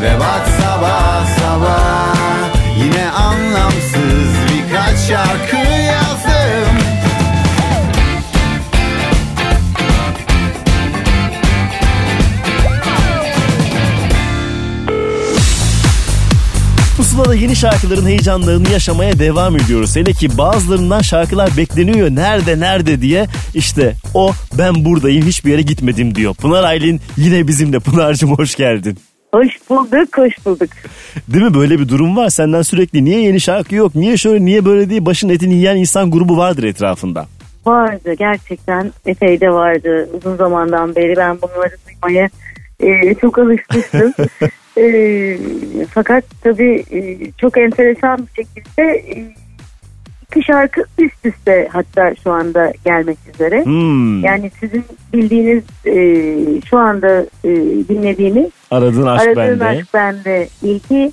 Ve 0.02 0.20
bak 0.20 0.48
sabah 0.62 1.26
sabah 1.40 2.16
Yine 2.78 3.10
anlamsız 3.12 4.34
birkaç 4.50 4.98
şarkı 5.00 5.39
yeni 17.40 17.56
şarkıların 17.56 18.06
heyecanlarını 18.06 18.70
yaşamaya 18.70 19.20
devam 19.20 19.56
ediyoruz. 19.56 19.96
Hele 19.96 20.14
ki 20.14 20.38
bazılarından 20.38 21.02
şarkılar 21.02 21.50
bekleniyor. 21.58 22.10
Nerede 22.10 22.60
nerede 22.60 23.02
diye. 23.02 23.26
İşte 23.54 23.94
o 24.14 24.32
ben 24.58 24.86
buradayım 24.86 25.26
hiçbir 25.26 25.52
yere 25.52 25.62
gitmedim 25.62 26.16
diyor. 26.16 26.36
Pınar 26.36 26.64
Aylin 26.64 27.02
yine 27.18 27.48
bizimle. 27.48 27.80
Pınar'cığım 27.90 28.32
hoş 28.32 28.56
geldin. 28.56 28.98
Hoş 29.34 29.48
bulduk, 29.70 30.18
hoş 30.18 30.46
bulduk. 30.46 30.70
Değil 31.28 31.46
mi 31.46 31.54
böyle 31.54 31.80
bir 31.80 31.90
durum 31.90 32.18
var 32.18 32.30
senden 32.30 32.62
sürekli 32.62 33.06
niye 33.06 33.22
yeni 33.22 33.42
şarkı 33.42 33.76
yok 33.76 33.96
niye 33.96 34.18
şöyle 34.18 34.46
niye 34.46 34.66
böyle 34.66 34.90
diye 34.90 35.06
başın 35.06 35.30
etini 35.30 35.54
yiyen 35.54 35.78
insan 35.78 36.12
grubu 36.12 36.38
vardır 36.38 36.64
etrafında. 36.64 37.28
Vardı, 37.66 38.14
gerçekten 38.14 38.92
epey 39.06 39.42
de 39.42 39.50
vardı 39.50 40.10
uzun 40.18 40.36
zamandan 40.36 40.96
beri. 40.96 41.18
Ben 41.18 41.38
bunları 41.42 41.76
duymaya 41.88 42.30
e, 42.80 43.14
çok 43.14 43.40
alışmıştım. 43.40 44.14
e, 44.80 45.38
fakat 45.94 46.24
tabii 46.42 46.84
e, 46.92 47.32
çok 47.32 47.58
enteresan 47.58 48.20
bir 48.20 48.44
şekilde 48.44 48.84
e, 48.84 49.34
iki 50.32 50.44
şarkı 50.44 50.84
üst 50.98 51.26
üste 51.26 51.70
hatta 51.72 52.16
şu 52.24 52.32
anda 52.32 52.74
gelmek 52.86 53.18
üzere. 53.34 53.66
Hmm. 53.66 54.24
Yani 54.24 54.52
sizin 54.60 54.84
bildiğiniz 55.14 55.64
e, 55.86 56.62
şu 56.70 56.78
anda 56.78 57.26
e, 57.44 57.50
dinlediğiniz 57.90 58.50
Aradığın 58.72 59.08
aşk 59.08 59.28
Aradığın 59.28 59.60
bende. 59.60 59.66
Aşk 59.66 59.94
Bende 59.94 60.48
ilki 60.64 61.12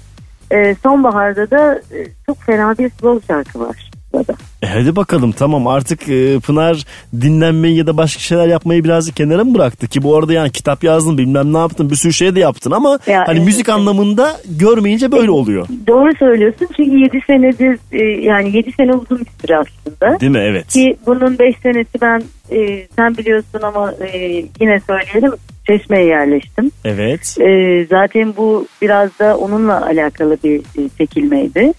e, 0.51 0.74
sonbaharda 0.82 1.51
da 1.51 1.74
e, 1.74 2.06
çok 2.26 2.43
fena 2.43 2.78
bir 2.78 2.90
slow 2.90 3.26
şarkı 3.26 3.60
var. 3.60 3.85
Burada. 4.12 4.34
E 4.62 4.66
hadi 4.66 4.96
bakalım 4.96 5.32
tamam 5.32 5.66
artık 5.66 6.08
e, 6.08 6.38
Pınar 6.40 6.84
dinlenmeyi 7.20 7.76
ya 7.76 7.86
da 7.86 7.96
başka 7.96 8.20
şeyler 8.20 8.46
yapmayı 8.46 8.84
birazcık 8.84 9.16
kenara 9.16 9.44
mı 9.44 9.54
bıraktı 9.54 9.86
ki 9.88 10.02
bu 10.02 10.16
arada 10.16 10.32
yani 10.32 10.50
kitap 10.50 10.84
yazdın 10.84 11.18
bilmem 11.18 11.52
ne 11.52 11.58
yaptın 11.58 11.90
bir 11.90 11.96
sürü 11.96 12.12
şey 12.12 12.34
de 12.34 12.40
yaptın 12.40 12.70
ama 12.70 12.98
Ya, 13.06 13.24
hani 13.26 13.36
evet, 13.36 13.46
müzik 13.46 13.68
anlamında 13.68 14.36
görmeyince 14.58 15.12
böyle 15.12 15.30
oluyor. 15.30 15.66
Doğru 15.86 16.16
söylüyorsun 16.18 16.68
çünkü 16.76 16.98
7 16.98 17.20
senedir 17.26 17.78
e, 17.92 18.04
yani 18.22 18.56
7 18.56 18.72
sene 18.72 18.92
uzun 18.92 19.18
bir 19.18 19.42
süre 19.42 19.56
aslında. 19.56 20.20
Değil 20.20 20.32
mi? 20.32 20.42
Evet. 20.42 20.68
Ki 20.68 20.96
bunun 21.06 21.38
5 21.38 21.56
senesi 21.62 22.00
ben 22.00 22.22
e, 22.50 22.86
sen 22.96 23.16
biliyorsun 23.16 23.60
ama 23.62 23.92
e, 23.92 24.18
yine 24.60 24.80
söyleyelim 24.86 25.32
Çeşme'ye 25.66 26.06
yerleştim. 26.06 26.70
Evet. 26.84 27.36
E, 27.40 27.84
zaten 27.90 28.34
bu 28.36 28.66
biraz 28.82 29.18
da 29.18 29.36
onunla 29.36 29.86
alakalı 29.86 30.36
bir 30.44 30.58
e, 30.58 30.88
çekilmeydi. 30.98 31.72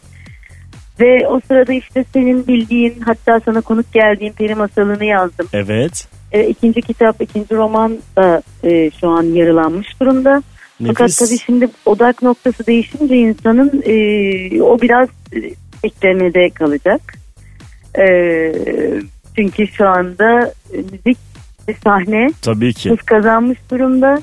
Ve 0.99 1.27
o 1.27 1.39
sırada 1.47 1.73
işte 1.73 2.05
senin 2.13 2.47
bildiğin 2.47 2.99
hatta 3.05 3.39
sana 3.45 3.61
konuk 3.61 3.93
geldiğim 3.93 4.33
peri 4.33 4.55
masalını 4.55 5.05
yazdım. 5.05 5.47
Evet. 5.53 6.07
E, 6.31 6.47
ikinci 6.47 6.81
kitap, 6.81 7.21
ikinci 7.21 7.55
roman 7.55 7.97
da 8.15 8.41
e, 8.63 8.91
şu 9.01 9.09
an 9.09 9.23
yarılanmış 9.23 9.99
durumda. 10.01 10.43
Fakat 10.87 10.99
Nefis. 11.01 11.17
tabii 11.19 11.39
şimdi 11.39 11.67
odak 11.85 12.21
noktası 12.21 12.67
değişince 12.67 13.15
insanın 13.15 13.83
e, 13.85 14.61
o 14.61 14.81
biraz 14.81 15.09
e, 15.33 15.37
beklemede 15.83 16.49
kalacak. 16.49 17.01
E, 17.99 18.05
çünkü 19.35 19.67
şu 19.67 19.87
anda 19.87 20.53
müzik 20.73 21.17
ve 21.69 21.73
sahne 21.83 22.27
Tabii 22.41 22.73
ki. 22.73 22.89
hız 22.89 23.01
kazanmış 23.01 23.57
durumda. 23.71 24.21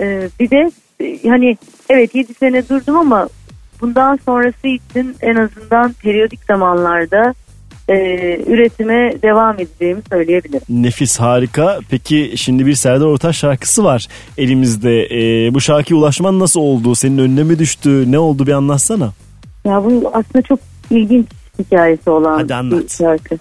E, 0.00 0.28
bir 0.40 0.50
de 0.50 0.70
e, 1.00 1.28
hani 1.28 1.56
evet 1.90 2.14
7 2.14 2.34
sene 2.34 2.68
durdum 2.68 2.96
ama 2.96 3.28
bundan 3.80 4.18
sonrası 4.26 4.68
için 4.68 5.16
en 5.20 5.34
azından 5.34 5.92
periyodik 5.92 6.44
zamanlarda 6.44 7.34
e, 7.88 7.94
üretime 8.46 9.22
devam 9.22 9.54
edeceğimi 9.54 10.02
söyleyebilirim. 10.12 10.62
Nefis 10.68 11.20
harika. 11.20 11.78
Peki 11.90 12.32
şimdi 12.36 12.66
bir 12.66 12.74
Serdar 12.74 13.06
Ortaç 13.06 13.36
şarkısı 13.36 13.84
var 13.84 14.06
elimizde. 14.38 15.06
Ee, 15.06 15.54
bu 15.54 15.60
şarkıya 15.60 16.00
ulaşman 16.00 16.38
nasıl 16.38 16.60
oldu? 16.60 16.94
Senin 16.94 17.18
önüne 17.18 17.42
mi 17.42 17.58
düştü? 17.58 18.12
Ne 18.12 18.18
oldu 18.18 18.46
bir 18.46 18.52
anlatsana. 18.52 19.12
Ya 19.64 19.84
bu 19.84 20.10
aslında 20.14 20.42
çok 20.42 20.60
ilginç 20.90 21.26
hikayesi 21.58 22.10
olan 22.10 22.48
bir 22.48 22.88
şarkı. 22.88 23.38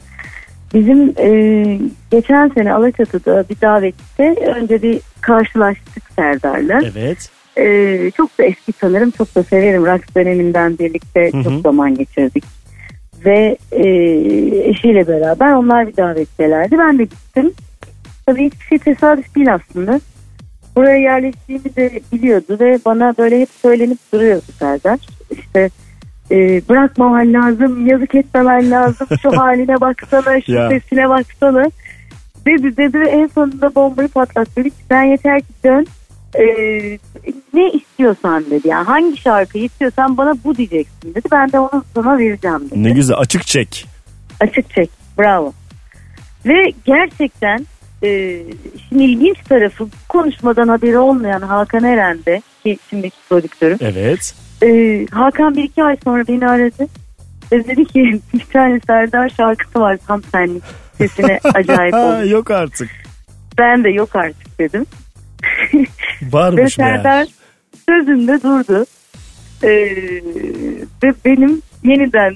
Bizim 0.74 1.14
e, 1.20 1.80
geçen 2.12 2.50
sene 2.50 2.74
Alaçatı'da 2.74 3.46
bir 3.50 3.62
davette 3.62 4.36
önce 4.56 4.82
bir 4.82 5.02
karşılaştık 5.22 6.04
Serdar'la. 6.16 6.82
Evet. 6.84 7.30
E, 7.58 8.12
çok 8.18 8.38
da 8.38 8.44
eski 8.44 8.74
sanırım 8.82 9.12
çok 9.12 9.36
da 9.36 9.44
severim. 9.44 9.86
Raks 9.86 10.16
döneminden 10.16 10.78
birlikte 10.78 11.32
Hı 11.32 11.38
hı. 11.38 11.44
çok 11.44 11.62
zaman 11.62 11.96
geçirdik. 11.96 12.44
Ve 13.26 13.58
e, 13.72 13.88
eşiyle 14.70 15.08
beraber 15.08 15.54
onlar 15.54 15.88
bir 15.88 15.98
davettelerdi. 15.98 16.78
Ben 16.78 17.00
de 17.00 17.04
gittim. 17.04 17.54
Tabii 18.26 18.46
hiçbir 18.46 18.66
şey 18.66 18.78
tesadüf 18.78 19.36
değil 19.36 19.54
aslında. 19.54 20.00
Buraya 20.76 20.98
yerleştiğimi 20.98 21.76
de 21.76 22.00
biliyordu 22.14 22.58
ve 22.60 22.80
bana 22.86 23.14
böyle 23.18 23.40
hep 23.42 23.50
söylenip 23.62 23.98
duruyordu 24.14 24.46
Serdar. 24.60 25.00
İşte 25.32 25.70
e, 26.32 26.62
bırakmaman 26.70 27.34
lazım, 27.34 27.88
yazık 27.88 28.16
etmemen 28.16 28.72
lazım, 28.72 29.08
şu 29.22 29.32
haline 29.38 29.82
baksana, 29.82 30.42
şu 30.42 30.52
Ya. 30.52 30.70
sesine 30.70 31.10
baksana. 31.10 31.72
Dedi 32.46 32.78
dedi 32.78 33.00
ve 33.00 33.10
en 33.10 33.28
sonunda 33.28 33.76
bombayı 33.76 34.10
patlattı. 34.10 34.52
Dedi 34.56 34.70
ki 34.70 34.76
sen 34.90 35.04
yeter 35.04 35.40
ki 35.40 35.48
dön. 35.64 35.88
E, 36.36 36.44
ne 37.54 37.72
istiyorsan 37.72 38.46
dedi. 38.52 38.68
Yani 38.68 38.86
hangi 38.86 39.18
şarkıyı 39.18 39.64
istiyorsan 39.64 40.18
bana 40.18 40.34
bu 40.44 40.58
diyeceksin 40.58 41.16
dedi. 41.16 41.28
Ben 41.32 41.52
de 41.52 41.60
onu 41.60 41.84
sana 41.96 42.18
vereceğim 42.18 42.70
dedi. 42.72 42.84
Ne 42.84 42.90
güzel 42.90 43.18
açık 43.18 43.48
çek. 43.48 43.86
Açık 44.40 44.70
çek. 44.70 44.90
Bravo. 45.20 45.54
Ve 46.46 46.74
gerçekten 46.86 47.66
e, 48.04 48.40
işin 48.76 49.00
ilginç 49.00 49.38
tarafı 49.50 49.88
konuşmadan 50.10 50.68
haberi 50.68 50.98
olmayan 50.98 51.42
Hakan 51.42 51.84
Eren'de 51.84 52.42
ki 52.64 52.78
şimdiki 52.90 53.18
prodüktörüm. 53.30 53.78
Evet. 53.82 54.36
E, 54.64 54.68
Hakan 55.12 55.56
bir 55.56 55.64
iki 55.64 55.84
ay 55.84 55.98
sonra 56.04 56.28
beni 56.28 56.48
aradı. 56.48 56.88
Ve 57.52 57.68
dedi 57.68 57.86
ki 57.86 58.20
bir 58.34 58.46
tane 58.54 58.80
Serdar 58.88 59.30
şarkısı 59.30 59.80
var 59.80 59.98
tam 60.08 60.24
senlik. 60.24 60.64
Sesine 60.98 61.40
acayip 61.54 61.94
oldu. 61.94 62.28
Yok 62.28 62.52
artık. 62.52 62.90
Ben 63.58 63.84
de 63.84 63.90
yok 63.90 64.16
artık 64.16 64.60
dedim. 64.60 64.86
Ve 65.74 65.86
Varmış 66.32 66.78
meğer. 66.78 66.96
Serdar 66.96 67.28
sözünde 67.90 68.44
durdu. 68.44 68.86
Ee, 69.64 69.68
ve 71.04 71.14
benim 71.26 71.62
yeniden 71.84 72.36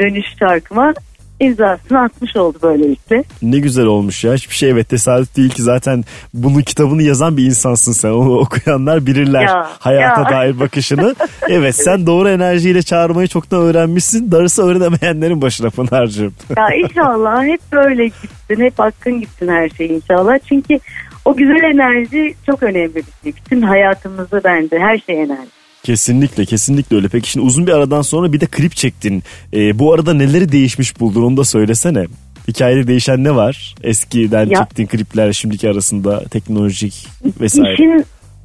dönüş 0.00 0.26
şarkıma 0.38 0.94
imzasını 1.40 2.00
atmış 2.00 2.36
oldu 2.36 2.58
böylelikle. 2.62 3.24
Ne 3.42 3.58
güzel 3.58 3.86
olmuş 3.86 4.24
ya. 4.24 4.34
Hiçbir 4.34 4.54
şey 4.54 4.70
evet 4.70 4.88
tesadüf 4.88 5.36
değil 5.36 5.50
ki 5.50 5.62
zaten 5.62 6.04
bunun 6.34 6.60
kitabını 6.62 7.02
yazan 7.02 7.36
bir 7.36 7.44
insansın 7.44 7.92
sen. 7.92 8.08
Onu 8.10 8.38
okuyanlar 8.38 9.06
bilirler 9.06 9.42
Ya, 9.42 9.70
hayata 9.78 10.20
ya. 10.20 10.30
dair 10.30 10.60
bakışını. 10.60 11.14
Evet 11.48 11.76
sen 11.76 12.06
doğru 12.06 12.28
enerjiyle 12.28 12.82
çağırmayı 12.82 13.28
çoktan 13.28 13.60
öğrenmişsin. 13.62 14.32
Darısı 14.32 14.62
öğrenemeyenlerin 14.62 15.42
başına 15.42 15.70
Pınar'cığım. 15.70 16.34
Ya 16.56 16.68
inşallah 16.74 17.44
hep 17.44 17.60
böyle 17.72 18.04
gitsin, 18.04 18.64
hep 18.64 18.78
hakkın 18.78 19.20
gitsin 19.20 19.48
her 19.48 19.68
şey 19.68 19.86
inşallah. 19.86 20.38
Çünkü 20.48 20.78
o 21.24 21.36
güzel 21.36 21.62
enerji 21.62 22.34
çok 22.46 22.62
önemli 22.62 22.94
bir 22.96 23.04
şey. 23.22 23.32
Bütün 23.46 23.62
hayatımızda 23.62 24.40
bence 24.44 24.78
her 24.78 24.98
şey 24.98 25.22
enerji. 25.22 25.50
Kesinlikle 25.82 26.44
kesinlikle 26.44 26.96
öyle. 26.96 27.08
Peki 27.08 27.30
şimdi 27.30 27.46
uzun 27.46 27.66
bir 27.66 27.72
aradan 27.72 28.02
sonra 28.02 28.32
bir 28.32 28.40
de 28.40 28.46
klip 28.46 28.76
çektin. 28.76 29.22
Ee, 29.54 29.78
bu 29.78 29.92
arada 29.94 30.14
neleri 30.14 30.52
değişmiş 30.52 31.00
buldun 31.00 31.22
onu 31.22 31.36
da 31.36 31.44
söylesene. 31.44 32.04
Hikayede 32.48 32.86
değişen 32.86 33.24
ne 33.24 33.34
var? 33.36 33.74
Eskiden 33.82 34.46
Ya- 34.46 34.58
çektiğin 34.58 34.88
klipler 34.88 35.32
şimdiki 35.32 35.68
arasında 35.70 36.24
teknolojik 36.24 37.06
vesaire. 37.40 37.74
İşin 37.74 38.04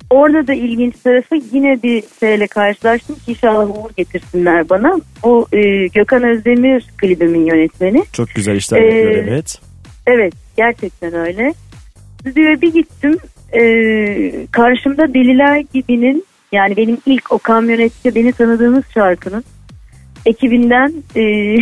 orada 0.10 0.48
da 0.48 0.54
ilginç 0.54 0.94
tarafı 1.04 1.36
yine 1.54 1.84
bir 1.84 2.04
şeyle 2.20 2.48
karşılaştım 2.48 3.16
ki 3.16 3.22
inşallah 3.32 3.70
uğur 3.70 3.90
getirsinler 3.98 4.70
bana. 4.70 5.00
Bu 5.24 5.48
e, 5.54 5.88
Gökhan 5.88 6.24
Özdemir 6.24 6.86
klibimin 6.98 7.46
yönetmeni. 7.46 8.04
Çok 8.14 8.30
güzel 8.30 8.56
işler 8.56 8.82
Ee, 8.82 8.86
yapıyor 8.86 9.24
evet. 9.28 9.60
Evet 10.08 10.34
gerçekten 10.58 11.14
öyle. 11.14 11.54
Stüdyoya 12.26 12.62
bir 12.62 12.74
gittim. 12.74 13.18
Ee, 13.54 14.48
karşımda 14.52 15.14
Deliler 15.14 15.64
Gibi'nin 15.74 16.26
yani 16.52 16.78
benim 16.78 16.98
ilk 17.06 17.32
o 17.32 17.40
kamyonette 17.40 18.16
beni 18.16 18.34
tanıdığınız 18.34 18.84
şarkının 18.94 19.44
ekibinden 20.26 20.94
e, 21.16 21.22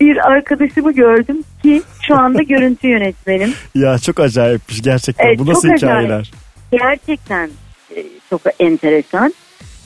bir 0.00 0.30
arkadaşımı 0.30 0.92
gördüm 0.92 1.42
ki 1.62 1.82
şu 2.06 2.16
anda 2.16 2.42
görüntü 2.48 2.88
yönetmenim. 2.88 3.52
Ya 3.74 3.98
çok 3.98 4.20
acayipmiş 4.20 4.82
gerçekten. 4.82 5.26
Evet, 5.26 5.38
bu 5.38 5.46
nasıl 5.46 5.68
çok 5.68 5.76
hikayeler? 5.76 6.04
acayip. 6.04 6.26
Gerçekten 6.70 7.50
e, 7.96 8.04
çok 8.30 8.40
enteresan. 8.60 9.34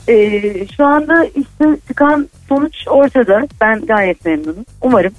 E, 0.07 0.41
şu 0.77 0.85
anda 0.85 1.25
işte 1.25 1.65
çıkan 1.87 2.29
sonuç 2.49 2.75
ortada. 2.87 3.47
Ben 3.61 3.85
gayet 3.85 4.25
memnunum. 4.25 4.65
Umarım 4.81 5.13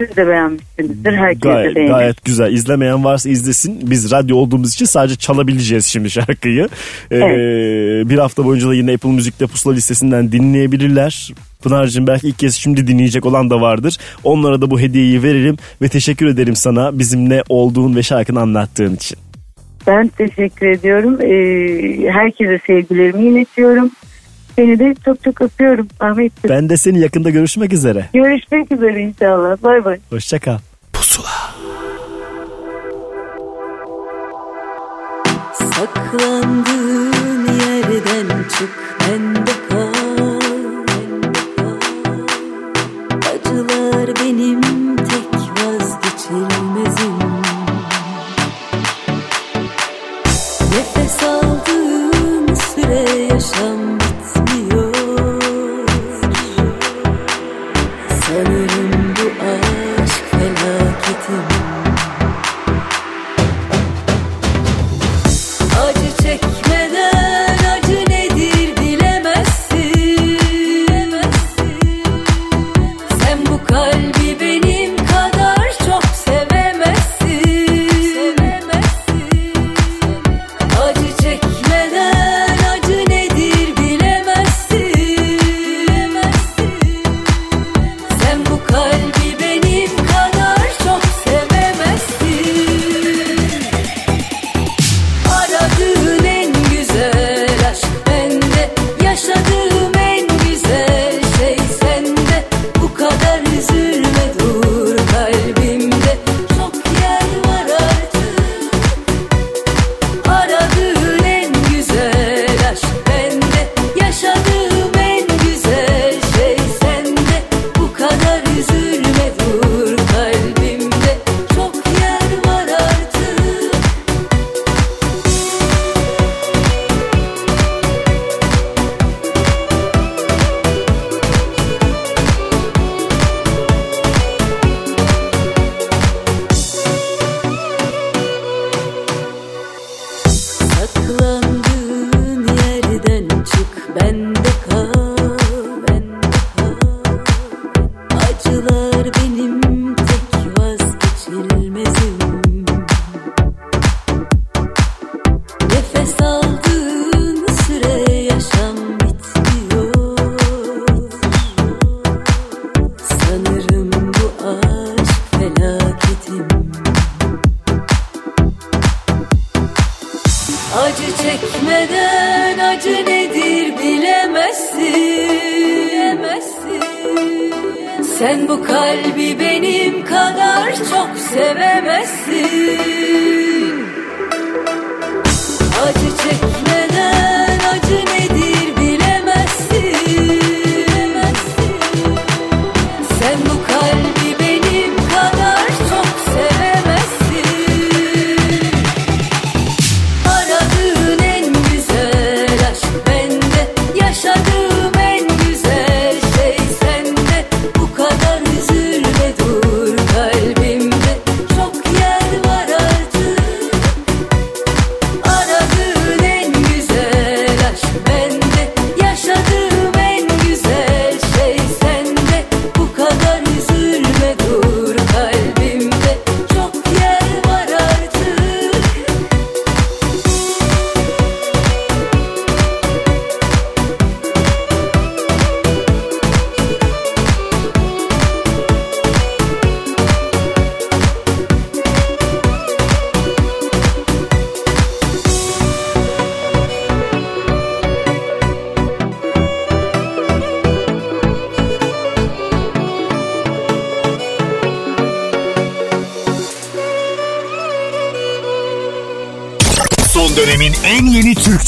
siz 0.00 0.16
de 0.16 0.26
beğenmişsinizdir. 0.26 1.12
Herkes 1.12 1.42
de 1.42 1.48
Gayet, 1.48 1.76
beğenir. 1.76 1.90
gayet 1.90 2.24
güzel. 2.24 2.52
İzlemeyen 2.52 3.04
varsa 3.04 3.28
izlesin. 3.28 3.90
Biz 3.90 4.10
radyo 4.12 4.36
olduğumuz 4.36 4.72
için 4.74 4.84
sadece 4.84 5.16
çalabileceğiz 5.16 5.86
şimdi 5.86 6.10
şarkıyı. 6.10 6.68
Ee, 7.12 7.18
Bir 8.10 8.18
hafta 8.18 8.44
boyunca 8.44 8.68
da 8.68 8.74
yine 8.74 8.94
Apple 8.94 9.10
Müzik'te 9.10 9.46
pusula 9.46 9.72
listesinden 9.74 10.32
dinleyebilirler. 10.32 11.32
Pınar'cığım 11.62 12.06
belki 12.06 12.28
ilk 12.28 12.38
kez 12.38 12.54
şimdi 12.54 12.86
dinleyecek 12.86 13.26
olan 13.26 13.50
da 13.50 13.60
vardır. 13.60 13.96
Onlara 14.24 14.60
da 14.62 14.70
bu 14.70 14.80
hediyeyi 14.80 15.22
veririm 15.22 15.56
ve 15.82 15.88
teşekkür 15.88 16.26
ederim 16.26 16.56
sana 16.56 16.98
bizimle 16.98 17.42
olduğun 17.48 17.96
ve 17.96 18.02
şarkını 18.02 18.40
anlattığın 18.40 18.94
için. 18.96 19.18
Ben 19.86 20.08
teşekkür 20.08 20.66
ediyorum. 20.66 21.18
E, 21.22 22.10
herkese 22.12 22.58
sevgilerimi 22.66 23.24
iletiyorum. 23.28 23.90
Seni 24.56 24.78
de 24.78 24.94
çok 25.04 25.24
çok 25.24 25.40
öpüyorum 25.42 25.88
Ahmetciğim. 26.00 26.56
Ben 26.56 26.68
de 26.68 26.76
seni 26.76 26.98
yakında 27.00 27.30
görüşmek 27.30 27.72
üzere. 27.72 28.06
Görüşmek 28.14 28.72
üzere 28.72 29.00
inşallah. 29.00 29.62
Bay 29.62 29.84
bay. 29.84 29.98
Hoşça 30.10 30.38
kal. 30.38 30.58
Saklandığın 35.76 37.46
yerden 37.60 38.28
çık 38.58 38.96
bende 39.00 39.50
kal 39.68 40.40
Acılar 43.30 44.08
benim 44.20 44.60
tek 44.96 45.32
vazgeçilmezim 45.64 47.18
Nefes 50.72 51.22
aldığım 51.22 52.56
süre 52.56 53.24
yaşam 53.34 53.98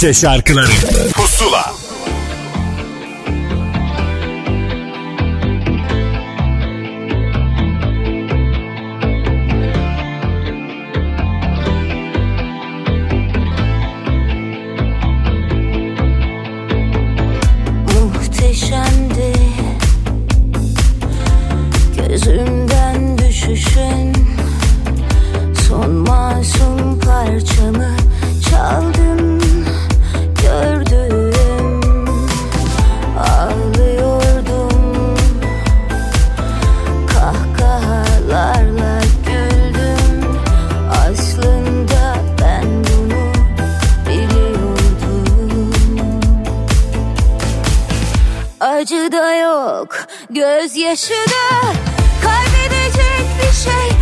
Türkçe 0.09 0.21
şarkıları 0.21 0.67
gözyaşı 50.39 51.15
da 51.15 51.73
Kaybedecek 52.23 53.27
bir 53.39 53.53
şey 53.53 53.98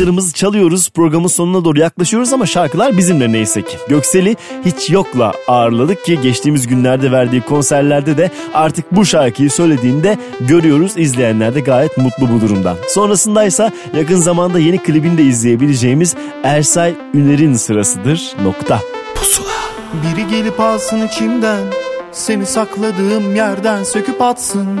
şarkılarımızı 0.00 0.32
çalıyoruz. 0.32 0.90
Programın 0.90 1.28
sonuna 1.28 1.64
doğru 1.64 1.80
yaklaşıyoruz 1.80 2.32
ama 2.32 2.46
şarkılar 2.46 2.96
bizimle 2.96 3.32
neyse 3.32 3.62
ki. 3.62 3.76
Göksel'i 3.88 4.36
hiç 4.64 4.90
yokla 4.90 5.32
ağırladık 5.48 6.04
ki 6.04 6.18
geçtiğimiz 6.22 6.66
günlerde 6.66 7.12
verdiği 7.12 7.40
konserlerde 7.40 8.16
de 8.16 8.30
artık 8.54 8.92
bu 8.92 9.04
şarkıyı 9.04 9.50
söylediğinde 9.50 10.18
görüyoruz. 10.40 10.92
İzleyenler 10.96 11.54
de 11.54 11.60
gayet 11.60 11.98
mutlu 11.98 12.28
bu 12.30 12.40
durumdan. 12.40 12.76
Sonrasındaysa 12.88 13.72
yakın 13.96 14.16
zamanda 14.16 14.58
yeni 14.58 14.78
klibini 14.78 15.18
de 15.18 15.22
izleyebileceğimiz 15.22 16.14
Ersay 16.42 16.94
Üner'in 17.14 17.54
sırasıdır. 17.54 18.32
Nokta. 18.44 18.80
Biri 19.92 20.28
gelip 20.30 20.60
alsın 20.60 21.06
içimden 21.06 21.60
Seni 22.12 22.46
sakladığım 22.46 23.36
yerden 23.36 23.84
söküp 23.84 24.22
atsın 24.22 24.80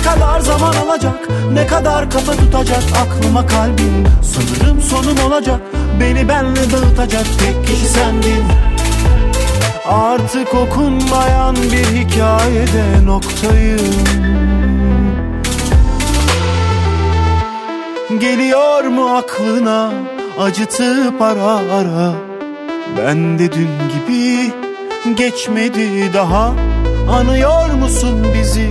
Ne 0.00 0.04
kadar 0.06 0.40
zaman 0.40 0.74
alacak, 0.74 1.28
ne 1.52 1.66
kadar 1.66 2.10
kafa 2.10 2.32
tutacak 2.32 2.82
aklıma 3.02 3.46
kalbim. 3.46 4.04
Sanırım 4.22 4.80
sonum 4.80 5.26
olacak, 5.26 5.60
beni 6.00 6.28
benle 6.28 6.60
dağıtacak 6.72 7.24
tek 7.38 7.66
kişi 7.66 7.86
sendin. 7.86 8.44
Artık 9.88 10.54
okunmayan 10.54 11.56
bir 11.56 11.96
hikayede 11.96 13.06
noktayım. 13.06 13.94
Geliyor 18.20 18.84
mu 18.84 19.16
aklına 19.16 19.92
acıtıp 20.40 21.22
ara 21.22 21.52
ara? 21.52 22.12
Ben 22.98 23.38
de 23.38 23.52
dün 23.52 23.70
gibi 23.94 24.52
geçmedi 25.16 26.14
daha. 26.14 26.52
Anıyor 27.10 27.70
musun 27.70 28.26
bizi 28.34 28.70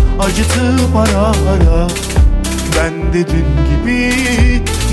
acıtıp 0.21 0.95
ara 0.95 1.27
ara. 1.27 1.87
Ben 2.77 3.13
de 3.13 3.27
dün 3.27 3.45
gibi 3.69 4.13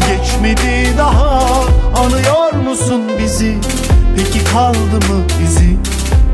geçmedi 0.08 0.98
daha. 0.98 1.64
Anıyor 1.96 2.52
musun 2.52 3.02
bizi? 3.22 3.54
Peki 4.16 4.44
kaldı 4.44 4.96
mı 5.08 5.24
izi 5.44 5.76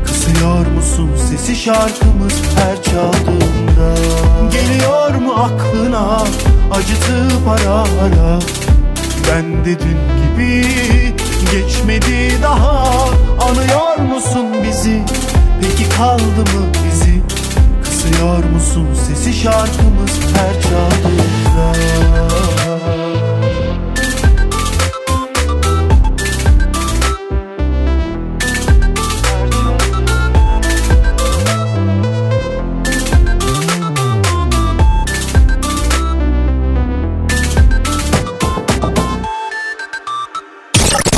Kısıyor 0.05 0.67
musun 0.67 1.09
sesi 1.29 1.55
şarkımız 1.55 2.41
her 2.55 2.83
çaldığında? 2.83 3.95
Geliyor 4.51 5.15
mu 5.15 5.33
aklına 5.33 6.23
acıtıp 6.71 7.47
ara 7.47 7.75
ara? 7.75 8.39
Ben 9.31 9.65
de 9.65 9.79
dün 9.79 9.97
gibi 10.21 10.67
geçmedi 11.51 12.33
daha. 12.43 13.09
Anıyor 13.49 14.15
musun 14.15 14.45
bizi? 14.67 15.01
Peki 15.61 15.89
kaldı 15.89 16.39
mı 16.39 16.65
izi 16.93 17.34
Kısıyor 18.05 18.43
musun 18.43 18.87
sesi 19.07 19.33
şarkımız 19.33 20.11
her 20.35 20.61
çaldığında 20.61 21.75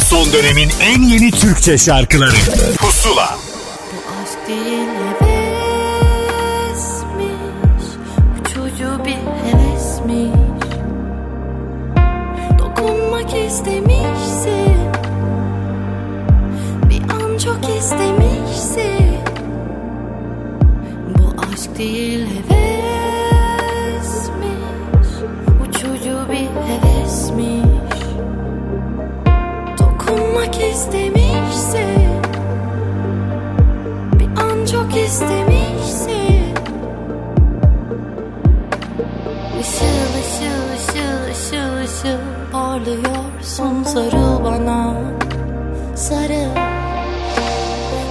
Son 0.10 0.34
dönemin 0.34 0.70
en 0.82 1.02
yeni 1.02 1.32
Türkçe 1.32 1.78
şarkıları. 1.78 2.36
Pusula. 2.80 3.38
Aşk 4.24 4.48
değil 4.48 5.27
Bir 16.90 17.02
an 17.14 17.38
çok 17.38 17.70
istemişsin. 17.78 19.18
Bu 21.08 21.42
aşk 21.42 21.80
hevesmiş. 22.50 23.48
Uçucu 25.64 26.18
bir 26.30 26.50
hevesmiş. 26.68 28.02
Dokunmak 29.80 30.56
istemişsin. 30.72 32.22
Bir 34.14 34.30
an 34.42 34.66
çok 34.66 34.98
istemişsin. 34.98 36.54
Işıl 39.60 40.12
ışıl 40.20 40.66
ışıl 40.76 41.20
ışıl 41.32 41.74
ışıl 41.84 42.22
Parlıyorsun 43.58 43.94
sarıl 43.94 44.44
bana. 44.44 44.94
Sarıl 45.96 46.56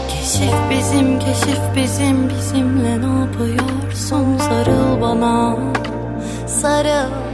Keşif 0.08 0.54
bizim 0.70 1.18
keşif 1.18 1.60
bizim. 1.76 2.28
Bizimle 2.28 3.00
ne 3.00 3.20
yapıyorsun 3.20 4.38
sarıl 4.38 5.00
bana. 5.00 5.56
Sarıl 6.46 7.25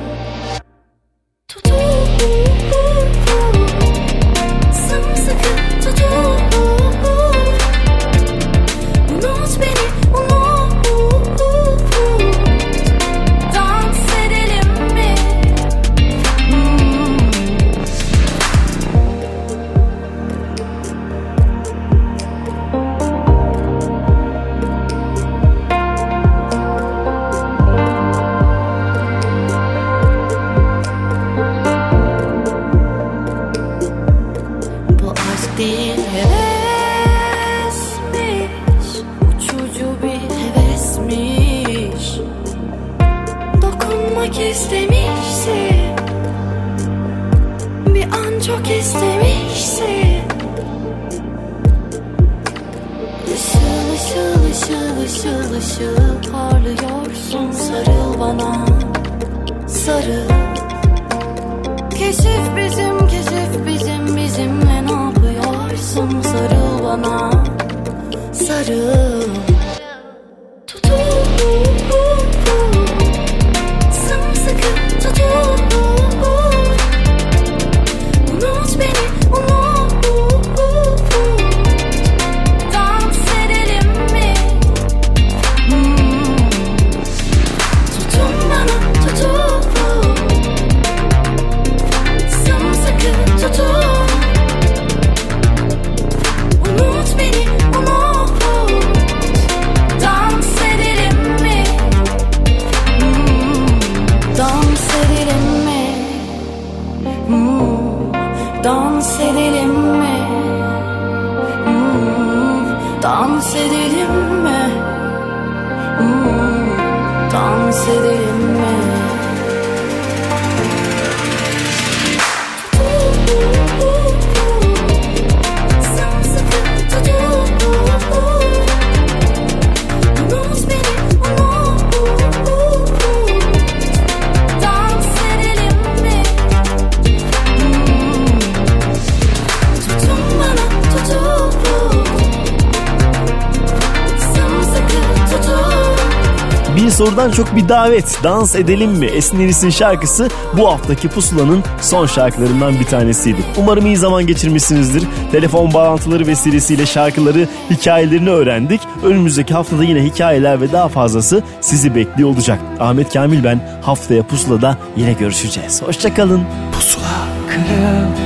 davet. 147.73 148.19
Dans 148.25 148.55
edelim 148.55 148.91
mi? 148.91 149.07
Esin 149.07 149.41
Enis'in 149.41 149.71
şarkısı 149.71 150.29
bu 150.57 150.73
haftaki 150.73 151.09
pusulanın 151.09 151.65
son 151.81 152.07
şarkılarından 152.07 152.81
bir 152.81 152.85
tanesiydi. 152.85 153.41
Umarım 153.59 153.87
iyi 153.87 153.97
zaman 153.97 154.27
geçirmişsinizdir. 154.27 155.03
Telefon 155.33 155.75
bağlantıları 155.75 156.27
vesilesiyle 156.27 156.87
şarkıları, 156.87 157.49
hikayelerini 157.71 158.31
öğrendik. 158.31 158.81
Önümüzdeki 159.05 159.55
haftada 159.55 159.85
yine 159.85 160.05
hikayeler 160.05 160.61
ve 160.61 160.73
daha 160.73 160.89
fazlası 160.89 161.43
sizi 161.61 161.95
bekliyor 161.95 162.29
olacak. 162.29 162.59
Ahmet 162.81 163.13
Kamil 163.13 163.45
ben. 163.45 163.81
Haftaya 163.83 164.23
pusulada 164.23 164.77
yine 164.97 165.13
görüşeceğiz. 165.13 165.83
Hoşçakalın. 165.83 166.43
Pusula. 166.73 167.05
Kırıp 167.49 168.19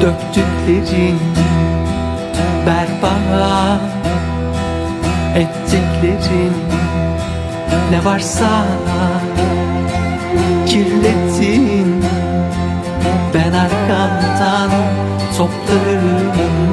döktüklerin 0.00 1.18
berbat 2.66 3.80
ettiklerin 5.36 6.83
ne 7.90 8.04
varsa 8.04 8.64
kirlettin. 10.66 12.04
Ben 13.34 13.52
arkamdan 13.52 14.70
toplarım 15.38 16.63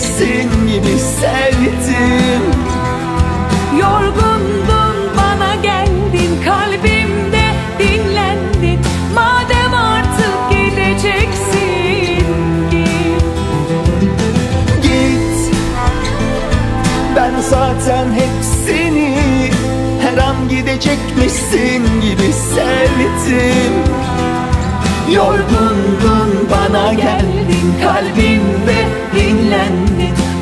gidecekmişsin 0.00 0.66
gibi 0.66 0.98
sevdim. 0.98 2.42
Yorgundun 3.80 4.96
bana 5.16 5.54
geldin 5.54 6.42
kalbimde 6.44 7.44
dinlendin. 7.78 8.80
Madem 9.14 9.74
artık 9.74 10.50
gideceksin 10.50 12.26
git 12.70 13.22
Git 14.82 15.54
Ben 17.16 17.32
zaten 17.50 18.12
hep 18.12 18.44
seni 18.66 19.16
Her 20.02 20.18
an 20.18 20.48
gidecekmişsin 20.48 22.00
gibi 22.00 22.32
sevdim. 22.32 23.72
Yorgundun 25.14 26.48
bana 26.50 26.92
geldin 26.92 27.74
kalbimde 27.82 28.86
dinlendin 29.14 29.89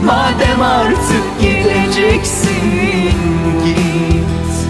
Madem 0.08 0.62
artık 0.62 1.40
gideceksin 1.40 3.12
git. 3.64 4.68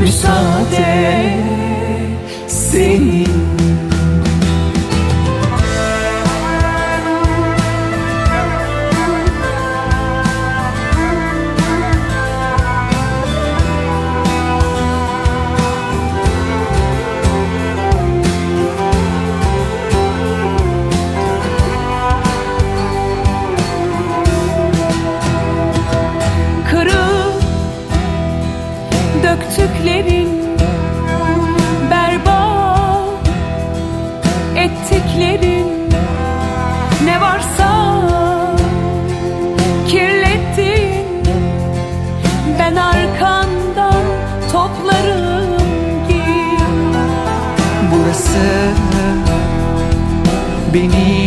Müsaade 0.00 1.36
senin 2.48 3.35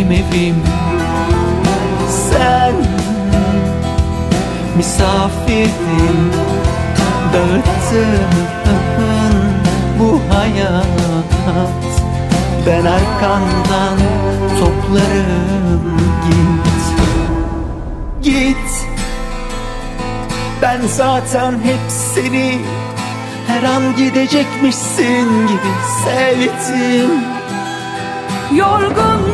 benim 0.10 0.12
evim. 0.12 0.56
Sen 2.10 2.74
misafirdin 4.78 6.32
Dağıttın 7.34 8.20
bu 10.00 10.22
hayat. 10.36 10.86
Ben 12.68 12.86
arkandan 12.86 13.98
toplarım 14.60 16.00
Git 16.24 16.96
Git. 18.22 18.88
Ben 20.62 20.82
zaten 20.88 21.52
hep 21.52 21.80
seni 21.88 22.60
her 23.48 23.64
an 23.64 23.96
gidecekmişsin 23.98 25.48
gibi 25.48 25.72
sevdim. 26.04 27.10
Yorgundun 28.56 29.29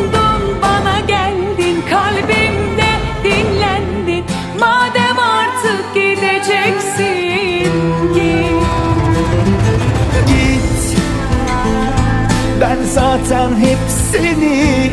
zaten 12.95 13.59
hep 13.59 13.77
seni 14.11 14.91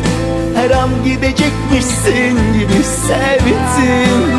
her 0.55 0.69
an 0.71 0.89
gidecekmişsin 1.03 2.53
gibi 2.53 2.83
sevdim. 2.83 4.31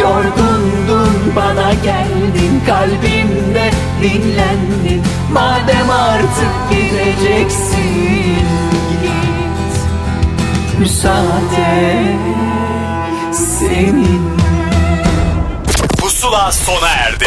Yorgundun 0.00 1.32
bana 1.36 1.72
geldin 1.72 2.62
kalbimde 2.66 3.70
dinlendin. 4.02 5.02
Madem 5.32 5.90
artık 5.90 6.70
gideceksin 6.70 8.36
git. 9.02 9.80
Müsaade 10.78 12.04
senin. 13.32 14.36
Pusula 16.00 16.52
sona 16.52 16.88
erdi. 16.88 17.26